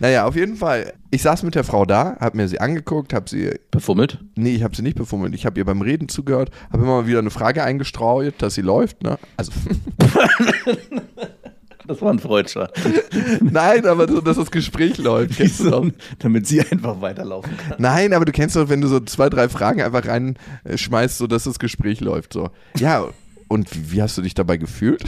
Naja, 0.00 0.24
auf 0.26 0.34
jeden 0.36 0.56
Fall. 0.56 0.94
Ich 1.10 1.22
saß 1.22 1.42
mit 1.42 1.54
der 1.54 1.64
Frau 1.64 1.84
da, 1.84 2.16
hab 2.18 2.34
mir 2.34 2.48
sie 2.48 2.60
angeguckt, 2.60 3.12
hab 3.12 3.28
sie. 3.28 3.58
Befummelt? 3.70 4.24
Nee, 4.36 4.54
ich 4.54 4.62
habe 4.62 4.74
sie 4.74 4.82
nicht 4.82 4.96
befummelt. 4.96 5.34
Ich 5.34 5.44
habe 5.46 5.58
ihr 5.60 5.64
beim 5.66 5.82
Reden 5.82 6.08
zugehört, 6.08 6.50
habe 6.72 6.82
immer 6.82 7.02
mal 7.02 7.06
wieder 7.06 7.18
eine 7.20 7.30
Frage 7.30 7.62
eingestreut, 7.62 8.34
dass 8.38 8.54
sie 8.54 8.62
läuft, 8.62 9.02
ne? 9.02 9.18
Also. 9.36 9.52
Das 11.86 12.00
war 12.00 12.10
ein 12.10 12.18
Freudscher. 12.18 12.70
Nein, 13.40 13.86
aber 13.86 14.08
so, 14.08 14.20
dass 14.20 14.36
das 14.36 14.50
Gespräch 14.50 14.98
läuft. 14.98 15.40
Doch. 15.64 15.86
Damit 16.18 16.46
sie 16.46 16.60
einfach 16.60 17.00
weiterlaufen 17.00 17.56
kann. 17.56 17.76
Nein, 17.78 18.12
aber 18.12 18.24
du 18.24 18.32
kennst 18.32 18.56
doch, 18.56 18.68
wenn 18.68 18.80
du 18.80 18.88
so 18.88 19.00
zwei, 19.00 19.28
drei 19.28 19.48
Fragen 19.48 19.82
einfach 19.82 20.06
reinschmeißt, 20.06 21.18
so 21.18 21.26
dass 21.26 21.44
das 21.44 21.58
Gespräch 21.58 22.00
läuft. 22.00 22.32
So. 22.32 22.50
Ja, 22.78 23.08
und 23.48 23.68
wie 23.92 24.02
hast 24.02 24.16
du 24.16 24.22
dich 24.22 24.34
dabei 24.34 24.56
gefühlt? 24.56 25.04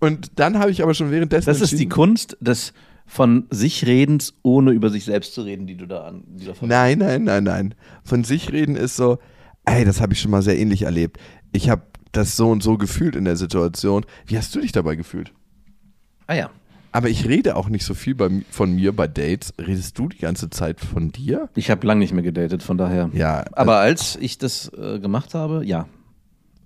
Und 0.00 0.32
dann 0.36 0.58
habe 0.58 0.70
ich 0.70 0.82
aber 0.82 0.94
schon 0.94 1.10
währenddessen. 1.10 1.46
Das 1.46 1.60
ist 1.60 1.78
die 1.78 1.88
Kunst 1.88 2.36
des 2.40 2.72
von 3.06 3.46
sich 3.50 3.86
Redens, 3.86 4.34
ohne 4.42 4.70
über 4.72 4.90
sich 4.90 5.04
selbst 5.04 5.34
zu 5.34 5.42
reden, 5.42 5.66
die 5.66 5.76
du 5.76 5.86
da 5.86 6.04
an. 6.04 6.24
Die 6.26 6.46
da. 6.46 6.52
Nein, 6.62 6.98
nein, 6.98 7.24
nein, 7.24 7.44
nein. 7.44 7.74
Von 8.02 8.24
sich 8.24 8.50
reden 8.50 8.76
ist 8.76 8.96
so, 8.96 9.18
ey, 9.64 9.84
das 9.84 10.00
habe 10.00 10.14
ich 10.14 10.20
schon 10.20 10.30
mal 10.30 10.42
sehr 10.42 10.58
ähnlich 10.58 10.82
erlebt. 10.82 11.18
Ich 11.52 11.68
habe 11.68 11.82
das 12.16 12.36
so 12.36 12.50
und 12.50 12.62
so 12.62 12.78
gefühlt 12.78 13.16
in 13.16 13.24
der 13.24 13.36
Situation. 13.36 14.04
Wie 14.26 14.36
hast 14.36 14.54
du 14.54 14.60
dich 14.60 14.72
dabei 14.72 14.96
gefühlt? 14.96 15.32
Ah 16.26 16.34
ja. 16.34 16.50
Aber 16.92 17.08
ich 17.08 17.28
rede 17.28 17.56
auch 17.56 17.68
nicht 17.68 17.84
so 17.84 17.92
viel 17.92 18.14
bei, 18.14 18.30
von 18.50 18.72
mir 18.72 18.94
bei 18.94 19.08
Dates. 19.08 19.52
Redest 19.58 19.98
du 19.98 20.08
die 20.08 20.18
ganze 20.18 20.48
Zeit 20.48 20.80
von 20.80 21.10
dir? 21.10 21.48
Ich 21.56 21.68
habe 21.70 21.84
lange 21.86 21.98
nicht 21.98 22.12
mehr 22.12 22.22
gedatet, 22.22 22.62
von 22.62 22.78
daher. 22.78 23.10
Ja. 23.12 23.44
Aber 23.52 23.78
als 23.78 24.16
ich 24.16 24.38
das 24.38 24.72
äh, 24.74 25.00
gemacht 25.00 25.34
habe, 25.34 25.64
ja. 25.64 25.88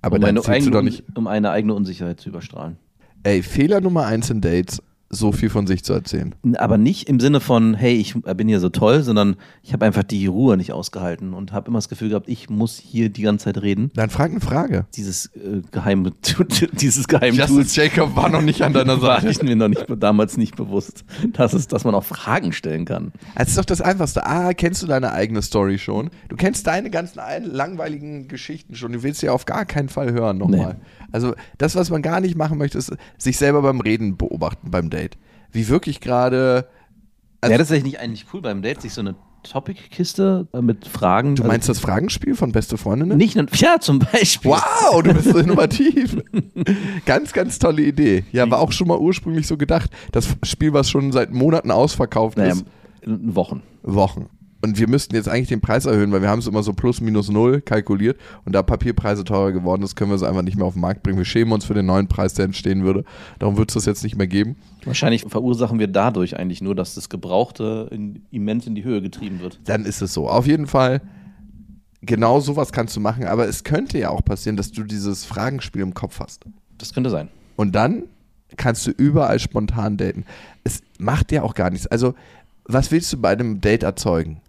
aber 0.03 0.17
um, 0.17 0.21
dann 0.21 0.31
eine 0.31 0.43
zählst 0.43 0.67
du 0.67 0.71
eigene, 0.71 0.73
doch 0.73 0.83
nicht. 0.83 1.17
um 1.17 1.27
eine 1.27 1.51
eigene 1.51 1.73
Unsicherheit 1.73 2.21
zu 2.21 2.29
überstrahlen. 2.29 2.77
Ey, 3.23 3.43
Fehler 3.43 3.81
Nummer 3.81 4.05
eins 4.05 4.29
in 4.29 4.43
Dates, 4.43 4.83
so 5.11 5.33
viel 5.33 5.49
von 5.49 5.66
sich 5.66 5.85
zu 5.85 5.94
erzählen. 5.94 6.35
Aber 6.57 6.77
nicht 6.77 7.09
im 7.09 7.18
Sinne 7.18 7.40
von, 7.40 7.75
hey, 7.75 7.94
ich 7.94 8.14
bin 8.14 8.47
hier 8.47 8.61
so 8.61 8.68
toll, 8.68 9.03
sondern 9.03 9.37
ich 9.62 9.73
habe 9.73 9.87
einfach 9.87 10.03
die 10.03 10.27
Ruhe 10.27 10.57
nicht 10.57 10.73
ausgehalten 10.73 11.33
und 11.33 11.53
habe 11.53 11.68
immer 11.68 11.79
das 11.79 11.88
Gefühl 11.88 12.11
gehabt, 12.11 12.29
ich 12.29 12.51
muss 12.51 12.77
hier 12.77 13.09
die 13.09 13.23
ganze 13.23 13.47
Zeit 13.47 13.62
reden. 13.62 13.90
Dann 13.94 14.11
frag 14.11 14.31
eine 14.31 14.40
Frage. 14.40 14.87
Dieses 14.94 15.27
äh, 15.35 15.62
geheime, 15.71 16.12
dieses 16.73 17.09
geheime 17.09 17.37
Justice 17.38 17.81
Jacob 17.81 18.16
war 18.16 18.29
noch 18.29 18.42
nicht 18.42 18.62
an 18.62 18.75
deiner 18.75 18.99
Seite. 19.01 19.29
ich 19.29 19.42
mir 19.42 19.57
noch 19.57 19.68
nicht, 19.68 19.87
damals 19.99 20.37
nicht 20.37 20.57
bewusst, 20.57 21.05
dass, 21.33 21.55
es, 21.55 21.68
dass 21.68 21.85
man 21.85 21.94
auch 21.94 22.05
Fragen 22.05 22.53
stellen 22.53 22.85
kann. 22.85 23.12
Das 23.35 23.49
ist 23.49 23.59
doch 23.59 23.64
das 23.64 23.81
Einfachste. 23.81 24.27
Ah, 24.27 24.53
kennst 24.53 24.83
du 24.83 24.87
deine 24.87 25.12
eigene 25.12 25.40
Story 25.40 25.79
schon? 25.79 26.11
Du 26.29 26.37
kennst 26.37 26.66
deine 26.66 26.90
ganzen 26.90 27.21
langweiligen 27.44 28.29
Geschichten 28.29 28.75
schon. 28.75 28.92
Du 28.92 29.03
willst 29.03 29.21
sie 29.21 29.31
auf 29.31 29.47
gar 29.47 29.64
keinen 29.64 29.88
Fall 29.88 30.12
hören 30.12 30.37
nochmal. 30.38 30.77
Also 31.12 31.35
das, 31.59 31.75
was 31.75 31.90
man 31.90 32.03
gar 32.03 32.21
nicht 32.21 32.37
machen 32.37 32.59
möchte, 32.59 32.79
ist 32.79 32.92
sich 33.16 33.37
selber 33.38 33.62
beim 33.62 33.81
Reden 33.81 34.16
beobachten 34.16 34.71
beim 34.71 34.90
Date. 34.90 35.16
Wie 35.53 35.68
wirklich 35.68 36.01
gerade. 36.01 36.68
Also, 37.40 37.51
Wäre 37.53 37.59
das 37.61 37.71
eigentlich 37.71 37.85
nicht 37.85 38.01
eigentlich 38.01 38.27
cool 38.33 38.42
beim 38.42 38.62
Date, 38.62 38.83
sich 38.83 38.92
so 38.92 39.01
eine 39.01 39.14
Topic-Kiste 39.44 40.49
äh, 40.53 40.61
mit 40.61 40.87
Fragen. 40.87 41.37
du 41.37 41.44
meinst 41.44 41.68
das 41.68 41.79
Fragenspiel 41.79 42.35
von 42.35 42.53
Beste 42.53 42.77
Freundinnen? 42.77 43.16
Nicht, 43.16 43.37
ja, 43.61 43.79
zum 43.81 44.01
Beispiel. 44.01 44.51
Wow, 44.51 45.03
du 45.03 45.14
bist 45.14 45.31
so 45.31 45.38
innovativ. 45.38 46.16
ganz, 47.07 47.33
ganz 47.33 47.59
tolle 47.59 47.83
Idee. 47.83 48.25
Ja, 48.33 48.51
war 48.51 48.59
auch 48.59 48.73
schon 48.73 48.88
mal 48.88 48.99
ursprünglich 48.99 49.47
so 49.47 49.57
gedacht. 49.57 49.90
Das 50.12 50.29
Spiel, 50.42 50.73
was 50.73 50.90
schon 50.90 51.12
seit 51.12 51.33
Monaten 51.33 51.71
ausverkauft 51.71 52.37
Naja, 52.37 52.53
ist. 52.55 52.64
in 53.03 53.35
Wochen. 53.35 53.62
Wochen. 53.83 54.27
Und 54.61 54.79
wir 54.79 54.88
müssten 54.88 55.14
jetzt 55.14 55.29
eigentlich 55.29 55.49
den 55.49 55.61
Preis 55.61 55.87
erhöhen, 55.87 56.11
weil 56.11 56.21
wir 56.21 56.29
haben 56.29 56.40
es 56.40 56.49
immer 56.49 56.64
so 56.64 56.73
plus 56.73 57.01
minus 57.01 57.31
null 57.31 57.61
kalkuliert 57.61 58.18
und 58.44 58.55
da 58.55 58.62
Papierpreise 58.62 59.23
teurer 59.23 59.53
geworden 59.53 59.83
ist, 59.83 59.94
können 59.94 60.11
wir 60.11 60.16
es 60.16 60.25
einfach 60.25 60.42
nicht 60.42 60.57
mehr 60.57 60.66
auf 60.66 60.73
den 60.73 60.83
Markt 60.83 61.05
bringen. 61.05 61.16
Wir 61.16 61.25
schämen 61.25 61.53
uns 61.53 61.64
für 61.64 61.75
den 61.75 61.87
neuen 61.87 62.09
Preis, 62.09 62.35
der 62.35 62.47
entstehen 62.47 62.83
würde. 62.83 63.05
Darum 63.38 63.57
wird 63.57 63.71
es 63.71 63.75
das 63.75 63.87
jetzt 63.87 64.03
nicht 64.03 64.16
mehr 64.16 64.27
geben. 64.27 64.57
Wahrscheinlich 64.85 65.23
verursachen 65.29 65.79
wir 65.79 65.87
dadurch 65.87 66.37
eigentlich 66.37 66.61
nur, 66.61 66.75
dass 66.75 66.97
das 66.97 67.09
Gebrauchte 67.09 67.88
in, 67.92 68.23
immens 68.33 68.66
in 68.66 68.75
die 68.75 68.83
Höhe 68.83 69.01
getrieben 69.01 69.38
wird. 69.38 69.61
Dann 69.64 69.85
ist 69.85 70.03
es 70.03 70.12
so. 70.12 70.29
Auf 70.29 70.47
jeden 70.47 70.66
Fall, 70.66 71.03
genau 72.03 72.40
sowas 72.40 72.73
kannst 72.73 72.97
du 72.97 73.01
machen, 73.01 73.27
aber 73.27 73.47
es 73.47 73.62
könnte 73.62 73.97
ja 73.99 74.11
auch 74.11 74.25
passieren, 74.25 74.57
dass 74.57 74.73
du 74.73 74.83
dieses 74.83 75.25
Fragenspiel 75.25 75.83
im 75.83 75.94
Kopf 75.94 76.18
hast. 76.18 76.47
Das 76.79 76.92
könnte 76.92 77.11
sein. 77.11 77.29
Und 77.55 77.77
dann 77.77 78.05
kannst 78.57 78.87
du 78.88 78.90
überall 78.90 79.38
spontan 79.38 79.97
daten. 79.97 80.25
Es 80.64 80.83
macht 80.99 81.31
dir 81.31 81.44
auch 81.44 81.55
gar 81.55 81.71
nichts. 81.71 81.87
Also, 81.87 82.14
was 82.64 82.90
willst 82.90 83.12
du 83.12 83.18
bei 83.18 83.31
einem 83.31 83.61
Date 83.61 83.83
erzeugen? 83.83 84.40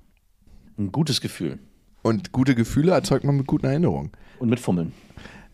Ein 0.80 0.92
gutes 0.94 1.20
Gefühl. 1.20 1.60
Und 2.02 2.32
gute 2.32 2.56
Gefühle 2.56 2.94
erzeugt 2.94 3.26
man 3.26 3.36
mit 3.36 3.48
guten 3.48 3.66
Erinnerungen. 3.66 4.12
Und 4.40 4.50
mit 4.50 4.62
Fummeln. 4.62 4.94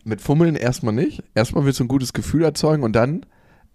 Mit 0.04 0.20
Fummeln 0.20 0.54
erstmal 0.54 0.94
nicht. 0.94 1.24
Erstmal 1.34 1.64
willst 1.64 1.80
du 1.80 1.84
ein 1.84 1.88
gutes 1.88 2.12
Gefühl 2.12 2.44
erzeugen 2.44 2.84
und 2.84 2.94
dann 2.94 3.26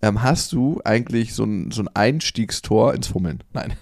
ähm, 0.02 0.24
hast 0.24 0.54
du 0.54 0.80
eigentlich 0.86 1.34
so 1.34 1.44
ein, 1.44 1.72
so 1.72 1.82
ein 1.84 1.90
Einstiegstor 1.90 2.94
ins 2.94 3.08
Fummeln. 3.08 3.44
Nein. 3.52 3.74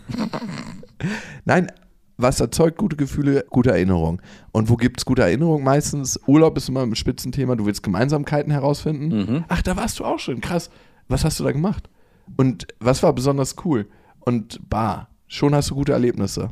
Nein, 1.46 1.72
was 2.18 2.40
erzeugt 2.40 2.78
gute 2.80 2.96
Gefühle? 2.96 3.46
Gute 3.50 3.70
Erinnerungen. 3.70 4.20
Und 4.52 4.70
wo 4.70 4.76
gibt 4.76 5.00
es 5.00 5.06
gute 5.06 5.22
Erinnerungen? 5.22 5.64
Meistens 5.64 6.20
Urlaub 6.26 6.58
ist 6.58 6.70
immer 6.70 6.82
ein 6.82 6.96
Spitzenthema. 6.96 7.56
Du 7.56 7.68
willst 7.68 7.84
Gemeinsamkeiten 7.84 8.52
herausfinden. 8.52 9.46
Ach, 9.48 9.62
da 9.62 9.78
warst 9.78 10.00
du 10.00 10.06
auch 10.06 10.20
schon. 10.20 10.42
Krass. 10.42 10.72
Was 11.08 11.24
hast 11.24 11.40
du 11.40 11.44
da 11.44 11.52
gemacht? 11.52 11.88
Und 12.36 12.68
was 12.80 13.04
war 13.04 13.14
besonders 13.14 13.56
cool? 13.64 13.88
Und 14.20 14.60
bah, 14.70 15.08
schon 15.28 15.54
hast 15.54 15.70
du 15.70 15.76
gute 15.76 15.94
Erlebnisse. 15.94 16.50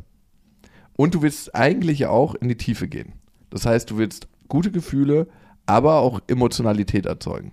Und 1.00 1.14
du 1.14 1.22
willst 1.22 1.54
eigentlich 1.54 2.00
ja 2.00 2.10
auch 2.10 2.34
in 2.34 2.48
die 2.48 2.56
Tiefe 2.56 2.88
gehen. 2.88 3.12
Das 3.50 3.64
heißt, 3.64 3.88
du 3.88 3.98
willst 3.98 4.26
gute 4.48 4.72
Gefühle, 4.72 5.28
aber 5.64 6.00
auch 6.00 6.20
Emotionalität 6.26 7.06
erzeugen. 7.06 7.52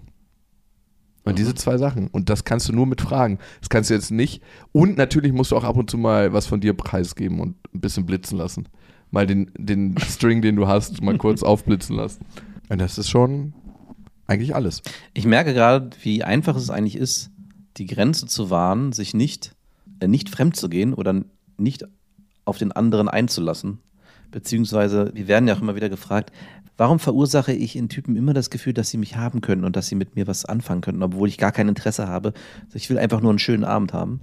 Und 1.26 1.38
diese 1.38 1.54
zwei 1.54 1.78
Sachen. 1.78 2.08
Und 2.08 2.32
das 2.32 2.44
kannst 2.44 2.70
du 2.70 2.74
nur 2.74 2.88
mit 2.88 3.02
Fragen. 3.02 3.38
Das 3.60 3.70
kannst 3.70 3.92
du 3.92 3.94
jetzt 3.94 4.10
nicht. 4.10 4.42
Und 4.72 4.98
natürlich 4.98 5.32
musst 5.32 5.52
du 5.52 5.58
auch 5.58 5.64
ab 5.64 5.78
und 5.78 5.92
zu 5.92 5.98
mal 6.00 6.34
was 6.34 6.48
von 6.48 6.60
dir 6.60 6.74
preisgeben 6.74 7.40
und 7.40 7.56
ein 7.72 7.82
bisschen 7.82 8.08
blitzen 8.08 8.36
lassen. 8.36 8.68
Mal 9.12 9.28
den, 9.28 9.52
den 9.56 9.96
String, 10.10 10.42
den 10.42 10.56
du 10.56 10.68
hast, 10.68 11.04
mal 11.04 11.18
kurz 11.20 11.44
aufblitzen 11.44 11.96
lassen. 11.96 12.26
Und 12.70 12.82
das 12.82 12.98
ist 12.98 13.12
schon 13.12 13.54
eigentlich 14.26 14.56
alles. 14.56 14.82
Ich 15.14 15.28
merke 15.28 15.54
gerade, 15.54 15.92
wie 16.02 16.24
einfach 16.24 16.56
es 16.56 16.72
eigentlich 16.72 16.98
ist, 16.98 17.30
die 17.78 17.86
Grenze 17.86 18.26
zu 18.26 18.50
wahren, 18.50 18.92
sich 18.92 19.14
nicht, 19.14 19.56
äh, 20.00 20.08
nicht 20.08 20.30
fremd 20.30 20.56
zu 20.56 20.68
gehen 20.68 20.96
oder 20.96 21.24
nicht 21.58 21.86
auf 22.46 22.58
den 22.58 22.72
anderen 22.72 23.10
einzulassen. 23.10 23.80
Beziehungsweise, 24.32 25.12
wir 25.14 25.28
werden 25.28 25.48
ja 25.48 25.56
auch 25.56 25.62
immer 25.62 25.76
wieder 25.76 25.90
gefragt, 25.90 26.32
warum 26.78 27.00
verursache 27.00 27.54
ich 27.54 27.76
in 27.76 27.90
Typen 27.90 28.16
immer 28.16 28.34
das 28.34 28.50
Gefühl, 28.50 28.74
dass 28.74 28.90
sie 28.90 28.98
mich 28.98 29.16
haben 29.16 29.42
können 29.42 29.64
und 29.64 29.76
dass 29.76 29.88
sie 29.88 29.96
mit 29.96 30.16
mir 30.16 30.28
was 30.28 30.46
anfangen 30.46 30.82
könnten, 30.82 31.04
obwohl 31.04 31.28
ich 31.28 31.38
gar 31.38 31.52
kein 31.52 31.70
Interesse 31.70 32.08
habe. 32.08 32.34
Also 32.66 32.76
ich 32.76 32.90
will 32.90 32.98
einfach 32.98 33.22
nur 33.22 33.32
einen 33.32 33.40
schönen 33.40 33.64
Abend 33.64 33.94
haben. 33.94 34.22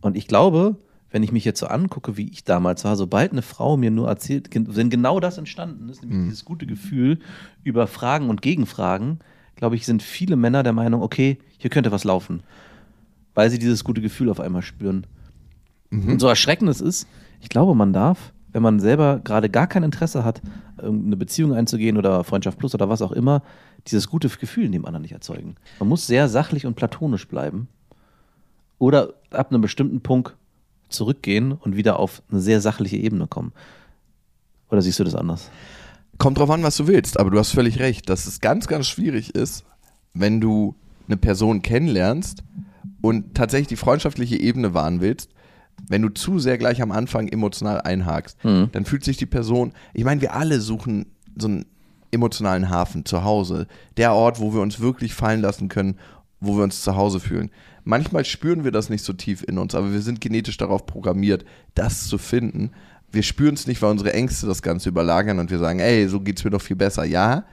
Und 0.00 0.16
ich 0.16 0.28
glaube, 0.28 0.76
wenn 1.10 1.22
ich 1.22 1.30
mich 1.30 1.44
jetzt 1.44 1.60
so 1.60 1.66
angucke, 1.66 2.16
wie 2.16 2.28
ich 2.30 2.44
damals 2.44 2.84
war, 2.84 2.96
sobald 2.96 3.32
eine 3.32 3.42
Frau 3.42 3.76
mir 3.76 3.90
nur 3.90 4.08
erzählt, 4.08 4.48
wenn 4.52 4.90
genau 4.90 5.20
das 5.20 5.36
entstanden 5.36 5.88
ist, 5.90 6.02
nämlich 6.02 6.24
dieses 6.24 6.44
gute 6.44 6.66
Gefühl 6.66 7.18
über 7.62 7.86
Fragen 7.86 8.30
und 8.30 8.40
Gegenfragen, 8.40 9.18
glaube 9.54 9.76
ich, 9.76 9.84
sind 9.84 10.02
viele 10.02 10.36
Männer 10.36 10.62
der 10.62 10.72
Meinung, 10.72 11.02
okay, 11.02 11.38
hier 11.58 11.70
könnte 11.70 11.92
was 11.92 12.04
laufen. 12.04 12.42
Weil 13.34 13.50
sie 13.50 13.58
dieses 13.58 13.84
gute 13.84 14.00
Gefühl 14.00 14.30
auf 14.30 14.40
einmal 14.40 14.62
spüren. 14.62 15.06
Und 15.92 16.20
so 16.20 16.26
erschreckend 16.26 16.70
es 16.70 16.80
ist, 16.80 17.06
ich 17.40 17.48
glaube, 17.48 17.74
man 17.74 17.92
darf, 17.92 18.32
wenn 18.52 18.62
man 18.62 18.80
selber 18.80 19.20
gerade 19.22 19.48
gar 19.50 19.66
kein 19.66 19.82
Interesse 19.82 20.24
hat, 20.24 20.40
eine 20.78 21.16
Beziehung 21.16 21.54
einzugehen 21.54 21.96
oder 21.96 22.24
Freundschaft 22.24 22.58
plus 22.58 22.74
oder 22.74 22.88
was 22.88 23.02
auch 23.02 23.12
immer, 23.12 23.42
dieses 23.86 24.08
gute 24.08 24.28
Gefühl 24.28 24.68
dem 24.70 24.84
anderen 24.84 25.02
nicht 25.02 25.12
erzeugen. 25.12 25.56
Man 25.78 25.88
muss 25.88 26.06
sehr 26.06 26.28
sachlich 26.28 26.66
und 26.66 26.74
platonisch 26.74 27.28
bleiben 27.28 27.68
oder 28.78 29.14
ab 29.30 29.50
einem 29.50 29.60
bestimmten 29.60 30.00
Punkt 30.00 30.36
zurückgehen 30.88 31.52
und 31.52 31.76
wieder 31.76 31.98
auf 31.98 32.22
eine 32.30 32.40
sehr 32.40 32.60
sachliche 32.60 32.96
Ebene 32.96 33.26
kommen. 33.26 33.52
Oder 34.70 34.82
siehst 34.82 34.98
du 34.98 35.04
das 35.04 35.14
anders? 35.14 35.50
Kommt 36.18 36.38
drauf 36.38 36.50
an, 36.50 36.62
was 36.62 36.76
du 36.76 36.86
willst, 36.86 37.18
aber 37.18 37.30
du 37.30 37.38
hast 37.38 37.52
völlig 37.52 37.78
recht, 37.78 38.08
dass 38.08 38.26
es 38.26 38.40
ganz, 38.40 38.66
ganz 38.66 38.86
schwierig 38.86 39.34
ist, 39.34 39.64
wenn 40.14 40.40
du 40.40 40.74
eine 41.06 41.16
Person 41.16 41.62
kennenlernst 41.62 42.44
und 43.00 43.34
tatsächlich 43.34 43.68
die 43.68 43.76
freundschaftliche 43.76 44.36
Ebene 44.36 44.74
wahren 44.74 45.00
willst, 45.00 45.30
wenn 45.88 46.02
du 46.02 46.08
zu 46.08 46.38
sehr 46.38 46.58
gleich 46.58 46.80
am 46.80 46.92
Anfang 46.92 47.28
emotional 47.28 47.80
einhakst, 47.80 48.38
dann 48.42 48.84
fühlt 48.84 49.04
sich 49.04 49.16
die 49.16 49.26
Person, 49.26 49.72
ich 49.94 50.04
meine, 50.04 50.20
wir 50.20 50.34
alle 50.34 50.60
suchen 50.60 51.06
so 51.36 51.48
einen 51.48 51.66
emotionalen 52.10 52.68
Hafen 52.70 53.04
zu 53.04 53.24
Hause, 53.24 53.66
der 53.96 54.12
Ort, 54.12 54.38
wo 54.38 54.54
wir 54.54 54.60
uns 54.60 54.80
wirklich 54.80 55.14
fallen 55.14 55.40
lassen 55.40 55.68
können, 55.68 55.98
wo 56.40 56.56
wir 56.56 56.64
uns 56.64 56.82
zu 56.82 56.96
Hause 56.96 57.20
fühlen. 57.20 57.50
Manchmal 57.84 58.24
spüren 58.24 58.64
wir 58.64 58.70
das 58.70 58.90
nicht 58.90 59.04
so 59.04 59.12
tief 59.12 59.42
in 59.42 59.58
uns, 59.58 59.74
aber 59.74 59.92
wir 59.92 60.02
sind 60.02 60.20
genetisch 60.20 60.56
darauf 60.56 60.86
programmiert, 60.86 61.44
das 61.74 62.06
zu 62.06 62.18
finden. 62.18 62.70
Wir 63.10 63.22
spüren 63.22 63.54
es 63.54 63.66
nicht, 63.66 63.82
weil 63.82 63.90
unsere 63.90 64.12
Ängste 64.12 64.46
das 64.46 64.62
Ganze 64.62 64.88
überlagern 64.88 65.38
und 65.38 65.50
wir 65.50 65.58
sagen, 65.58 65.80
ey, 65.80 66.06
so 66.08 66.20
geht's 66.20 66.44
mir 66.44 66.50
doch 66.50 66.62
viel 66.62 66.76
besser. 66.76 67.04
Ja, 67.04 67.44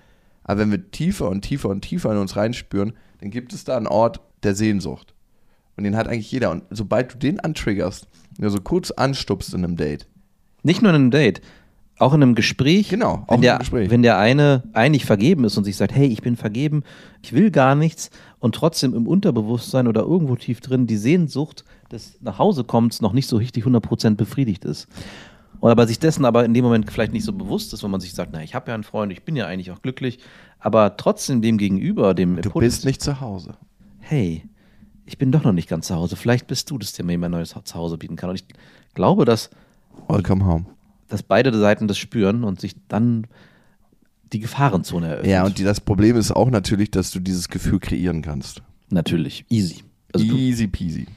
aber 0.43 0.61
wenn 0.61 0.71
wir 0.71 0.91
tiefer 0.91 1.29
und 1.29 1.41
tiefer 1.41 1.69
und 1.69 1.81
tiefer 1.81 2.11
in 2.11 2.17
uns 2.17 2.35
reinspüren, 2.35 2.93
dann 3.21 3.31
gibt 3.31 3.53
es 3.53 3.63
da 3.63 3.77
einen 3.77 3.87
Ort 3.87 4.19
der 4.43 4.55
Sehnsucht. 4.55 5.13
Und 5.79 5.85
den 5.85 5.95
hat 5.95 6.09
eigentlich 6.09 6.29
jeder. 6.29 6.51
Und 6.51 6.63
sobald 6.71 7.13
du 7.13 7.17
den 7.17 7.39
antriggerst, 7.39 8.05
ja, 8.37 8.49
so 8.49 8.59
kurz 8.59 8.91
anstupst 8.91 9.53
in 9.53 9.63
einem 9.63 9.77
Date, 9.77 10.07
Nicht 10.61 10.81
nur 10.81 10.91
in 10.91 10.95
einem 10.95 11.11
Date, 11.11 11.41
auch 11.99 12.13
in 12.13 12.21
einem 12.21 12.35
Gespräch. 12.35 12.89
Genau, 12.89 13.23
auch 13.27 13.29
wenn 13.29 13.35
in 13.35 13.41
der, 13.43 13.51
einem 13.53 13.59
Gespräch. 13.59 13.89
Wenn 13.89 14.01
der 14.01 14.17
eine 14.17 14.63
eigentlich 14.73 15.05
vergeben 15.05 15.45
ist 15.45 15.57
und 15.57 15.63
sich 15.63 15.77
sagt, 15.77 15.95
hey, 15.95 16.07
ich 16.07 16.21
bin 16.21 16.35
vergeben, 16.35 16.83
ich 17.21 17.31
will 17.31 17.49
gar 17.49 17.75
nichts 17.75 18.09
und 18.39 18.55
trotzdem 18.55 18.93
im 18.93 19.07
Unterbewusstsein 19.07 19.87
oder 19.87 20.01
irgendwo 20.01 20.35
tief 20.35 20.59
drin 20.59 20.85
die 20.85 20.97
Sehnsucht 20.97 21.63
des 21.93 22.19
Nachhausekommens 22.19 22.99
noch 22.99 23.13
nicht 23.13 23.27
so 23.27 23.37
richtig 23.37 23.65
100% 23.65 24.15
befriedigt 24.15 24.65
ist. 24.65 24.89
Oder 25.61 25.71
aber 25.71 25.87
sich 25.87 25.99
dessen 25.99 26.25
aber 26.25 26.43
in 26.43 26.53
dem 26.53 26.65
Moment 26.65 26.91
vielleicht 26.91 27.13
nicht 27.13 27.23
so 27.23 27.31
bewusst 27.31 27.73
ist, 27.73 27.83
wenn 27.83 27.91
man 27.91 28.01
sich 28.01 28.13
sagt, 28.13 28.31
na, 28.33 28.43
ich 28.43 28.53
habe 28.53 28.67
ja 28.69 28.73
einen 28.73 28.83
Freund, 28.83 29.13
ich 29.13 29.23
bin 29.23 29.37
ja 29.37 29.45
eigentlich 29.45 29.71
auch 29.71 29.81
glücklich, 29.81 30.19
aber 30.59 30.97
trotzdem 30.97 31.41
dem 31.41 31.57
Gegenüber, 31.57 32.13
dem 32.13 32.35
du 32.35 32.49
Impuls, 32.49 32.65
bist 32.65 32.85
nicht 32.85 33.01
zu 33.01 33.21
Hause. 33.21 33.55
hey, 33.99 34.43
ich 35.09 35.17
bin 35.17 35.31
doch 35.31 35.43
noch 35.43 35.53
nicht 35.53 35.67
ganz 35.67 35.87
zu 35.87 35.95
Hause, 35.95 36.15
vielleicht 36.15 36.45
bist 36.45 36.69
du 36.69 36.77
das, 36.77 36.93
der 36.93 37.03
mir 37.03 37.17
mein 37.17 37.31
neues 37.31 37.55
Zuhause 37.63 37.97
bieten 37.97 38.15
kann. 38.15 38.29
Und 38.29 38.35
ich 38.35 38.45
glaube, 38.93 39.25
dass 39.25 39.49
Welcome 40.07 40.45
home. 40.45 40.65
dass 41.07 41.23
beide 41.23 41.57
Seiten 41.57 41.87
das 41.87 41.97
spüren 41.97 42.43
und 42.43 42.61
sich 42.61 42.75
dann 42.87 43.25
die 44.31 44.39
Gefahrenzone 44.39 45.07
eröffnet. 45.07 45.31
Ja, 45.31 45.43
und 45.45 45.57
die, 45.57 45.63
das 45.63 45.81
Problem 45.81 46.15
ist 46.15 46.31
auch 46.31 46.51
natürlich, 46.51 46.91
dass 46.91 47.09
du 47.09 47.19
dieses 47.19 47.49
Gefühl 47.49 47.79
kreieren 47.79 48.21
kannst. 48.21 48.61
natürlich, 48.91 49.45
easy. 49.49 49.83
Also 50.13 50.25
Easy 50.25 50.67
peasy. 50.67 51.07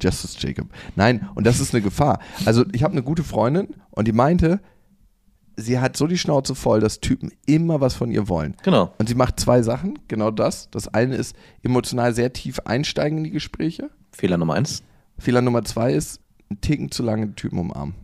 Justice 0.00 0.36
Jacob. 0.38 0.68
Nein, 0.96 1.28
und 1.34 1.46
das 1.46 1.60
ist 1.60 1.74
eine 1.74 1.82
Gefahr. 1.82 2.20
Also 2.46 2.64
ich 2.72 2.82
habe 2.82 2.92
eine 2.92 3.02
gute 3.02 3.22
Freundin 3.24 3.68
und 3.90 4.08
die 4.08 4.12
meinte, 4.12 4.60
sie 5.56 5.78
hat 5.78 5.96
so 5.96 6.06
die 6.06 6.18
Schnauze 6.18 6.54
voll, 6.54 6.80
dass 6.80 7.00
Typen 7.00 7.32
immer 7.46 7.80
was 7.80 7.94
von 7.94 8.10
ihr 8.10 8.28
wollen. 8.28 8.56
Genau. 8.62 8.92
Und 8.98 9.08
sie 9.08 9.14
macht 9.14 9.40
zwei 9.40 9.62
Sachen, 9.62 9.98
genau 10.08 10.30
das. 10.30 10.70
Das 10.70 10.88
eine 10.88 11.16
ist 11.16 11.36
emotional 11.62 12.14
sehr 12.14 12.32
tief 12.32 12.60
einsteigen 12.60 13.18
in 13.18 13.24
die 13.24 13.30
Gespräche. 13.30 13.90
Fehler 14.12 14.36
Nummer 14.36 14.54
eins. 14.54 14.82
Fehler 15.18 15.42
Nummer 15.42 15.64
zwei 15.64 15.92
ist, 15.92 16.20
einen 16.50 16.60
Ticken 16.60 16.90
zu 16.90 17.02
lange 17.02 17.26
den 17.26 17.36
Typen 17.36 17.58
umarmen. 17.58 17.94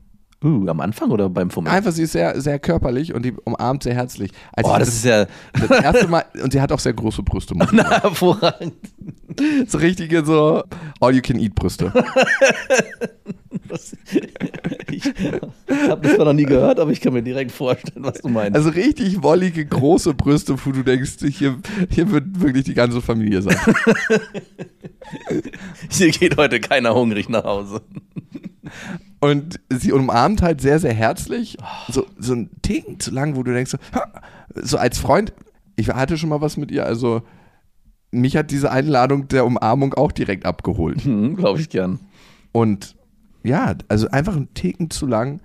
Uh, 0.42 0.66
am 0.68 0.80
Anfang 0.80 1.10
oder 1.10 1.28
beim 1.28 1.50
Fummeln? 1.50 1.74
Einfach, 1.74 1.92
sie 1.92 2.04
ist 2.04 2.12
sehr, 2.12 2.40
sehr 2.40 2.58
körperlich 2.58 3.12
und 3.12 3.24
die 3.24 3.32
umarmt 3.44 3.82
sehr 3.82 3.94
herzlich. 3.94 4.30
Als 4.52 4.66
Oh, 4.66 4.76
das 4.78 4.88
ist 4.88 5.04
ja 5.04 5.26
das 5.52 5.70
erste 5.84 6.08
Mal, 6.08 6.24
und 6.42 6.52
sie 6.52 6.62
hat 6.62 6.72
auch 6.72 6.78
sehr 6.78 6.94
große 6.94 7.22
Brüste. 7.22 7.54
sagen. 7.58 7.76
hervorragend. 7.76 8.72
so 9.66 9.76
richtige, 9.76 10.24
so 10.24 10.62
All-You-Can-Eat-Brüste. 11.00 11.92
Ich 14.90 15.04
habe 15.88 16.00
das 16.02 16.14
zwar 16.16 16.24
noch 16.24 16.32
nie 16.32 16.44
gehört, 16.44 16.80
aber 16.80 16.90
ich 16.90 17.00
kann 17.00 17.12
mir 17.12 17.22
direkt 17.22 17.52
vorstellen, 17.52 18.04
was 18.04 18.20
du 18.20 18.28
meinst. 18.28 18.56
Also 18.56 18.70
richtig 18.70 19.22
wollige, 19.22 19.64
große 19.64 20.14
Brüste, 20.14 20.56
wo 20.64 20.72
du 20.72 20.82
denkst, 20.82 21.18
hier, 21.28 21.56
hier 21.88 22.10
wird 22.10 22.40
wirklich 22.40 22.64
die 22.64 22.74
ganze 22.74 23.00
Familie 23.00 23.42
sein. 23.42 23.56
Hier 25.90 26.10
geht 26.10 26.36
heute 26.36 26.60
keiner 26.60 26.94
hungrig 26.94 27.28
nach 27.28 27.44
Hause. 27.44 27.82
Und 29.20 29.60
sie 29.68 29.92
umarmt 29.92 30.40
halt 30.42 30.60
sehr, 30.60 30.78
sehr 30.78 30.94
herzlich. 30.94 31.58
So, 31.90 32.06
so 32.18 32.34
ein 32.34 32.50
Ticken 32.62 32.98
zu 33.00 33.10
lang, 33.10 33.36
wo 33.36 33.42
du 33.42 33.52
denkst, 33.52 33.72
so, 33.72 33.78
so 34.54 34.78
als 34.78 34.98
Freund, 34.98 35.32
ich 35.76 35.88
hatte 35.88 36.16
schon 36.16 36.30
mal 36.30 36.40
was 36.40 36.56
mit 36.56 36.70
ihr, 36.70 36.86
also 36.86 37.22
mich 38.10 38.36
hat 38.36 38.50
diese 38.50 38.70
Einladung 38.70 39.28
der 39.28 39.44
Umarmung 39.44 39.94
auch 39.94 40.12
direkt 40.12 40.46
abgeholt. 40.46 41.02
Hm, 41.04 41.36
Glaube 41.36 41.60
ich 41.60 41.68
gern. 41.68 42.00
Und 42.52 42.96
ja, 43.44 43.74
also 43.88 44.08
einfach 44.08 44.36
ein 44.36 44.52
Ticken 44.54 44.90
zu 44.90 45.06
lang. 45.06 45.40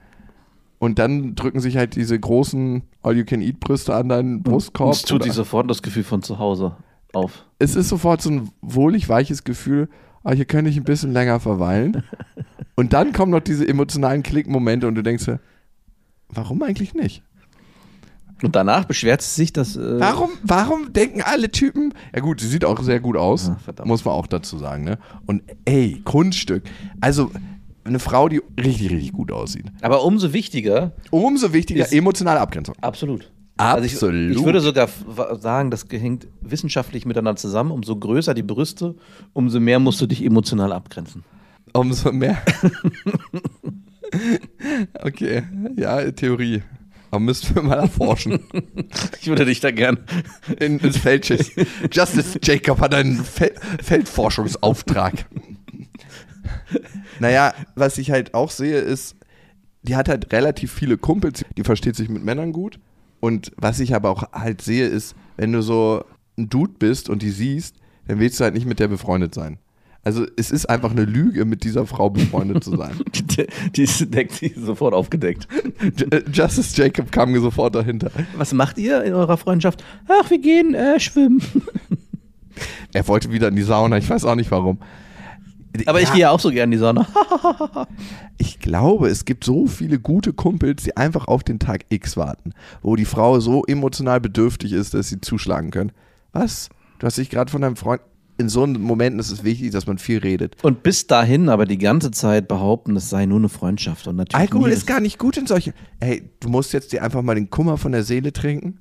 Und 0.80 0.99
dann 0.99 1.36
drücken 1.36 1.59
sich 1.59 1.78
halt 1.78 1.95
diese 1.95 2.19
großen 2.19 2.84
All-You-Can-Eat-Brüste 3.01 3.93
an 3.95 4.09
deinen 4.09 4.43
Brustkorb. 4.43 4.93
Es 4.93 5.03
tut 5.03 5.23
sich 5.23 5.34
sofort 5.34 5.69
das 5.69 5.82
Gefühl 5.82 6.03
von 6.03 6.21
zu 6.21 6.38
Hause 6.38 6.76
auf. 7.13 7.45
es 7.59 7.76
ist 7.76 7.89
sofort 7.89 8.21
so 8.21 8.30
ein 8.30 8.49
wohlig 8.61 9.07
weiches 9.07 9.45
Gefühl, 9.45 9.89
ah, 10.23 10.34
hier 10.34 10.45
könnte 10.45 10.69
ich 10.69 10.78
ein 10.78 10.84
bisschen 10.84 11.13
länger 11.13 11.39
verweilen. 11.39 12.03
Und 12.76 12.93
dann 12.93 13.13
kommen 13.13 13.32
noch 13.32 13.39
diese 13.39 13.67
emotionalen 13.67 14.23
Klickmomente 14.23 14.88
und 14.88 14.95
du 14.95 15.01
denkst 15.01 15.26
dir, 15.26 15.39
warum 16.30 16.61
eigentlich 16.63 16.93
nicht? 16.93 17.23
Und 18.43 18.55
danach 18.55 18.84
beschwert 18.86 19.21
sie 19.21 19.34
sich, 19.34 19.53
dass. 19.53 19.78
Äh, 19.78 19.99
Warum, 19.99 20.30
warum 20.43 20.91
denken 20.91 21.21
alle 21.21 21.49
Typen, 21.49 21.93
ja 22.13 22.21
gut, 22.21 22.41
sie 22.41 22.47
sieht 22.47 22.65
auch 22.65 22.82
sehr 22.84 22.99
gut 22.99 23.15
aus, 23.15 23.49
verdammt. 23.63 23.88
muss 23.88 24.03
man 24.03 24.13
auch 24.13 24.28
dazu 24.28 24.57
sagen, 24.57 24.84
ne? 24.84 24.97
Und 25.26 25.41
ey, 25.63 26.01
Kunststück. 26.03 26.63
Also 26.99 27.32
eine 27.86 27.99
Frau, 27.99 28.28
die 28.28 28.41
richtig, 28.59 28.89
richtig 28.91 29.13
gut 29.13 29.32
aussieht. 29.32 29.65
Aber 29.82 30.03
umso 30.03 30.34
wichtiger. 30.34 30.91
Umso 31.11 31.53
wichtiger, 31.53 31.91
emotionale 31.93 32.41
Abgrenzung. 32.41 32.76
Absolut. 32.82 33.32
Absolut. 33.57 33.93
Also 33.93 34.09
ich, 34.11 34.38
ich 34.38 34.43
würde 34.43 34.59
sogar 34.59 34.89
sagen, 35.39 35.71
das 35.71 35.86
hängt 35.89 36.28
wissenschaftlich 36.41 37.05
miteinander 37.05 37.38
zusammen. 37.38 37.71
Umso 37.71 37.95
größer 37.95 38.34
die 38.34 38.43
Brüste, 38.43 38.95
umso 39.32 39.61
mehr 39.61 39.80
musst 39.80 40.01
du 40.01 40.07
dich 40.07 40.26
emotional 40.26 40.73
abgrenzen. 40.73 41.23
Umso 41.76 42.13
mehr. 42.13 42.41
okay, 45.03 45.43
ja, 45.76 46.09
Theorie. 46.11 46.63
Aber 47.11 47.19
müssten 47.19 47.53
wir 47.53 47.63
mal 47.63 47.80
erforschen. 47.80 48.39
Ich 49.19 49.28
würde 49.28 49.45
dich 49.45 49.59
da 49.59 49.71
gern. 49.71 49.97
In, 50.59 50.80
ins 50.80 50.97
Feld 50.97 51.26
schießen. 51.26 51.65
Justice 51.91 52.39
Jacob 52.41 52.80
hat 52.80 52.93
einen 52.93 53.23
Fel 53.23 53.53
Feldforschungsauftrag. 53.82 55.26
naja, 57.19 57.53
was 57.76 57.97
ich 57.97 58.11
halt 58.11 58.36
auch 58.36 58.51
sehe, 58.51 58.78
ist, 58.78 59.15
die 59.82 59.95
hat 59.95 60.07
halt 60.07 60.32
relativ 60.32 60.71
viele 60.71 60.97
Kumpels, 60.97 61.43
die 61.57 61.63
versteht 61.63 61.95
sich 61.95 62.07
mit 62.07 62.23
Männern 62.23 62.53
gut. 62.53 62.80
Und 63.19 63.51
was 63.57 63.80
ich 63.80 63.95
aber 63.95 64.11
auch 64.11 64.32
halt 64.32 64.61
sehe, 64.61 64.88
ist, 64.88 65.15
wenn 65.36 65.51
du 65.51 65.61
so 65.61 66.05
ein 66.38 66.47
Dude 66.49 66.73
bist 66.78 67.09
und 67.09 67.21
die 67.21 67.32
siehst, 67.32 67.76
dann 68.07 68.19
willst 68.19 68.39
du 68.39 68.43
halt 68.43 68.53
nicht 68.53 68.67
mit 68.67 68.80
der 68.80 68.88
befreundet 68.88 69.34
sein. 69.34 69.57
Also 70.06 70.26
es 70.38 70.51
ist 70.51 70.70
einfach 70.70 70.91
eine 70.91 71.03
Lüge, 71.03 71.45
mit 71.45 71.64
dieser 71.64 71.88
Frau 71.88 72.12
befreundet 72.12 72.64
zu 72.64 72.78
sein. 72.78 72.93
Die, 73.16 73.47
die 73.76 73.84
ist 73.84 74.14
deckt, 74.14 74.39
die 74.39 74.47
ist 74.47 74.64
sofort 74.66 74.93
aufgedeckt. 74.93 75.47
Justice 76.32 76.80
Jacob 76.80 77.12
kam 77.12 77.32
mir 77.32 77.41
sofort 77.41 77.74
dahinter. 77.76 78.12
Was 78.38 78.53
macht 78.53 78.78
ihr 78.78 79.03
in 79.03 79.14
eurer 79.14 79.36
Freundschaft? 79.36 79.84
Ach, 80.08 80.30
wir 80.30 80.38
gehen 80.38 80.76
äh, 80.76 80.99
schwimmen. 80.99 81.41
Er 82.93 83.08
wollte 83.08 83.32
wieder 83.32 83.47
in 83.49 83.56
die 83.56 83.64
Sauna, 83.64 83.97
ich 83.97 84.10
weiß 84.10 84.24
auch 84.26 84.36
nicht 84.36 84.51
warum. 84.51 84.78
Aber 85.88 85.99
ich 85.99 86.08
Ja, 86.08 86.14
gehe 86.14 86.22
ja 86.22 86.30
auch 86.30 86.39
so 86.39 86.51
gern 86.51 86.72
in 86.72 86.72
die 86.72 86.78
Sauna. 86.78 87.08
Ich 88.38 88.60
glaube, 88.60 89.08
es 89.08 89.24
gibt 89.26 89.43
so 89.45 89.66
viele 89.66 89.97
gute 89.97 90.34
Kumpels, 90.34 90.84
die 90.84 90.97
einfach 90.97 91.28
auf 91.28 91.43
den 91.43 91.58
Tag 91.58 91.86
X 91.89 92.18
warten, 92.18 92.53
wo 92.82 92.95
die 92.95 93.06
Frau 93.06 93.39
so 93.39 93.64
emotional 93.66 94.20
bedürftig 94.20 94.74
ist, 94.74 94.93
dass 94.93 95.08
sie 95.10 95.22
zuschlagen 95.22 95.72
können. 95.72 95.91
Was? 96.34 96.70
Du 96.99 97.08
hast 97.08 97.18
dich 97.18 97.30
gerade 97.30 97.49
von 97.49 97.62
deinem 97.62 97.76
Freund. 97.78 98.01
In 98.38 98.50
so 98.50 98.64
einem 98.64 98.82
Momenten 98.82 99.20
ist 99.20 99.32
es 99.32 99.44
wichtig, 99.44 99.72
dass 99.72 99.88
man 99.88 99.98
viel 99.98 100.18
redet. 100.18 100.62
Und 100.64 100.84
bis 100.84 101.08
dahin 101.08 101.48
aber 101.48 101.66
die 101.66 101.78
ganze 101.78 102.12
Zeit 102.12 102.48
behaupten, 102.48 102.96
es 102.98 103.10
sei 103.10 103.26
nur 103.26 103.38
eine 103.38 103.50
Freundschaft. 103.50 104.08
Und 104.08 104.18
natürlich 104.18 104.40
Alkohol 104.40 104.72
ist 104.72 104.86
gar 104.86 105.00
nicht 105.00 105.18
gut 105.18 105.38
in 105.38 105.48
solche. 105.48 105.74
Hey, 106.02 106.30
du 106.42 106.50
musst 106.50 106.74
jetzt 106.74 106.92
dir 106.92 107.02
einfach 107.02 107.22
mal 107.22 107.36
den 107.36 107.50
Kummer 107.50 107.78
von 107.78 107.94
der 107.94 108.04
Seele 108.04 108.34
trinken 108.34 108.80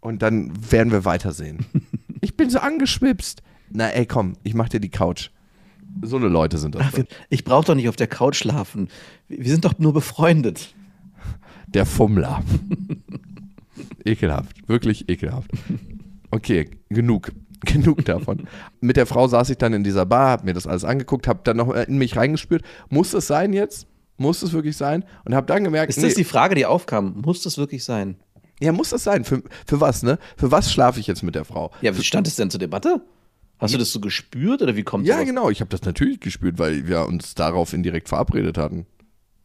und 0.00 0.22
dann 0.22 0.52
werden 0.70 0.92
wir 0.92 1.04
weitersehen. 1.04 1.66
ich 2.20 2.36
bin 2.36 2.48
so 2.48 2.60
angeschwipst. 2.60 3.42
Na 3.70 3.88
ey, 3.88 4.06
komm, 4.06 4.34
ich 4.44 4.54
mach 4.54 4.68
dir 4.68 4.80
die 4.80 4.90
Couch. 4.90 5.30
So 6.02 6.16
eine 6.16 6.28
Leute 6.28 6.58
sind 6.58 6.74
das. 6.74 6.82
Ach, 6.84 6.98
ich 7.28 7.44
brauche 7.44 7.66
doch 7.66 7.74
nicht 7.74 7.88
auf 7.88 7.96
der 7.96 8.06
Couch 8.06 8.36
schlafen. 8.36 8.88
Wir 9.28 9.50
sind 9.50 9.64
doch 9.64 9.78
nur 9.78 9.92
befreundet. 9.92 10.74
Der 11.66 11.86
Fummler. 11.86 12.44
ekelhaft, 14.04 14.68
wirklich 14.68 15.08
ekelhaft. 15.08 15.50
Okay, 16.30 16.70
genug. 16.88 17.32
Genug 17.64 18.04
davon. 18.04 18.46
Mit 18.80 18.96
der 18.96 19.06
Frau 19.06 19.26
saß 19.28 19.50
ich 19.50 19.58
dann 19.58 19.72
in 19.72 19.82
dieser 19.84 20.04
Bar, 20.06 20.30
hab 20.30 20.44
mir 20.44 20.52
das 20.52 20.66
alles 20.66 20.84
angeguckt, 20.84 21.26
hab 21.26 21.44
dann 21.44 21.56
noch 21.56 21.72
in 21.74 21.96
mich 21.98 22.16
reingespürt. 22.16 22.62
Muss 22.90 23.12
das 23.12 23.26
sein 23.26 23.52
jetzt? 23.52 23.86
Muss 24.18 24.40
das 24.40 24.52
wirklich 24.52 24.76
sein? 24.76 25.04
Und 25.24 25.34
hab 25.34 25.46
dann 25.46 25.64
gemerkt, 25.64 25.90
Ist 25.90 26.02
das 26.02 26.14
die 26.14 26.24
Frage, 26.24 26.54
die 26.54 26.66
aufkam? 26.66 27.20
Muss 27.24 27.42
das 27.42 27.58
wirklich 27.58 27.84
sein? 27.84 28.16
ja, 28.60 28.72
muss 28.72 28.90
das 28.90 29.04
sein? 29.04 29.24
Für, 29.24 29.42
für 29.66 29.80
was, 29.80 30.02
ne? 30.02 30.18
Für 30.36 30.50
was 30.50 30.72
schlafe 30.72 30.98
ich 31.00 31.06
jetzt 31.06 31.22
mit 31.22 31.34
der 31.34 31.44
Frau? 31.44 31.70
Ja, 31.82 31.96
wie 31.96 32.02
stand 32.02 32.26
es 32.26 32.36
denn 32.36 32.50
zur 32.50 32.60
Debatte? 32.60 33.02
Hast 33.58 33.72
du 33.74 33.78
das 33.78 33.90
so 33.92 34.00
gespürt 34.00 34.60
oder 34.62 34.76
wie 34.76 34.82
kommt 34.82 35.06
Ja, 35.06 35.14
sowas? 35.16 35.26
genau. 35.28 35.50
Ich 35.50 35.60
habe 35.60 35.68
das 35.70 35.82
natürlich 35.82 36.20
gespürt, 36.20 36.58
weil 36.58 36.86
wir 36.88 37.06
uns 37.06 37.34
darauf 37.34 37.72
indirekt 37.72 38.08
verabredet 38.08 38.56
hatten. 38.58 38.86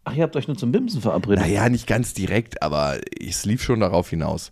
Ach, 0.04 0.14
ihr 0.16 0.24
habt 0.24 0.36
euch 0.36 0.48
nur 0.48 0.58
zum 0.58 0.72
Bimsen 0.72 1.02
verabredet. 1.02 1.44
Naja, 1.44 1.68
nicht 1.70 1.88
ganz 1.88 2.14
direkt, 2.14 2.62
aber 2.62 2.98
es 3.22 3.46
lief 3.46 3.62
schon 3.64 3.80
darauf 3.82 4.10
hinaus. 4.10 4.52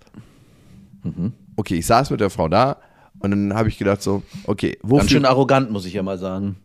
Okay, 1.55 1.75
ich 1.75 1.85
saß 1.85 2.09
mit 2.11 2.19
der 2.19 2.29
Frau 2.29 2.47
da 2.49 2.77
und 3.19 3.31
dann 3.31 3.53
habe 3.53 3.69
ich 3.69 3.77
gedacht 3.77 4.01
so, 4.01 4.23
okay, 4.45 4.77
wofür... 4.81 4.99
Ganz 4.99 5.11
schön 5.11 5.25
arrogant, 5.25 5.71
muss 5.71 5.85
ich 5.85 5.93
ja 5.93 6.03
mal 6.03 6.17
sagen. 6.17 6.57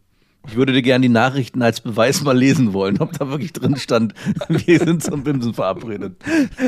Ich 0.46 0.56
würde 0.56 0.72
dir 0.72 0.82
gerne 0.82 1.02
die 1.02 1.12
Nachrichten 1.12 1.62
als 1.62 1.80
Beweis 1.80 2.22
mal 2.22 2.36
lesen 2.36 2.74
wollen, 2.74 2.98
ob 3.00 3.12
da 3.18 3.30
wirklich 3.30 3.52
drin 3.52 3.76
stand, 3.76 4.12
wir 4.48 4.78
sind 4.78 5.02
zum 5.02 5.24
Bimsen 5.24 5.54
verabredet. 5.54 6.16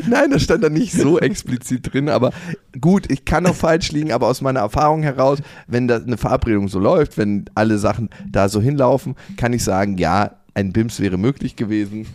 Nein, 0.09 0.31
das 0.31 0.45
stand 0.45 0.65
da 0.65 0.71
nicht 0.71 0.93
so 0.93 1.19
explizit 1.19 1.93
drin, 1.93 2.09
aber 2.09 2.33
gut, 2.81 3.11
ich 3.11 3.25
kann 3.25 3.47
auch 3.47 3.55
falsch 3.55 3.93
liegen, 3.93 4.13
aber 4.13 4.29
aus 4.29 4.41
meiner 4.41 4.61
Erfahrung 4.61 5.03
heraus, 5.03 5.43
wenn 5.67 5.89
da 5.89 5.97
eine 5.97 6.17
Verabredung 6.17 6.69
so 6.69 6.79
läuft, 6.79 7.19
wenn 7.19 7.45
alle 7.55 7.77
Sachen 7.77 8.09
da 8.31 8.49
so 8.49 8.63
hinlaufen, 8.63 9.15
kann 9.37 9.53
ich 9.53 9.63
sagen, 9.63 9.99
ja, 9.99 10.37
ein 10.55 10.73
BIMS 10.73 11.01
wäre 11.01 11.19
möglich 11.19 11.57
gewesen 11.57 12.07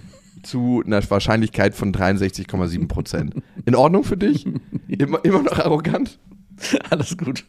zu 0.41 0.81
einer 0.83 1.07
Wahrscheinlichkeit 1.07 1.75
von 1.75 1.93
63,7 1.93 2.87
Prozent. 2.87 3.35
In 3.65 3.75
Ordnung 3.75 4.03
für 4.03 4.17
dich? 4.17 4.47
Immer, 4.87 5.23
immer 5.23 5.43
noch 5.43 5.59
arrogant? 5.59 6.19
Alles 6.89 7.17
gut. 7.17 7.45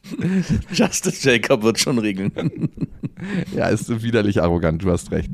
Justice 0.73 1.29
Jacob 1.29 1.63
wird 1.63 1.79
schon 1.79 1.99
regeln. 1.99 2.33
Ja, 3.55 3.69
ist 3.69 3.87
so 3.87 4.03
widerlich 4.03 4.43
arrogant, 4.43 4.83
du 4.83 4.91
hast 4.91 5.13
recht. 5.13 5.31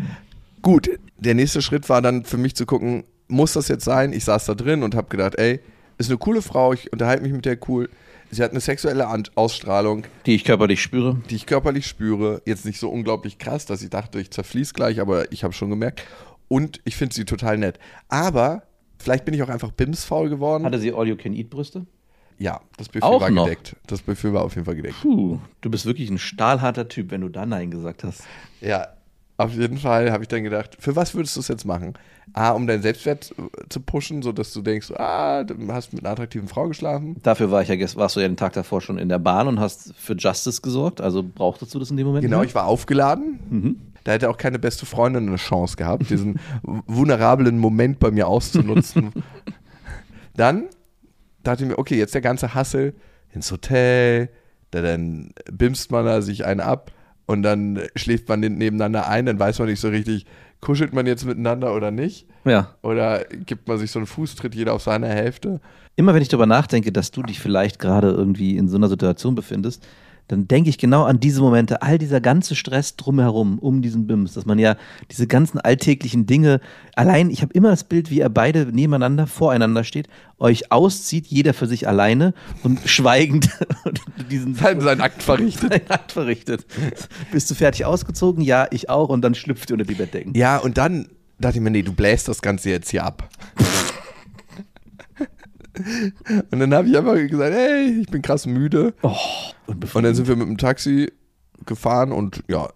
Gut, 0.60 0.90
der 1.16 1.34
nächste 1.34 1.62
Schritt 1.62 1.88
war 1.88 2.02
dann 2.02 2.24
für 2.26 2.36
mich 2.36 2.54
zu 2.54 2.66
gucken, 2.66 3.04
muss 3.28 3.54
das 3.54 3.68
jetzt 3.68 3.84
sein? 3.84 4.12
Ich 4.12 4.24
saß 4.24 4.44
da 4.44 4.54
drin 4.54 4.82
und 4.82 4.94
habe 4.94 5.08
gedacht, 5.08 5.36
ey, 5.38 5.60
ist 5.96 6.10
eine 6.10 6.18
coole 6.18 6.42
Frau, 6.42 6.74
ich 6.74 6.92
unterhalte 6.92 7.22
mich 7.22 7.32
mit 7.32 7.46
der 7.46 7.56
cool. 7.66 7.88
Sie 8.30 8.42
hat 8.42 8.50
eine 8.50 8.60
sexuelle 8.60 9.08
Ausstrahlung, 9.36 10.04
Die 10.26 10.34
ich 10.34 10.44
körperlich 10.44 10.82
spüre. 10.82 11.18
die 11.30 11.36
ich 11.36 11.46
körperlich 11.46 11.86
spüre. 11.86 12.42
Jetzt 12.44 12.66
nicht 12.66 12.78
so 12.78 12.90
unglaublich 12.90 13.38
krass, 13.38 13.64
dass 13.64 13.80
ich 13.82 13.88
dachte, 13.88 14.20
ich 14.20 14.30
zerfließ 14.32 14.74
gleich, 14.74 15.00
aber 15.00 15.32
ich 15.32 15.44
habe 15.44 15.54
schon 15.54 15.70
gemerkt. 15.70 16.02
Und 16.48 16.80
ich 16.84 16.94
finde 16.94 17.14
sie 17.14 17.24
total 17.24 17.56
nett. 17.56 17.78
Aber 18.08 18.64
vielleicht 18.98 19.24
bin 19.24 19.32
ich 19.32 19.42
auch 19.42 19.48
einfach 19.48 19.72
bimsfaul 19.72 20.28
geworden. 20.28 20.64
Hatte 20.64 20.78
sie 20.78 20.92
All-You-Can-Eat-Brüste? 20.92 21.86
Ja, 22.38 22.60
das 22.76 22.88
Buffet 22.88 23.02
Auch 23.04 23.20
war 23.20 23.30
noch? 23.30 23.44
gedeckt. 23.44 23.76
Das 23.86 24.02
Buffet 24.02 24.32
war 24.32 24.42
auf 24.44 24.54
jeden 24.54 24.64
Fall 24.64 24.76
gedeckt. 24.76 24.96
Puh, 25.02 25.38
du 25.60 25.70
bist 25.70 25.86
wirklich 25.86 26.08
ein 26.10 26.18
stahlharter 26.18 26.88
Typ, 26.88 27.10
wenn 27.10 27.20
du 27.22 27.28
da 27.28 27.44
Nein 27.46 27.70
gesagt 27.70 28.04
hast. 28.04 28.22
Ja, 28.60 28.88
auf 29.36 29.52
jeden 29.54 29.78
Fall 29.78 30.10
habe 30.12 30.22
ich 30.24 30.28
dann 30.28 30.42
gedacht, 30.44 30.76
für 30.80 30.96
was 30.96 31.14
würdest 31.14 31.36
du 31.36 31.40
es 31.40 31.48
jetzt 31.48 31.64
machen? 31.64 31.94
A, 32.34 32.50
um 32.50 32.66
deinen 32.66 32.82
Selbstwert 32.82 33.32
äh, 33.38 33.68
zu 33.68 33.80
pushen, 33.80 34.20
sodass 34.22 34.52
du 34.52 34.60
denkst, 34.62 34.90
ah, 34.96 35.44
du 35.44 35.54
hast 35.72 35.92
mit 35.92 36.04
einer 36.04 36.12
attraktiven 36.12 36.46
Frau 36.48 36.68
geschlafen. 36.68 37.16
Dafür 37.22 37.50
war 37.50 37.62
ich 37.62 37.68
ja, 37.68 37.74
gest- 37.76 37.96
warst 37.96 38.16
du 38.16 38.20
ja 38.20 38.28
den 38.28 38.36
Tag 38.36 38.52
davor 38.52 38.80
schon 38.80 38.98
in 38.98 39.08
der 39.08 39.18
Bahn 39.20 39.48
und 39.48 39.60
hast 39.60 39.94
für 39.96 40.14
Justice 40.14 40.60
gesorgt. 40.60 41.00
Also 41.00 41.22
brauchtest 41.24 41.74
du 41.74 41.78
das 41.78 41.90
in 41.90 41.96
dem 41.96 42.06
Moment? 42.06 42.24
Genau, 42.24 42.40
nicht? 42.40 42.48
ich 42.50 42.54
war 42.54 42.66
aufgeladen. 42.66 43.80
Da 44.04 44.12
hätte 44.12 44.28
auch 44.28 44.36
keine 44.36 44.58
beste 44.58 44.86
Freundin 44.86 45.26
eine 45.28 45.36
Chance 45.36 45.76
gehabt, 45.76 46.10
diesen 46.10 46.38
vulnerablen 46.62 47.58
Moment 47.58 47.98
bei 48.00 48.10
mir 48.10 48.26
auszunutzen. 48.28 49.12
Dann 50.36 50.64
dachte 51.42 51.64
ich 51.64 51.68
mir, 51.68 51.78
okay, 51.78 51.96
jetzt 51.96 52.14
der 52.14 52.20
ganze 52.20 52.54
Hassel 52.54 52.94
ins 53.32 53.50
Hotel, 53.50 54.28
da 54.70 54.82
dann 54.82 55.32
bimst 55.50 55.90
man 55.90 56.04
da 56.04 56.20
sich 56.20 56.44
einen 56.44 56.60
ab 56.60 56.92
und 57.26 57.42
dann 57.42 57.80
schläft 57.96 58.28
man 58.28 58.40
nebeneinander 58.40 59.08
ein, 59.08 59.26
dann 59.26 59.38
weiß 59.38 59.58
man 59.58 59.68
nicht 59.68 59.80
so 59.80 59.88
richtig, 59.88 60.26
kuschelt 60.60 60.92
man 60.92 61.06
jetzt 61.06 61.24
miteinander 61.24 61.74
oder 61.74 61.90
nicht? 61.90 62.26
Ja. 62.44 62.74
Oder 62.82 63.24
gibt 63.24 63.68
man 63.68 63.78
sich 63.78 63.90
so 63.90 63.98
einen 63.98 64.06
Fußtritt 64.06 64.54
jeder 64.54 64.74
auf 64.74 64.82
seine 64.82 65.08
Hälfte? 65.08 65.60
Immer 65.96 66.14
wenn 66.14 66.22
ich 66.22 66.28
darüber 66.28 66.46
nachdenke, 66.46 66.92
dass 66.92 67.10
du 67.10 67.22
dich 67.22 67.40
vielleicht 67.40 67.78
gerade 67.78 68.08
irgendwie 68.08 68.56
in 68.56 68.68
so 68.68 68.76
einer 68.76 68.88
Situation 68.88 69.34
befindest, 69.34 69.86
dann 70.28 70.46
denke 70.46 70.70
ich 70.70 70.78
genau 70.78 71.04
an 71.04 71.20
diese 71.20 71.40
Momente, 71.40 71.82
all 71.82 71.98
dieser 71.98 72.20
ganze 72.20 72.54
Stress 72.54 72.96
drumherum, 72.96 73.58
um 73.58 73.82
diesen 73.82 74.06
BIMS, 74.06 74.34
dass 74.34 74.46
man 74.46 74.58
ja 74.58 74.76
diese 75.10 75.26
ganzen 75.26 75.58
alltäglichen 75.58 76.26
Dinge, 76.26 76.60
allein, 76.94 77.30
ich 77.30 77.42
habe 77.42 77.52
immer 77.54 77.70
das 77.70 77.84
Bild, 77.84 78.10
wie 78.10 78.18
ihr 78.18 78.28
beide 78.28 78.66
nebeneinander, 78.66 79.26
voreinander 79.26 79.84
steht, 79.84 80.08
euch 80.38 80.70
auszieht, 80.70 81.26
jeder 81.26 81.54
für 81.54 81.66
sich 81.66 81.88
alleine 81.88 82.34
und 82.62 82.80
schweigend 82.84 83.48
diesen 84.30 84.54
Sein, 84.54 84.80
sein 84.80 85.00
Akt 85.00 85.22
verrichtet. 85.22 85.72
seinen 85.72 85.90
Akt 85.90 86.12
verrichtet. 86.12 86.66
Bist 87.32 87.50
du 87.50 87.54
fertig 87.54 87.84
ausgezogen? 87.84 88.42
Ja, 88.42 88.66
ich 88.70 88.90
auch. 88.90 89.08
Und 89.08 89.22
dann 89.22 89.34
schlüpft 89.34 89.70
ihr 89.70 89.74
unter 89.74 89.86
die 89.86 89.94
Bettdecken. 89.94 90.34
Ja, 90.34 90.58
und 90.58 90.78
dann 90.78 91.08
dachte 91.38 91.58
ich 91.58 91.62
mir, 91.62 91.70
nee, 91.70 91.82
du 91.82 91.92
bläst 91.92 92.28
das 92.28 92.42
Ganze 92.42 92.70
jetzt 92.70 92.90
hier 92.90 93.04
ab. 93.04 93.28
und 96.50 96.58
dann 96.60 96.74
habe 96.74 96.88
ich 96.88 96.96
einfach 96.96 97.14
gesagt, 97.14 97.54
hey, 97.54 98.00
ich 98.00 98.08
bin 98.08 98.22
krass 98.22 98.46
müde. 98.46 98.94
Und 99.66 99.94
Und 99.94 100.02
dann 100.02 100.14
sind 100.14 100.28
wir 100.28 100.36
mit 100.36 100.48
dem 100.48 100.58
Taxi 100.58 101.12
gefahren 101.66 102.12
und 102.12 102.42
ja, 102.48 102.68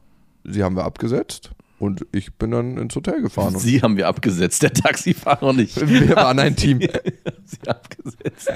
sie 0.44 0.62
haben 0.62 0.76
wir 0.76 0.84
abgesetzt 0.84 1.52
und 1.78 2.06
ich 2.12 2.34
bin 2.34 2.52
dann 2.52 2.76
ins 2.78 2.94
Hotel 2.94 3.22
gefahren. 3.22 3.58
Sie 3.58 3.82
haben 3.82 3.96
wir 3.96 4.06
abgesetzt, 4.06 4.62
der 4.62 4.72
Taxifahrer 4.72 5.52
nicht. 5.52 5.80
wir 5.88 6.14
waren 6.14 6.38
ein 6.38 6.54
Team. 6.54 6.78
Sie 7.44 7.68
abgesetzt. 7.68 8.52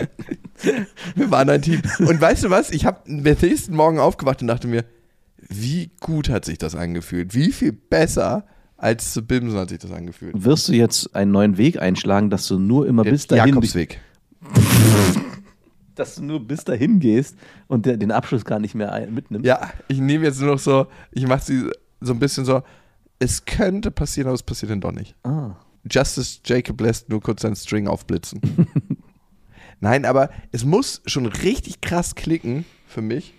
Wir 1.16 1.30
waren 1.30 1.50
ein 1.50 1.60
Team. 1.60 1.82
Und 1.98 2.20
weißt 2.20 2.44
du 2.44 2.50
was? 2.50 2.70
Ich 2.70 2.86
habe 2.86 3.00
am 3.08 3.22
nächsten 3.22 3.74
Morgen 3.74 3.98
aufgewacht 3.98 4.42
und 4.42 4.48
dachte 4.48 4.68
mir, 4.68 4.84
wie 5.48 5.90
gut 6.00 6.28
hat 6.28 6.44
sich 6.44 6.58
das 6.58 6.74
angefühlt? 6.74 7.34
Wie 7.34 7.50
viel 7.52 7.72
besser 7.72 8.46
als 8.76 9.12
zu 9.12 9.22
Bimsen 9.22 9.58
hat 9.58 9.70
sich 9.70 9.78
das 9.78 9.90
angefühlt? 9.90 10.32
Wirst 10.36 10.68
du 10.68 10.72
jetzt 10.72 11.14
einen 11.16 11.32
neuen 11.32 11.58
Weg 11.58 11.80
einschlagen, 11.80 12.30
dass 12.30 12.46
du 12.46 12.58
nur 12.58 12.86
immer 12.86 13.02
bis 13.02 13.26
dahin, 13.26 13.54
Jakobsweg. 13.54 14.00
Dass 15.94 16.16
du 16.16 16.24
nur 16.24 16.46
bis 16.46 16.64
dahin 16.64 17.00
gehst 17.00 17.36
und 17.66 17.86
der, 17.86 17.96
den 17.96 18.12
Abschluss 18.12 18.44
gar 18.44 18.58
nicht 18.58 18.74
mehr 18.74 18.92
ein, 18.92 19.12
mitnimmst? 19.12 19.46
Ja, 19.46 19.70
ich 19.88 19.98
nehme 19.98 20.24
jetzt 20.24 20.40
nur 20.40 20.52
noch 20.52 20.58
so, 20.58 20.86
ich 21.10 21.26
mache 21.26 21.44
sie 21.44 21.70
so 22.00 22.12
ein 22.12 22.18
bisschen 22.18 22.44
so, 22.44 22.62
es 23.18 23.44
könnte 23.44 23.90
passieren, 23.90 24.28
aber 24.28 24.34
es 24.34 24.42
passiert 24.42 24.70
dann 24.70 24.80
doch 24.80 24.92
nicht. 24.92 25.14
Ah. 25.24 25.56
Justice 25.90 26.40
Jacob 26.44 26.80
lässt 26.80 27.08
nur 27.08 27.20
kurz 27.20 27.42
seinen 27.42 27.56
String 27.56 27.88
aufblitzen. 27.88 28.40
Nein, 29.80 30.04
aber 30.04 30.30
es 30.52 30.64
muss 30.64 31.02
schon 31.06 31.26
richtig 31.26 31.80
krass 31.80 32.14
klicken 32.14 32.64
für 32.86 33.02
mich, 33.02 33.34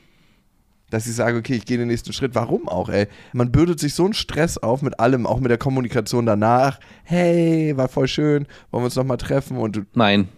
dass 0.90 1.08
ich 1.08 1.16
sage, 1.16 1.38
okay, 1.38 1.56
ich 1.56 1.66
gehe 1.66 1.78
den 1.78 1.90
nächsten 1.90 2.14
Schritt. 2.14 2.36
Warum 2.36 2.70
auch, 2.70 2.90
ey? 2.90 3.08
Man 3.34 3.52
bürdet 3.52 3.80
sich 3.80 3.94
so 3.94 4.06
einen 4.06 4.14
Stress 4.14 4.58
auf 4.58 4.82
mit 4.82 5.00
allem, 5.00 5.26
auch 5.26 5.40
mit 5.40 5.52
der 5.52 5.58
Kommunikation 5.58 6.26
danach. 6.26 6.80
Hey, 7.04 7.76
war 7.76 7.90
voll 7.90 8.08
schön, 8.08 8.48
wollen 8.72 8.84
wir 8.84 8.86
uns 8.86 8.96
nochmal 8.96 9.18
treffen? 9.18 9.58
Und 9.58 9.76
du, 9.76 9.82
Nein. 9.94 10.30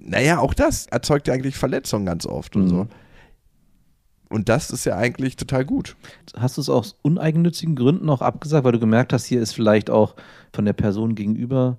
Naja, 0.00 0.38
auch 0.38 0.54
das 0.54 0.86
erzeugt 0.86 1.28
ja 1.28 1.34
eigentlich 1.34 1.56
Verletzungen 1.56 2.06
ganz 2.06 2.26
oft 2.26 2.56
und 2.56 2.64
Mhm. 2.64 2.68
so. 2.68 2.86
Und 4.28 4.48
das 4.48 4.70
ist 4.70 4.86
ja 4.86 4.96
eigentlich 4.96 5.36
total 5.36 5.64
gut. 5.64 5.94
Hast 6.36 6.56
du 6.56 6.62
es 6.62 6.70
aus 6.70 6.96
uneigennützigen 7.02 7.76
Gründen 7.76 8.08
auch 8.08 8.22
abgesagt, 8.22 8.64
weil 8.64 8.72
du 8.72 8.80
gemerkt 8.80 9.12
hast, 9.12 9.26
hier 9.26 9.42
ist 9.42 9.52
vielleicht 9.52 9.90
auch 9.90 10.14
von 10.54 10.64
der 10.64 10.72
Person 10.72 11.14
gegenüber 11.14 11.76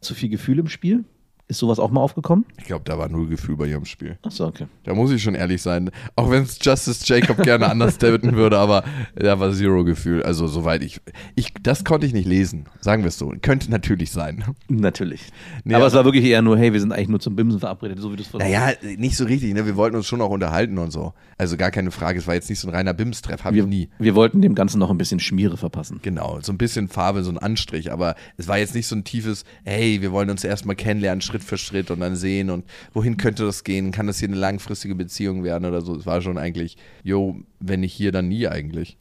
zu 0.00 0.14
viel 0.14 0.28
Gefühl 0.28 0.60
im 0.60 0.68
Spiel? 0.68 1.04
Ist 1.48 1.58
sowas 1.58 1.78
auch 1.78 1.92
mal 1.92 2.00
aufgekommen? 2.00 2.44
Ich 2.58 2.64
glaube, 2.64 2.82
da 2.84 2.98
war 2.98 3.08
null 3.08 3.28
Gefühl 3.28 3.56
bei 3.56 3.66
ihrem 3.66 3.84
Spiel. 3.84 4.18
Achso, 4.22 4.46
okay. 4.46 4.66
Da 4.82 4.94
muss 4.94 5.12
ich 5.12 5.22
schon 5.22 5.36
ehrlich 5.36 5.62
sein. 5.62 5.90
Auch 6.16 6.28
wenn 6.28 6.42
es 6.42 6.58
Justice 6.60 7.04
Jacob 7.04 7.40
gerne 7.44 7.70
anders 7.70 7.98
daten 7.98 8.34
würde, 8.34 8.58
aber 8.58 8.82
da 9.14 9.38
war 9.38 9.52
zero 9.52 9.84
Gefühl. 9.84 10.24
Also 10.24 10.48
soweit 10.48 10.82
ich, 10.82 11.00
ich. 11.36 11.54
Das 11.62 11.84
konnte 11.84 12.04
ich 12.04 12.12
nicht 12.12 12.26
lesen. 12.26 12.64
Sagen 12.80 13.04
wir 13.04 13.08
es 13.08 13.18
so. 13.18 13.32
Könnte 13.42 13.70
natürlich 13.70 14.10
sein. 14.10 14.42
Natürlich. 14.68 15.20
Nee, 15.62 15.74
aber 15.74 15.82
aber- 15.84 15.86
es 15.88 15.94
war 15.94 16.04
wirklich 16.04 16.24
eher 16.24 16.42
nur, 16.42 16.58
hey, 16.58 16.72
wir 16.72 16.80
sind 16.80 16.92
eigentlich 16.92 17.08
nur 17.10 17.20
zum 17.20 17.36
Bimsen 17.36 17.60
verabredet, 17.60 18.00
so 18.00 18.10
wie 18.12 18.16
du 18.16 18.22
es. 18.22 18.32
Naja, 18.32 18.72
nicht 18.96 19.16
so 19.16 19.24
richtig. 19.24 19.54
Ne? 19.54 19.66
Wir 19.66 19.76
wollten 19.76 19.94
uns 19.96 20.06
schon 20.06 20.20
auch 20.20 20.30
unterhalten 20.30 20.78
und 20.78 20.90
so. 20.90 21.12
Also 21.38 21.56
gar 21.56 21.70
keine 21.70 21.92
Frage. 21.92 22.18
Es 22.18 22.26
war 22.26 22.34
jetzt 22.34 22.50
nicht 22.50 22.58
so 22.58 22.66
ein 22.66 22.74
reiner 22.74 22.92
Bims-Treff. 22.92 23.44
Habe 23.44 23.56
ich 23.56 23.62
wir, 23.62 23.68
nie. 23.68 23.88
wir 24.00 24.16
wollten 24.16 24.42
dem 24.42 24.56
Ganzen 24.56 24.80
noch 24.80 24.90
ein 24.90 24.98
bisschen 24.98 25.20
Schmiere 25.20 25.56
verpassen. 25.56 26.00
Genau, 26.02 26.40
so 26.42 26.50
ein 26.50 26.58
bisschen 26.58 26.88
Farbe, 26.88 27.22
so 27.22 27.30
ein 27.30 27.38
Anstrich, 27.38 27.92
aber 27.92 28.16
es 28.36 28.48
war 28.48 28.58
jetzt 28.58 28.74
nicht 28.74 28.88
so 28.88 28.96
ein 28.96 29.04
tiefes, 29.04 29.44
hey, 29.64 30.02
wir 30.02 30.10
wollen 30.10 30.28
uns 30.30 30.42
erstmal 30.42 30.74
kennenlernen, 30.74 31.20
Schritt 31.20 31.35
für 31.42 31.58
Schritt 31.58 31.90
und 31.90 32.00
dann 32.00 32.16
sehen 32.16 32.50
und 32.50 32.64
wohin 32.92 33.16
könnte 33.16 33.44
das 33.44 33.64
gehen? 33.64 33.92
Kann 33.92 34.06
das 34.06 34.18
hier 34.18 34.28
eine 34.28 34.36
langfristige 34.36 34.94
Beziehung 34.94 35.44
werden 35.44 35.64
oder 35.64 35.80
so? 35.80 35.96
Es 35.96 36.06
war 36.06 36.20
schon 36.22 36.38
eigentlich, 36.38 36.76
jo, 37.02 37.40
wenn 37.60 37.80
nicht 37.80 37.92
hier, 37.92 38.12
dann 38.12 38.28
nie 38.28 38.46
eigentlich. 38.48 38.98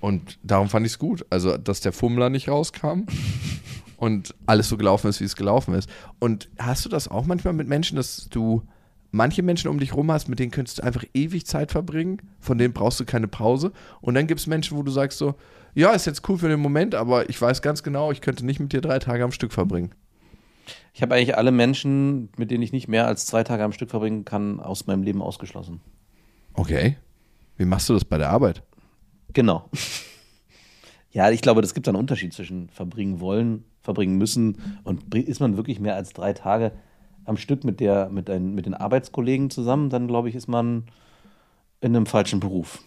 Und 0.00 0.38
darum 0.42 0.68
fand 0.68 0.84
ich 0.84 0.94
es 0.94 0.98
gut. 0.98 1.24
Also, 1.30 1.56
dass 1.56 1.80
der 1.80 1.92
Fummler 1.92 2.28
nicht 2.28 2.48
rauskam 2.48 3.06
und 3.96 4.34
alles 4.46 4.68
so 4.68 4.76
gelaufen 4.76 5.08
ist, 5.08 5.20
wie 5.20 5.24
es 5.24 5.36
gelaufen 5.36 5.74
ist. 5.74 5.88
Und 6.18 6.48
hast 6.58 6.84
du 6.84 6.88
das 6.88 7.08
auch 7.08 7.24
manchmal 7.24 7.54
mit 7.54 7.68
Menschen, 7.68 7.96
dass 7.96 8.28
du 8.28 8.62
manche 9.12 9.42
Menschen 9.42 9.68
um 9.68 9.78
dich 9.78 9.94
rum 9.94 10.10
hast, 10.10 10.28
mit 10.28 10.40
denen 10.40 10.50
könntest 10.50 10.78
du 10.78 10.82
einfach 10.82 11.04
ewig 11.14 11.46
Zeit 11.46 11.70
verbringen, 11.70 12.20
von 12.40 12.58
denen 12.58 12.74
brauchst 12.74 12.98
du 12.98 13.04
keine 13.04 13.28
Pause. 13.28 13.70
Und 14.00 14.14
dann 14.14 14.26
gibt 14.26 14.40
es 14.40 14.48
Menschen, 14.48 14.76
wo 14.76 14.82
du 14.82 14.90
sagst 14.90 15.18
so, 15.18 15.36
ja, 15.74 15.92
ist 15.92 16.06
jetzt 16.06 16.28
cool 16.28 16.38
für 16.38 16.48
den 16.48 16.60
Moment, 16.60 16.94
aber 16.94 17.30
ich 17.30 17.40
weiß 17.40 17.62
ganz 17.62 17.82
genau, 17.82 18.10
ich 18.10 18.20
könnte 18.20 18.44
nicht 18.44 18.58
mit 18.58 18.72
dir 18.72 18.80
drei 18.80 18.98
Tage 18.98 19.22
am 19.22 19.32
Stück 19.32 19.52
verbringen. 19.52 19.92
Ich 20.94 21.02
habe 21.02 21.14
eigentlich 21.14 21.36
alle 21.36 21.52
Menschen, 21.52 22.28
mit 22.36 22.50
denen 22.50 22.62
ich 22.62 22.72
nicht 22.72 22.88
mehr 22.88 23.06
als 23.06 23.26
zwei 23.26 23.44
Tage 23.44 23.64
am 23.64 23.72
Stück 23.72 23.90
verbringen 23.90 24.24
kann, 24.24 24.60
aus 24.60 24.86
meinem 24.86 25.02
Leben 25.02 25.22
ausgeschlossen. 25.22 25.80
Okay. 26.54 26.96
Wie 27.56 27.64
machst 27.64 27.88
du 27.88 27.94
das 27.94 28.04
bei 28.04 28.18
der 28.18 28.30
Arbeit? 28.30 28.62
Genau. 29.32 29.68
Ja, 31.14 31.30
ich 31.30 31.42
glaube, 31.42 31.60
das 31.60 31.74
gibt 31.74 31.86
einen 31.88 31.98
Unterschied 31.98 32.32
zwischen 32.32 32.70
verbringen 32.70 33.20
wollen, 33.20 33.64
verbringen 33.82 34.16
müssen 34.16 34.56
und 34.82 35.14
ist 35.14 35.40
man 35.40 35.58
wirklich 35.58 35.78
mehr 35.78 35.94
als 35.94 36.14
drei 36.14 36.32
Tage 36.32 36.72
am 37.24 37.36
Stück 37.36 37.64
mit, 37.64 37.80
der, 37.80 38.08
mit, 38.08 38.30
ein, 38.30 38.54
mit 38.54 38.64
den 38.64 38.74
Arbeitskollegen 38.74 39.50
zusammen, 39.50 39.90
dann 39.90 40.08
glaube 40.08 40.30
ich, 40.30 40.34
ist 40.34 40.48
man 40.48 40.84
in 41.80 41.94
einem 41.94 42.06
falschen 42.06 42.40
Beruf. 42.40 42.82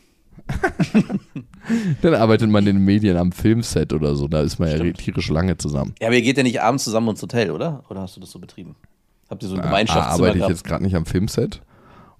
Dann 2.01 2.13
arbeitet 2.13 2.49
man 2.49 2.65
in 2.67 2.77
den 2.77 2.85
Medien 2.85 3.17
am 3.17 3.31
Filmset 3.31 3.93
oder 3.93 4.15
so, 4.15 4.27
da 4.27 4.41
ist 4.41 4.59
man 4.59 4.69
ja 4.69 4.75
Stimmt. 4.77 4.97
tierisch 4.97 5.29
lange 5.29 5.57
zusammen. 5.57 5.95
Ja, 5.99 6.07
aber 6.07 6.15
ihr 6.15 6.21
geht 6.21 6.37
ja 6.37 6.43
nicht 6.43 6.61
abends 6.61 6.83
zusammen 6.83 7.09
ins 7.09 7.21
Hotel, 7.21 7.51
oder? 7.51 7.83
Oder 7.89 8.01
hast 8.01 8.15
du 8.15 8.21
das 8.21 8.31
so 8.31 8.39
betrieben? 8.39 8.75
Habt 9.29 9.41
ihr 9.41 9.49
so 9.49 9.55
ein 9.55 9.61
A, 9.61 9.65
Gemeinschaftszimmer 9.65 10.27
arbeite 10.27 10.37
ich 10.37 10.47
jetzt 10.47 10.63
gerade 10.63 10.83
nicht 10.83 10.95
am 10.95 11.05
Filmset 11.05 11.61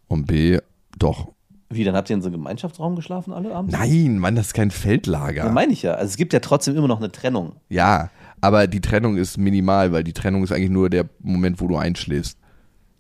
und 0.07 0.26
B, 0.26 0.59
doch. 0.97 1.30
Wie, 1.70 1.84
dann 1.84 1.95
habt 1.95 2.09
ihr 2.09 2.16
in 2.16 2.22
so 2.22 2.28
einem 2.28 2.38
Gemeinschaftsraum 2.38 2.95
geschlafen 2.95 3.34
alle 3.34 3.53
abends? 3.53 3.74
Nein, 3.74 4.18
Mann, 4.18 4.36
das 4.36 4.47
ist 4.47 4.53
kein 4.53 4.72
Feldlager. 4.72 5.45
Ja, 5.45 5.51
meine 5.51 5.74
ich 5.74 5.82
ja. 5.82 5.93
Also 5.93 6.11
es 6.11 6.18
gibt 6.18 6.34
ja 6.34 6.39
trotzdem 6.39 6.76
immer 6.76 6.88
noch 6.88 6.99
eine 6.99 7.11
Trennung. 7.11 7.53
Ja, 7.70 8.09
aber 8.41 8.68
die 8.68 8.82
Trennung 8.82 9.18
ist 9.18 9.38
minimal, 9.38 9.91
weil 9.91 10.03
die 10.03 10.13
Trennung 10.13 10.43
ist 10.43 10.51
eigentlich 10.51 10.70
nur 10.70 10.89
der 10.89 11.09
Moment, 11.22 11.59
wo 11.59 11.68
du 11.68 11.78
einschläfst. 11.78 12.38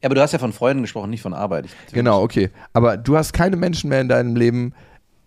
Ja, 0.01 0.07
aber 0.07 0.15
du 0.15 0.21
hast 0.21 0.33
ja 0.33 0.39
von 0.39 0.53
Freunden 0.53 0.83
gesprochen, 0.83 1.09
nicht 1.09 1.21
von 1.21 1.33
Arbeit. 1.33 1.67
Genau, 1.91 2.21
okay. 2.21 2.49
Aber 2.73 2.97
du 2.97 3.17
hast 3.17 3.33
keine 3.33 3.55
Menschen 3.55 3.89
mehr 3.89 4.01
in 4.01 4.09
deinem 4.09 4.35
Leben, 4.35 4.73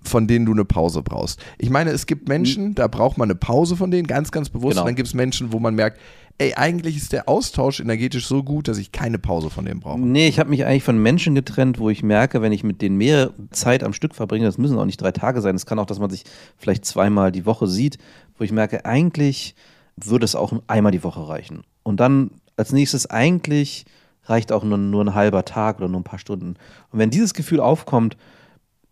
von 0.09 0.27
denen 0.27 0.47
du 0.47 0.53
eine 0.53 0.65
Pause 0.65 1.03
brauchst. 1.03 1.41
Ich 1.59 1.71
meine, 1.71 1.91
es 1.91 2.07
gibt 2.07 2.29
Menschen, 2.29 2.75
da 2.75 2.89
braucht 2.89 3.19
man 3.19 3.31
eine 3.31 3.37
Pause 3.37 3.77
von 3.77 3.91
denen, 3.91 4.07
ganz, 4.07 4.33
ganz 4.33 4.49
bewusst. 4.49 4.73
Genau. 4.73 4.83
Und 4.83 4.89
dann 4.89 4.97
gibt 4.97 5.09
es 5.09 5.15
Menschen, 5.15 5.53
wo 5.53 5.59
man 5.59 5.75
merkt, 5.75 6.01
ey, 6.39 6.55
eigentlich 6.55 6.97
ist 6.97 7.13
der 7.13 7.29
Austausch 7.29 7.81
energetisch 7.81 8.27
so 8.27 8.43
gut, 8.43 8.69
dass 8.69 8.79
ich 8.79 8.93
keine 8.93 9.19
Pause 9.19 9.51
von 9.51 9.65
denen 9.65 9.81
brauche. 9.81 9.99
Nee, 9.99 10.29
ich 10.29 10.39
habe 10.39 10.51
mich 10.51 10.65
eigentlich 10.65 10.85
von 10.85 11.01
Menschen 11.01 11.35
getrennt, 11.35 11.79
wo 11.79 11.91
ich 11.91 12.03
merke, 12.03 12.41
wenn 12.43 12.53
ich 12.53 12.63
mit 12.63 12.81
denen 12.81 12.97
mehr 12.97 13.33
Zeit 13.51 13.83
am 13.83 13.93
Stück 13.93 14.15
verbringe, 14.15 14.47
das 14.47 14.59
müssen 14.59 14.79
auch 14.79 14.85
nicht 14.85 15.01
drei 15.01 15.13
Tage 15.13 15.41
sein, 15.41 15.57
es 15.57 15.67
kann 15.67 15.79
auch, 15.79 15.87
dass 15.87 15.99
man 15.99 16.11
sich 16.11 16.25
vielleicht 16.57 16.85
zweimal 16.85 17.33
die 17.33 17.45
Woche 17.45 17.67
sieht, 17.67 17.99
wo 18.37 18.45
ich 18.45 18.53
merke, 18.53 18.85
eigentlich 18.85 19.57
würde 19.97 20.25
es 20.25 20.37
auch 20.37 20.53
einmal 20.69 20.93
die 20.93 21.03
Woche 21.03 21.29
reichen. 21.29 21.63
Und 21.83 21.99
dann 21.99 22.31
als 22.57 22.73
nächstes 22.73 23.07
eigentlich 23.07 23.85
reicht 24.25 24.53
auch 24.53 24.63
nur, 24.63 24.79
nur 24.79 25.05
ein 25.05 25.15
halber 25.15 25.45
Tag 25.45 25.79
oder 25.79 25.89
nur 25.89 26.01
ein 26.01 26.05
paar 26.05 26.19
Stunden. 26.19 26.55
Und 26.93 26.99
wenn 26.99 27.11
dieses 27.11 27.35
Gefühl 27.35 27.61
aufkommt, 27.61 28.17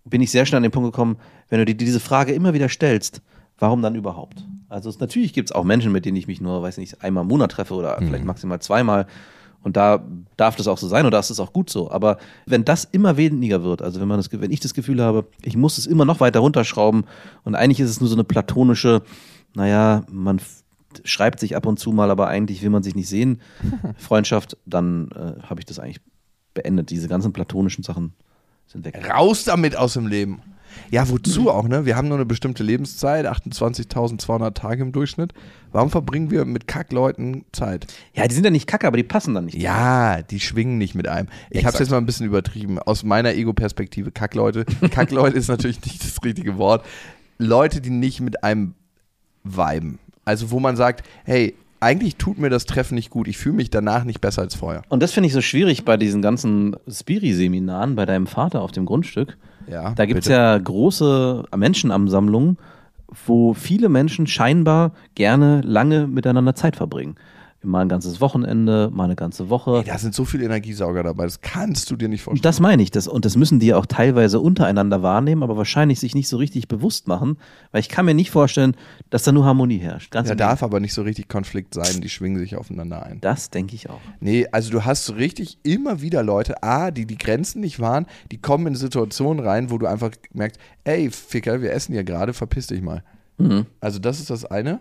bin 0.07 0.21
ich 0.21 0.31
sehr 0.31 0.47
schnell 0.47 0.59
an 0.59 0.63
den 0.63 0.73
Punkt 0.73 0.93
gekommen, 0.93 1.17
wenn 1.49 1.59
du 1.59 1.65
dir 1.65 1.75
diese 1.75 2.01
Frage 2.01 2.33
immer 2.33 2.55
wieder 2.55 2.69
stellst, 2.69 3.23
warum 3.59 3.83
dann 3.83 3.95
überhaupt? 3.95 4.45
Also 4.69 4.89
es, 4.89 4.99
natürlich 4.99 5.33
gibt 5.33 5.51
es 5.51 5.55
auch 5.55 5.65
Menschen, 5.65 5.93
mit 5.93 6.05
denen 6.05 6.17
ich 6.17 6.27
mich 6.27 6.41
nur, 6.41 6.63
weiß 6.63 6.79
nicht, 6.79 7.03
einmal 7.03 7.23
im 7.23 7.29
Monat 7.29 7.53
treffe 7.53 7.75
oder 7.75 7.97
vielleicht 7.99 8.25
maximal 8.25 8.61
zweimal. 8.61 9.07
Und 9.63 9.77
da 9.77 10.05
darf 10.37 10.55
das 10.55 10.69
auch 10.69 10.79
so 10.79 10.87
sein 10.87 11.07
oder 11.07 11.19
ist 11.19 11.31
es 11.31 11.41
auch 11.41 11.53
gut 11.53 11.71
so. 11.71 11.91
Aber 11.91 12.19
wenn 12.47 12.65
das 12.65 12.85
immer 12.85 13.17
weniger 13.17 13.65
wird, 13.65 13.83
also 13.83 14.01
wenn 14.01 14.07
man 14.07 14.19
das, 14.19 14.31
wenn 14.31 14.53
ich 14.53 14.61
das 14.61 14.75
Gefühl 14.75 15.03
habe, 15.03 15.27
ich 15.43 15.57
muss 15.57 15.79
es 15.79 15.87
immer 15.87 16.05
noch 16.05 16.21
weiter 16.21 16.41
runterschrauben 16.41 17.05
und 17.43 17.55
eigentlich 17.57 17.81
ist 17.81 17.91
es 17.91 18.01
nur 18.01 18.09
so 18.09 18.15
eine 18.15 18.25
platonische, 18.25 19.03
naja, 19.55 20.05
man 20.09 20.41
schreibt 21.05 21.41
sich 21.41 21.57
ab 21.57 21.67
und 21.67 21.79
zu 21.79 21.91
mal, 21.91 22.11
aber 22.11 22.29
eigentlich 22.29 22.63
will 22.63 22.71
man 22.71 22.85
sich 22.85 22.95
nicht 22.95 23.09
sehen, 23.09 23.41
Freundschaft, 23.97 24.57
dann 24.67 25.09
äh, 25.11 25.43
habe 25.43 25.61
ich 25.61 25.67
das 25.67 25.81
eigentlich 25.81 26.01
beendet. 26.55 26.91
Diese 26.91 27.09
ganzen 27.09 27.33
platonischen 27.33 27.83
Sachen 27.83 28.13
sind 28.67 28.85
weg. 28.85 29.09
Raus 29.11 29.45
damit 29.45 29.77
aus 29.77 29.95
dem 29.95 30.07
Leben. 30.07 30.43
Ja, 30.91 31.09
wozu 31.09 31.51
auch, 31.51 31.67
ne? 31.67 31.85
Wir 31.85 31.97
haben 31.97 32.09
nur 32.09 32.17
eine 32.17 32.27
bestimmte 32.27 32.63
Lebenszeit, 32.63 33.27
28.200 33.27 34.53
Tage 34.55 34.83
im 34.83 34.93
Durchschnitt. 34.93 35.33
Warum 35.73 35.91
verbringen 35.91 36.31
wir 36.31 36.45
mit 36.45 36.69
Kackleuten 36.69 37.45
Zeit? 37.53 37.87
Ja, 38.15 38.27
die 38.29 38.35
sind 38.35 38.45
ja 38.45 38.51
nicht 38.51 38.67
kacke, 38.67 38.87
aber 38.87 38.97
die 38.97 39.03
passen 39.03 39.35
dann 39.35 39.47
nicht. 39.47 39.57
Ja, 39.57 40.23
die 40.23 40.41
schwingen 40.41 40.79
nicht 40.79 40.95
mit 40.95 41.09
einem. 41.09 41.29
Ich 41.51 41.65
habe 41.65 41.75
es 41.75 41.81
jetzt 41.81 41.91
mal 41.91 41.99
ein 41.99 42.07
bisschen 42.07 42.27
übertrieben. 42.27 42.79
Aus 42.79 43.03
meiner 43.03 43.35
Ego-Perspektive, 43.35 44.13
Kackleute. 44.13 44.65
Kackleute 44.91 45.37
ist 45.37 45.49
natürlich 45.49 45.83
nicht 45.85 46.05
das 46.05 46.23
richtige 46.25 46.57
Wort. 46.59 46.85
Leute, 47.39 47.81
die 47.81 47.91
nicht 47.91 48.21
mit 48.21 48.45
einem 48.45 48.75
viben. 49.45 49.99
Also 50.25 50.51
wo 50.51 50.61
man 50.61 50.77
sagt, 50.77 51.07
hey, 51.25 51.55
eigentlich 51.81 52.17
tut 52.17 52.39
mir 52.39 52.51
das 52.51 52.67
Treffen 52.67 52.95
nicht 52.95 53.11
gut. 53.11 53.29
Ich 53.29 53.39
fühle 53.39 53.57
mich 53.57 53.71
danach 53.71 54.05
nicht 54.05 54.21
besser 54.21 54.43
als 54.43 54.55
vorher. 54.55 54.83
Und 54.89 55.03
das 55.03 55.13
finde 55.13 55.29
ich 55.29 55.33
so 55.33 55.41
schwierig 55.41 55.85
bei 55.85 55.97
diesen 55.97 56.23
ganzen 56.23 56.77
Spiri-Seminaren 56.89 57.97
bei 57.97 58.07
deinem 58.07 58.27
Vater 58.27 58.63
auf 58.63 58.73
dem 58.73 58.87
Grundstück. 58.87 59.37
Ja, 59.71 59.93
Da 59.95 60.07
gibt 60.07 60.21
es 60.21 60.29
ja 60.29 60.57
große 60.57 61.45
Menschenansammlungen, 61.57 62.57
wo 63.27 63.55
viele 63.55 63.89
Menschen 63.89 64.27
scheinbar 64.27 64.93
gerne 65.15 65.61
lange 65.63 66.07
miteinander 66.07 66.55
Zeit 66.55 66.77
verbringen. 66.77 67.17
Mal 67.67 67.83
ein 67.83 67.89
ganzes 67.89 68.21
Wochenende, 68.21 68.91
mal 68.93 69.05
eine 69.05 69.17
ganze 69.17 69.51
Woche. 69.51 69.79
Ey, 69.79 69.85
da 69.85 69.99
sind 69.99 70.15
so 70.15 70.25
viele 70.25 70.45
Energiesauger 70.45 71.03
dabei. 71.03 71.25
Das 71.25 71.41
kannst 71.41 71.91
du 71.91 71.97
dir 71.97 72.09
nicht 72.09 72.21
Und 72.21 72.25
vorstellen. 72.25 72.43
das 72.43 72.61
meine 72.61 72.83
ich. 72.83 72.91
Das, 72.91 73.09
und 73.09 73.25
das 73.25 73.37
müssen 73.37 73.59
die 73.59 73.75
auch 73.75 73.87
teilweise 73.87 74.41
untereinander 74.41 75.03
wahrnehmen, 75.03 75.43
aber 75.43 75.57
wahrscheinlich 75.57 76.01
sich 76.01 76.15
nicht 76.15 76.29
so 76.29 76.37
richtig 76.37 76.69
bewusst 76.69 77.09
machen, 77.09 77.39
weil 77.73 77.81
ich 77.81 77.89
kann 77.89 78.05
mir 78.07 78.15
nicht 78.15 78.31
vorstellen, 78.31 78.77
dass 79.11 79.25
da 79.25 79.33
nur 79.33 79.45
Harmonie 79.45 79.79
herrscht. 79.79 80.13
Ganz 80.13 80.29
Da 80.29 80.35
darf 80.35 80.63
aber 80.63 80.81
nicht 80.81 80.95
so 80.95 81.03
richtig 81.03 81.29
Konflikt 81.29 81.75
sein. 81.75 82.01
Die 82.01 82.09
schwingen 82.09 82.39
sich 82.39 82.57
aufeinander 82.57 83.03
ein. 83.05 83.21
Das 83.21 83.51
denke 83.51 83.75
ich 83.75 83.91
auch. 83.91 84.01
Nee, 84.21 84.47
also 84.53 84.71
du 84.71 84.85
hast 84.85 85.05
so 85.07 85.15
richtig 85.15 85.59
immer 85.63 86.01
wieder 86.01 86.23
Leute, 86.23 86.63
A, 86.63 86.91
die 86.91 87.07
die 87.07 87.19
Grenzen 87.19 87.61
nicht 87.61 87.81
wahren, 87.81 88.07
die 88.31 88.39
kommen 88.39 88.69
in 88.69 88.75
Situationen 88.77 89.45
rein, 89.45 89.71
wo 89.71 89.79
du 89.79 89.87
einfach 89.87 90.11
merkst, 90.33 90.61
ey, 90.85 91.11
Ficker, 91.11 91.61
wir 91.63 91.73
essen 91.73 91.93
hier 91.93 92.05
gerade, 92.05 92.33
verpiss 92.33 92.69
dich 92.69 92.81
mal. 92.83 93.03
Also 93.81 93.99
das 93.99 94.19
ist 94.19 94.31
das 94.31 94.47
eine. 94.47 94.81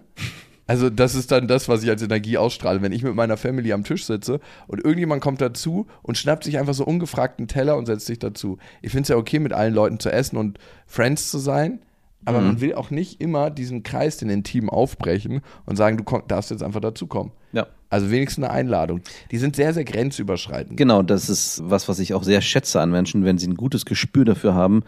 Also 0.68 0.90
das 0.90 1.16
ist 1.16 1.32
dann 1.32 1.48
das, 1.48 1.70
was 1.70 1.84
ich 1.84 1.90
als 1.90 2.02
Energie 2.02 2.38
ausstrahle. 2.38 2.82
Wenn 2.82 2.92
ich 2.92 3.04
mit 3.04 3.16
meiner 3.16 3.38
Family 3.38 3.72
am 3.72 3.84
Tisch 3.84 4.06
sitze 4.06 4.40
und 4.68 4.84
irgendjemand 4.84 5.22
kommt 5.22 5.42
dazu 5.42 5.88
und 6.02 6.18
schnappt 6.18 6.44
sich 6.44 6.58
einfach 6.58 6.74
so 6.74 6.86
ungefragt 6.86 7.40
einen 7.40 7.48
Teller 7.48 7.78
und 7.78 7.86
setzt 7.86 8.08
sich 8.08 8.20
dazu. 8.20 8.58
Ich 8.82 8.92
finde 8.92 9.04
es 9.04 9.10
ja 9.10 9.18
okay, 9.18 9.40
mit 9.40 9.54
allen 9.54 9.74
Leuten 9.74 10.00
zu 10.00 10.12
essen 10.12 10.38
und 10.38 10.58
Friends 10.88 11.30
zu 11.30 11.38
sein, 11.38 11.80
aber 12.26 12.42
man 12.42 12.60
will 12.60 12.74
auch 12.74 12.90
nicht 12.90 13.22
immer 13.22 13.52
diesen 13.52 13.84
Kreis, 13.84 14.18
den 14.18 14.32
Intim 14.32 14.70
aufbrechen 14.70 15.42
und 15.68 15.76
sagen, 15.76 15.98
du 15.98 16.04
komm, 16.04 16.24
darfst 16.28 16.50
jetzt 16.50 16.64
einfach 16.64 16.82
dazukommen. 16.82 17.32
Ja. 17.52 17.68
Also 17.90 18.10
wenigstens 18.10 18.44
eine 18.44 18.54
Einladung. 18.54 19.02
Die 19.30 19.38
sind 19.38 19.56
sehr, 19.56 19.74
sehr 19.76 19.86
grenzüberschreitend. 19.86 20.76
Genau, 20.76 21.04
das 21.04 21.30
ist 21.30 21.62
was, 21.64 21.88
was 21.88 22.00
ich 22.00 22.16
auch 22.16 22.24
sehr 22.24 22.42
schätze 22.42 22.82
an 22.82 22.90
Menschen, 22.90 23.24
wenn 23.26 23.38
sie 23.38 23.48
ein 23.48 23.56
gutes 23.56 23.86
Gespür 23.86 24.26
dafür 24.26 24.56
haben, 24.56 24.84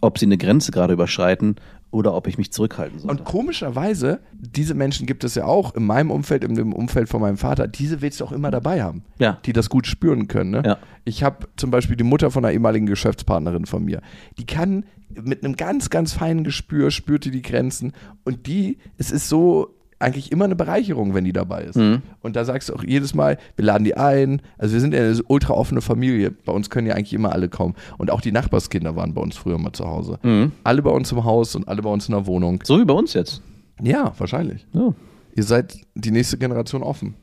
ob 0.00 0.18
sie 0.18 0.26
eine 0.26 0.38
Grenze 0.38 0.70
gerade 0.70 0.92
überschreiten 0.92 1.56
oder 1.90 2.14
ob 2.14 2.26
ich 2.26 2.36
mich 2.36 2.52
zurückhalten 2.52 2.98
sollte. 2.98 3.22
Und 3.22 3.24
komischerweise, 3.24 4.20
diese 4.32 4.74
Menschen 4.74 5.06
gibt 5.06 5.24
es 5.24 5.34
ja 5.34 5.44
auch 5.44 5.74
in 5.74 5.84
meinem 5.86 6.10
Umfeld, 6.10 6.44
in 6.44 6.54
dem 6.54 6.72
Umfeld 6.72 7.08
von 7.08 7.20
meinem 7.20 7.36
Vater, 7.38 7.68
diese 7.68 8.02
willst 8.02 8.20
du 8.20 8.24
auch 8.24 8.32
immer 8.32 8.50
dabei 8.50 8.82
haben, 8.82 9.02
Ja. 9.18 9.38
die 9.46 9.52
das 9.52 9.70
gut 9.70 9.86
spüren 9.86 10.28
können. 10.28 10.50
Ne? 10.50 10.62
Ja. 10.64 10.78
Ich 11.04 11.22
habe 11.22 11.48
zum 11.56 11.70
Beispiel 11.70 11.96
die 11.96 12.04
Mutter 12.04 12.30
von 12.30 12.44
einer 12.44 12.52
ehemaligen 12.52 12.86
Geschäftspartnerin 12.86 13.66
von 13.66 13.84
mir, 13.84 14.02
die 14.38 14.46
kann 14.46 14.84
mit 15.22 15.44
einem 15.44 15.56
ganz, 15.56 15.88
ganz 15.88 16.12
feinen 16.12 16.44
Gespür, 16.44 16.90
spürt 16.90 17.24
die 17.24 17.30
die 17.30 17.42
Grenzen 17.42 17.92
und 18.24 18.46
die, 18.46 18.78
es 18.98 19.10
ist 19.10 19.28
so 19.28 19.74
eigentlich 19.98 20.30
immer 20.30 20.44
eine 20.44 20.56
Bereicherung, 20.56 21.14
wenn 21.14 21.24
die 21.24 21.32
dabei 21.32 21.62
ist. 21.62 21.76
Mhm. 21.76 22.02
Und 22.20 22.36
da 22.36 22.44
sagst 22.44 22.68
du 22.68 22.74
auch 22.74 22.84
jedes 22.84 23.14
Mal, 23.14 23.38
wir 23.56 23.64
laden 23.64 23.84
die 23.84 23.96
ein. 23.96 24.42
Also 24.58 24.74
wir 24.74 24.80
sind 24.80 24.92
ja 24.92 25.00
eine 25.00 25.18
ultra 25.28 25.54
offene 25.54 25.80
Familie. 25.80 26.30
Bei 26.30 26.52
uns 26.52 26.70
können 26.70 26.86
ja 26.86 26.94
eigentlich 26.94 27.14
immer 27.14 27.32
alle 27.32 27.48
kommen. 27.48 27.74
Und 27.98 28.10
auch 28.10 28.20
die 28.20 28.32
Nachbarskinder 28.32 28.96
waren 28.96 29.14
bei 29.14 29.22
uns 29.22 29.36
früher 29.36 29.58
mal 29.58 29.72
zu 29.72 29.86
Hause. 29.86 30.18
Mhm. 30.22 30.52
Alle 30.64 30.82
bei 30.82 30.90
uns 30.90 31.12
im 31.12 31.24
Haus 31.24 31.54
und 31.54 31.66
alle 31.68 31.82
bei 31.82 31.90
uns 31.90 32.08
in 32.08 32.14
der 32.14 32.26
Wohnung. 32.26 32.60
so 32.64 32.78
wie 32.78 32.84
bei 32.84 32.94
uns 32.94 33.14
jetzt. 33.14 33.42
Ja, 33.82 34.12
wahrscheinlich. 34.18 34.66
Ja. 34.72 34.94
Ihr 35.34 35.42
seid 35.42 35.78
die 35.94 36.10
nächste 36.10 36.38
Generation 36.38 36.82
offen. 36.82 37.14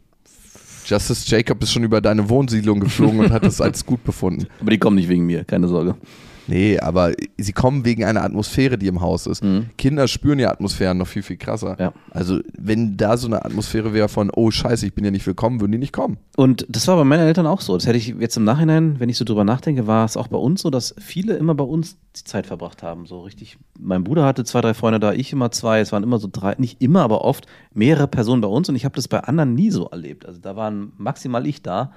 Justice 0.85 1.23
Jacob 1.27 1.61
ist 1.63 1.71
schon 1.71 1.83
über 1.83 2.01
deine 2.01 2.29
Wohnsiedlung 2.29 2.79
geflogen 2.79 3.19
und 3.19 3.31
hat 3.31 3.45
das 3.45 3.61
als 3.61 3.85
gut 3.85 4.03
befunden. 4.03 4.47
Aber 4.59 4.69
die 4.69 4.77
kommen 4.77 4.97
nicht 4.97 5.09
wegen 5.09 5.25
mir, 5.25 5.43
keine 5.45 5.67
Sorge. 5.67 5.95
Nee, 6.47 6.79
aber 6.79 7.13
sie 7.37 7.53
kommen 7.53 7.85
wegen 7.85 8.03
einer 8.03 8.23
Atmosphäre, 8.23 8.77
die 8.77 8.87
im 8.87 9.01
Haus 9.01 9.27
ist. 9.27 9.43
Kinder 9.77 10.07
spüren 10.07 10.39
ja 10.39 10.51
Atmosphären 10.51 10.97
noch 10.97 11.07
viel, 11.07 11.23
viel 11.23 11.37
krasser. 11.37 11.77
Ja. 11.79 11.93
Also, 12.11 12.39
wenn 12.57 12.97
da 12.97 13.17
so 13.17 13.27
eine 13.27 13.45
Atmosphäre 13.45 13.93
wäre 13.93 14.09
von, 14.09 14.29
oh 14.35 14.51
Scheiße, 14.51 14.85
ich 14.85 14.93
bin 14.93 15.05
ja 15.05 15.11
nicht 15.11 15.25
willkommen, 15.25 15.61
würden 15.61 15.71
die 15.71 15.77
nicht 15.77 15.93
kommen. 15.93 16.17
Und 16.35 16.65
das 16.69 16.87
war 16.87 16.97
bei 16.97 17.03
meinen 17.03 17.25
Eltern 17.25 17.47
auch 17.47 17.61
so. 17.61 17.75
Das 17.75 17.87
hätte 17.87 17.97
ich 17.97 18.07
jetzt 18.19 18.37
im 18.37 18.43
Nachhinein, 18.43 18.99
wenn 18.99 19.09
ich 19.09 19.17
so 19.17 19.25
drüber 19.25 19.43
nachdenke, 19.43 19.87
war 19.87 20.05
es 20.05 20.17
auch 20.17 20.27
bei 20.27 20.37
uns 20.37 20.61
so, 20.61 20.69
dass 20.69 20.95
viele 20.99 21.35
immer 21.35 21.55
bei 21.55 21.63
uns 21.63 21.97
die 22.15 22.23
Zeit 22.23 22.47
verbracht 22.47 22.83
haben. 22.83 23.05
So 23.05 23.21
richtig. 23.21 23.57
Mein 23.79 24.03
Bruder 24.03 24.25
hatte 24.25 24.43
zwei, 24.43 24.61
drei 24.61 24.73
Freunde 24.73 24.99
da, 24.99 25.13
ich 25.13 25.31
immer 25.31 25.51
zwei. 25.51 25.79
Es 25.79 25.91
waren 25.91 26.03
immer 26.03 26.19
so 26.19 26.27
drei, 26.31 26.55
nicht 26.57 26.81
immer, 26.81 27.01
aber 27.01 27.23
oft 27.23 27.47
mehrere 27.73 28.07
Personen 28.07 28.41
bei 28.41 28.47
uns 28.47 28.69
und 28.69 28.75
ich 28.75 28.85
habe 28.85 28.95
das 28.95 29.07
bei 29.07 29.19
anderen 29.21 29.53
nie 29.53 29.71
so 29.71 29.87
erlebt. 29.87 30.25
Also 30.25 30.39
da 30.39 30.55
waren 30.55 30.93
maximal 30.97 31.45
ich 31.47 31.61
da. 31.61 31.91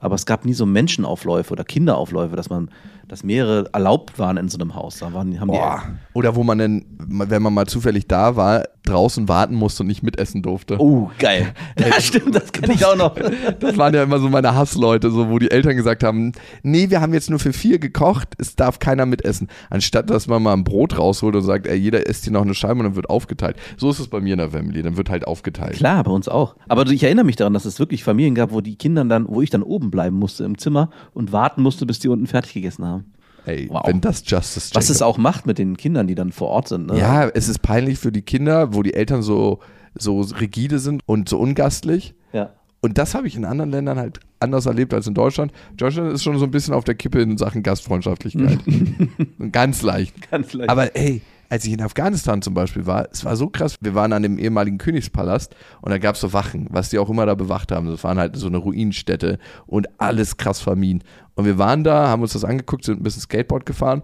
Aber 0.00 0.14
es 0.14 0.26
gab 0.26 0.44
nie 0.44 0.54
so 0.54 0.66
Menschenaufläufe 0.66 1.52
oder 1.52 1.64
Kinderaufläufe, 1.64 2.34
dass 2.34 2.50
man, 2.50 2.70
dass 3.06 3.22
mehrere 3.22 3.68
erlaubt 3.72 4.18
waren 4.18 4.38
in 4.38 4.48
so 4.48 4.58
einem 4.58 4.74
Haus. 4.74 4.98
Da 4.98 5.12
waren, 5.12 5.38
haben 5.38 5.48
Boah. 5.48 5.82
Oder 6.14 6.34
wo 6.34 6.42
man 6.42 6.58
dann, 6.58 6.84
wenn 6.98 7.42
man 7.42 7.52
mal 7.52 7.66
zufällig 7.66 8.08
da 8.08 8.34
war, 8.34 8.64
draußen 8.84 9.28
warten 9.28 9.54
musste 9.54 9.82
und 9.82 9.88
nicht 9.88 10.02
mitessen 10.02 10.42
durfte. 10.42 10.76
die. 10.76 10.82
Oh, 10.82 11.10
geil. 11.18 11.52
Ja, 11.78 12.00
stimmt, 12.00 12.34
das 12.34 12.52
kann 12.52 12.70
ich 12.70 12.84
auch 12.84 12.96
noch. 12.96 13.14
Das 13.58 13.76
waren 13.78 13.94
ja 13.94 14.02
immer 14.02 14.18
so 14.18 14.28
meine 14.28 14.54
Hassleute, 14.54 15.10
so 15.10 15.30
wo 15.30 15.38
die 15.38 15.50
Eltern 15.50 15.76
gesagt 15.76 16.02
haben, 16.02 16.32
nee, 16.62 16.90
wir 16.90 17.00
haben 17.00 17.14
jetzt 17.14 17.30
nur 17.30 17.38
für 17.38 17.52
vier 17.52 17.78
gekocht, 17.78 18.34
es 18.38 18.56
darf 18.56 18.78
keiner 18.78 19.06
mitessen. 19.06 19.48
Anstatt 19.70 20.10
dass 20.10 20.26
man 20.26 20.42
mal 20.42 20.52
ein 20.52 20.64
Brot 20.64 20.98
rausholt 20.98 21.34
und 21.36 21.42
sagt, 21.42 21.66
ey, 21.66 21.76
jeder 21.76 22.06
isst 22.06 22.24
hier 22.24 22.32
noch 22.32 22.42
eine 22.42 22.54
Scheibe 22.54 22.80
und 22.80 22.84
dann 22.84 22.96
wird 22.96 23.08
aufgeteilt. 23.08 23.56
So 23.76 23.90
ist 23.90 24.00
es 24.00 24.08
bei 24.08 24.20
mir 24.20 24.32
in 24.32 24.38
der 24.38 24.50
Family, 24.50 24.82
dann 24.82 24.96
wird 24.96 25.10
halt 25.10 25.26
aufgeteilt. 25.26 25.76
Klar, 25.76 26.04
bei 26.04 26.10
uns 26.10 26.28
auch. 26.28 26.56
Aber 26.68 26.86
ich 26.86 27.02
erinnere 27.02 27.24
mich 27.24 27.36
daran, 27.36 27.54
dass 27.54 27.64
es 27.64 27.78
wirklich 27.78 28.04
Familien 28.04 28.34
gab, 28.34 28.52
wo 28.52 28.60
die 28.60 28.76
Kinder 28.76 29.04
dann, 29.04 29.26
wo 29.28 29.40
ich 29.42 29.50
dann 29.50 29.62
oben 29.62 29.89
bleiben 29.90 30.16
musste 30.16 30.44
im 30.44 30.58
Zimmer 30.58 30.90
und 31.14 31.32
warten 31.32 31.62
musste, 31.62 31.86
bis 31.86 31.98
die 31.98 32.08
unten 32.08 32.26
fertig 32.26 32.54
gegessen 32.54 32.84
haben. 32.84 33.12
Ey, 33.46 33.68
Wow. 33.70 33.82
wenn 33.86 34.00
das 34.00 34.22
Justice 34.26 34.70
Was 34.74 34.90
es 34.90 35.00
Jacob- 35.00 35.14
auch 35.14 35.18
macht 35.18 35.46
mit 35.46 35.58
den 35.58 35.76
Kindern, 35.76 36.06
die 36.06 36.14
dann 36.14 36.30
vor 36.32 36.48
Ort 36.48 36.68
sind. 36.68 36.86
Ne? 36.88 36.98
Ja, 36.98 37.26
es 37.28 37.48
ist 37.48 37.62
peinlich 37.62 37.98
für 37.98 38.12
die 38.12 38.22
Kinder, 38.22 38.74
wo 38.74 38.82
die 38.82 38.92
Eltern 38.94 39.22
so, 39.22 39.60
so 39.94 40.20
rigide 40.20 40.78
sind 40.78 41.02
und 41.06 41.28
so 41.28 41.38
ungastlich. 41.38 42.14
ja. 42.32 42.50
Und 42.82 42.96
das 42.96 43.14
habe 43.14 43.26
ich 43.26 43.36
in 43.36 43.44
anderen 43.44 43.70
Ländern 43.70 43.98
halt 43.98 44.20
anders 44.38 44.64
erlebt 44.64 44.94
als 44.94 45.06
in 45.06 45.12
Deutschland. 45.12 45.52
Deutschland 45.76 46.14
ist 46.14 46.22
schon 46.22 46.38
so 46.38 46.46
ein 46.46 46.50
bisschen 46.50 46.72
auf 46.72 46.82
der 46.82 46.94
Kippe 46.94 47.20
in 47.20 47.36
Sachen 47.36 47.62
Gastfreundschaftlichkeit. 47.62 48.58
Ganz 49.52 49.82
leicht. 49.82 50.30
Ganz 50.30 50.52
leicht. 50.54 50.70
Aber 50.70 50.96
ey, 50.96 51.20
als 51.50 51.64
ich 51.64 51.72
in 51.72 51.82
Afghanistan 51.82 52.40
zum 52.42 52.54
Beispiel 52.54 52.86
war, 52.86 53.08
es 53.10 53.24
war 53.24 53.36
so 53.36 53.48
krass. 53.48 53.76
Wir 53.80 53.94
waren 53.94 54.12
an 54.12 54.22
dem 54.22 54.38
ehemaligen 54.38 54.78
Königspalast 54.78 55.54
und 55.82 55.90
da 55.90 55.98
gab 55.98 56.14
es 56.14 56.20
so 56.20 56.32
Wachen, 56.32 56.68
was 56.70 56.90
die 56.90 56.98
auch 56.98 57.10
immer 57.10 57.26
da 57.26 57.34
bewacht 57.34 57.72
haben. 57.72 57.88
Das 57.88 58.04
waren 58.04 58.18
halt 58.18 58.36
so 58.36 58.46
eine 58.46 58.56
Ruinenstätte 58.56 59.38
und 59.66 59.88
alles 60.00 60.36
krass 60.36 60.60
vermint. 60.60 61.02
Und 61.34 61.44
wir 61.44 61.58
waren 61.58 61.82
da, 61.82 62.08
haben 62.08 62.22
uns 62.22 62.32
das 62.32 62.44
angeguckt, 62.44 62.84
sind 62.84 63.00
ein 63.00 63.02
bisschen 63.02 63.22
Skateboard 63.22 63.66
gefahren 63.66 64.02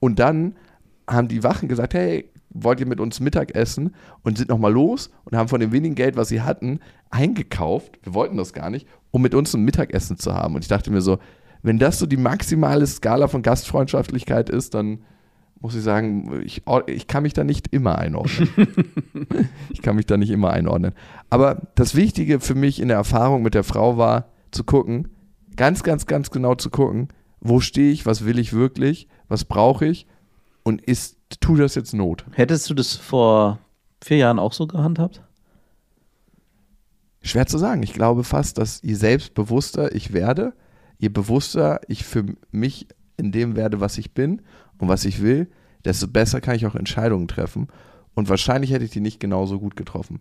und 0.00 0.18
dann 0.18 0.56
haben 1.08 1.28
die 1.28 1.44
Wachen 1.44 1.68
gesagt, 1.68 1.94
hey, 1.94 2.28
wollt 2.50 2.80
ihr 2.80 2.86
mit 2.86 2.98
uns 2.98 3.20
Mittag 3.20 3.54
essen? 3.54 3.94
Und 4.22 4.38
sind 4.38 4.50
nochmal 4.50 4.72
los 4.72 5.10
und 5.24 5.36
haben 5.36 5.48
von 5.48 5.60
dem 5.60 5.70
wenigen 5.70 5.94
Geld, 5.94 6.16
was 6.16 6.28
sie 6.28 6.42
hatten, 6.42 6.80
eingekauft. 7.10 7.98
Wir 8.02 8.14
wollten 8.14 8.36
das 8.36 8.52
gar 8.52 8.70
nicht, 8.70 8.88
um 9.12 9.22
mit 9.22 9.34
uns 9.34 9.54
ein 9.54 9.64
Mittagessen 9.64 10.18
zu 10.18 10.34
haben. 10.34 10.56
Und 10.56 10.62
ich 10.62 10.68
dachte 10.68 10.90
mir 10.90 11.00
so, 11.00 11.18
wenn 11.62 11.78
das 11.78 12.00
so 12.00 12.06
die 12.06 12.16
maximale 12.16 12.86
Skala 12.86 13.28
von 13.28 13.42
Gastfreundschaftlichkeit 13.42 14.50
ist, 14.50 14.74
dann 14.74 15.00
muss 15.60 15.74
ich 15.74 15.82
sagen, 15.82 16.42
ich, 16.44 16.62
ich 16.86 17.06
kann 17.06 17.22
mich 17.22 17.34
da 17.34 17.44
nicht 17.44 17.68
immer 17.68 17.98
einordnen. 17.98 18.48
ich 19.70 19.82
kann 19.82 19.96
mich 19.96 20.06
da 20.06 20.16
nicht 20.16 20.30
immer 20.30 20.50
einordnen. 20.50 20.92
Aber 21.28 21.60
das 21.74 21.94
Wichtige 21.94 22.40
für 22.40 22.54
mich 22.54 22.80
in 22.80 22.88
der 22.88 22.96
Erfahrung 22.96 23.42
mit 23.42 23.54
der 23.54 23.64
Frau 23.64 23.98
war, 23.98 24.28
zu 24.50 24.64
gucken, 24.64 25.08
ganz, 25.56 25.82
ganz, 25.82 26.06
ganz 26.06 26.30
genau 26.30 26.54
zu 26.54 26.70
gucken, 26.70 27.08
wo 27.40 27.60
stehe 27.60 27.92
ich, 27.92 28.06
was 28.06 28.24
will 28.24 28.38
ich 28.38 28.52
wirklich, 28.52 29.06
was 29.28 29.44
brauche 29.44 29.86
ich 29.86 30.06
und 30.62 30.80
ist, 30.82 31.18
tut 31.40 31.60
das 31.60 31.74
jetzt 31.74 31.94
Not? 31.94 32.24
Hättest 32.32 32.68
du 32.70 32.74
das 32.74 32.96
vor 32.96 33.58
vier 34.02 34.16
Jahren 34.16 34.38
auch 34.38 34.52
so 34.52 34.66
gehandhabt? 34.66 35.22
Schwer 37.22 37.46
zu 37.46 37.58
sagen. 37.58 37.82
Ich 37.82 37.92
glaube 37.92 38.24
fast, 38.24 38.56
dass 38.58 38.80
je 38.82 38.94
selbstbewusster 38.94 39.94
ich 39.94 40.12
werde, 40.12 40.54
je 40.98 41.10
bewusster 41.10 41.80
ich 41.86 42.04
für 42.04 42.24
mich 42.50 42.88
in 43.20 43.30
dem 43.32 43.54
werde, 43.56 43.80
was 43.80 43.96
ich 43.98 44.12
bin 44.12 44.42
und 44.78 44.88
was 44.88 45.04
ich 45.04 45.22
will, 45.22 45.48
desto 45.84 46.08
besser 46.08 46.40
kann 46.40 46.56
ich 46.56 46.66
auch 46.66 46.74
Entscheidungen 46.74 47.28
treffen. 47.28 47.68
Und 48.14 48.28
wahrscheinlich 48.28 48.72
hätte 48.72 48.84
ich 48.84 48.90
die 48.90 49.00
nicht 49.00 49.20
genauso 49.20 49.60
gut 49.60 49.76
getroffen. 49.76 50.20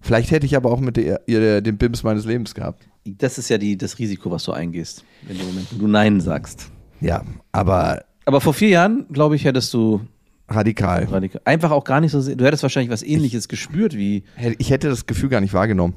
Vielleicht 0.00 0.30
hätte 0.30 0.44
ich 0.44 0.56
aber 0.56 0.70
auch 0.70 0.80
mit 0.80 0.96
der, 0.96 1.22
ihr 1.26 1.60
den 1.62 1.78
Bims 1.78 2.02
meines 2.02 2.26
Lebens 2.26 2.54
gehabt. 2.54 2.86
Das 3.06 3.38
ist 3.38 3.48
ja 3.48 3.56
die, 3.56 3.78
das 3.78 3.98
Risiko, 3.98 4.30
was 4.30 4.44
du 4.44 4.52
eingehst, 4.52 5.04
in 5.28 5.38
dem 5.38 5.46
Moment, 5.46 5.66
wo 5.72 5.78
du 5.78 5.86
Nein 5.86 6.20
sagst. 6.20 6.70
Ja, 7.00 7.22
aber 7.52 8.04
Aber 8.26 8.40
vor 8.42 8.52
vier 8.52 8.68
Jahren, 8.70 9.06
glaube 9.10 9.36
ich, 9.36 9.44
hättest 9.44 9.72
du 9.72 10.00
radikal. 10.48 11.04
radikal- 11.04 11.40
einfach 11.44 11.70
auch 11.70 11.84
gar 11.84 12.00
nicht 12.00 12.10
so 12.10 12.20
sehr, 12.20 12.36
du 12.36 12.44
hättest 12.44 12.62
wahrscheinlich 12.62 12.90
was 12.90 13.02
ähnliches 13.02 13.48
gespürt 13.48 13.94
wie, 13.94 14.24
Ich 14.58 14.70
hätte 14.70 14.88
das 14.88 15.06
Gefühl 15.06 15.28
gar 15.30 15.40
nicht 15.40 15.54
wahrgenommen. 15.54 15.94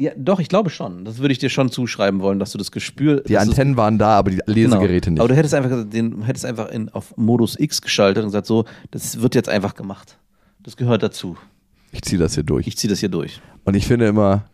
Ja, 0.00 0.12
doch, 0.16 0.38
ich 0.38 0.48
glaube 0.48 0.70
schon. 0.70 1.04
Das 1.04 1.18
würde 1.18 1.32
ich 1.32 1.38
dir 1.38 1.50
schon 1.50 1.72
zuschreiben 1.72 2.20
wollen, 2.20 2.38
dass 2.38 2.52
du 2.52 2.58
das 2.58 2.70
Gespür. 2.70 3.22
Die 3.22 3.36
Antennen 3.36 3.76
waren 3.76 3.98
da, 3.98 4.16
aber 4.16 4.30
die 4.30 4.40
Lesegeräte 4.46 5.10
genau. 5.10 5.22
Aber 5.22 5.28
nicht. 5.28 5.32
du 5.32 5.36
hättest 5.36 5.54
einfach, 5.54 5.90
den, 5.90 6.22
hättest 6.22 6.44
einfach 6.44 6.68
in, 6.68 6.88
auf 6.90 7.16
Modus 7.16 7.58
X 7.58 7.82
geschaltet 7.82 8.22
und 8.22 8.28
gesagt, 8.28 8.46
so, 8.46 8.64
das 8.92 9.20
wird 9.20 9.34
jetzt 9.34 9.48
einfach 9.48 9.74
gemacht. 9.74 10.16
Das 10.62 10.76
gehört 10.76 11.02
dazu. 11.02 11.36
Ich 11.90 12.02
ziehe 12.02 12.18
das 12.18 12.34
hier 12.34 12.44
durch. 12.44 12.68
Ich 12.68 12.76
ziehe 12.76 12.88
das 12.88 13.00
hier 13.00 13.08
durch. 13.08 13.40
Und 13.64 13.74
ich 13.74 13.86
finde 13.86 14.06
immer, 14.06 14.44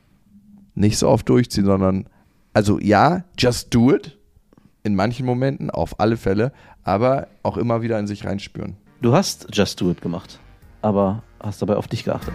nicht 0.75 0.97
so 0.97 1.09
oft 1.09 1.29
durchziehen, 1.29 1.67
sondern, 1.67 2.09
also 2.55 2.79
ja, 2.81 3.25
just 3.39 3.75
do 3.75 3.95
it. 3.95 4.19
In 4.83 4.95
manchen 4.95 5.25
Momenten, 5.25 5.71
auf 5.71 5.99
alle 6.01 6.17
Fälle, 6.17 6.53
aber 6.83 7.29
auch 7.43 7.57
immer 7.57 7.83
wieder 7.83 7.99
in 7.99 8.07
sich 8.07 8.25
reinspüren. 8.25 8.77
Du 9.01 9.13
hast 9.13 9.49
Just 9.53 9.81
Do 9.81 9.91
It 9.91 10.01
gemacht, 10.01 10.39
aber 10.83 11.23
hast 11.41 11.61
dabei 11.61 11.77
auf 11.77 11.89
dich 11.89 12.05
geachtet. 12.05 12.35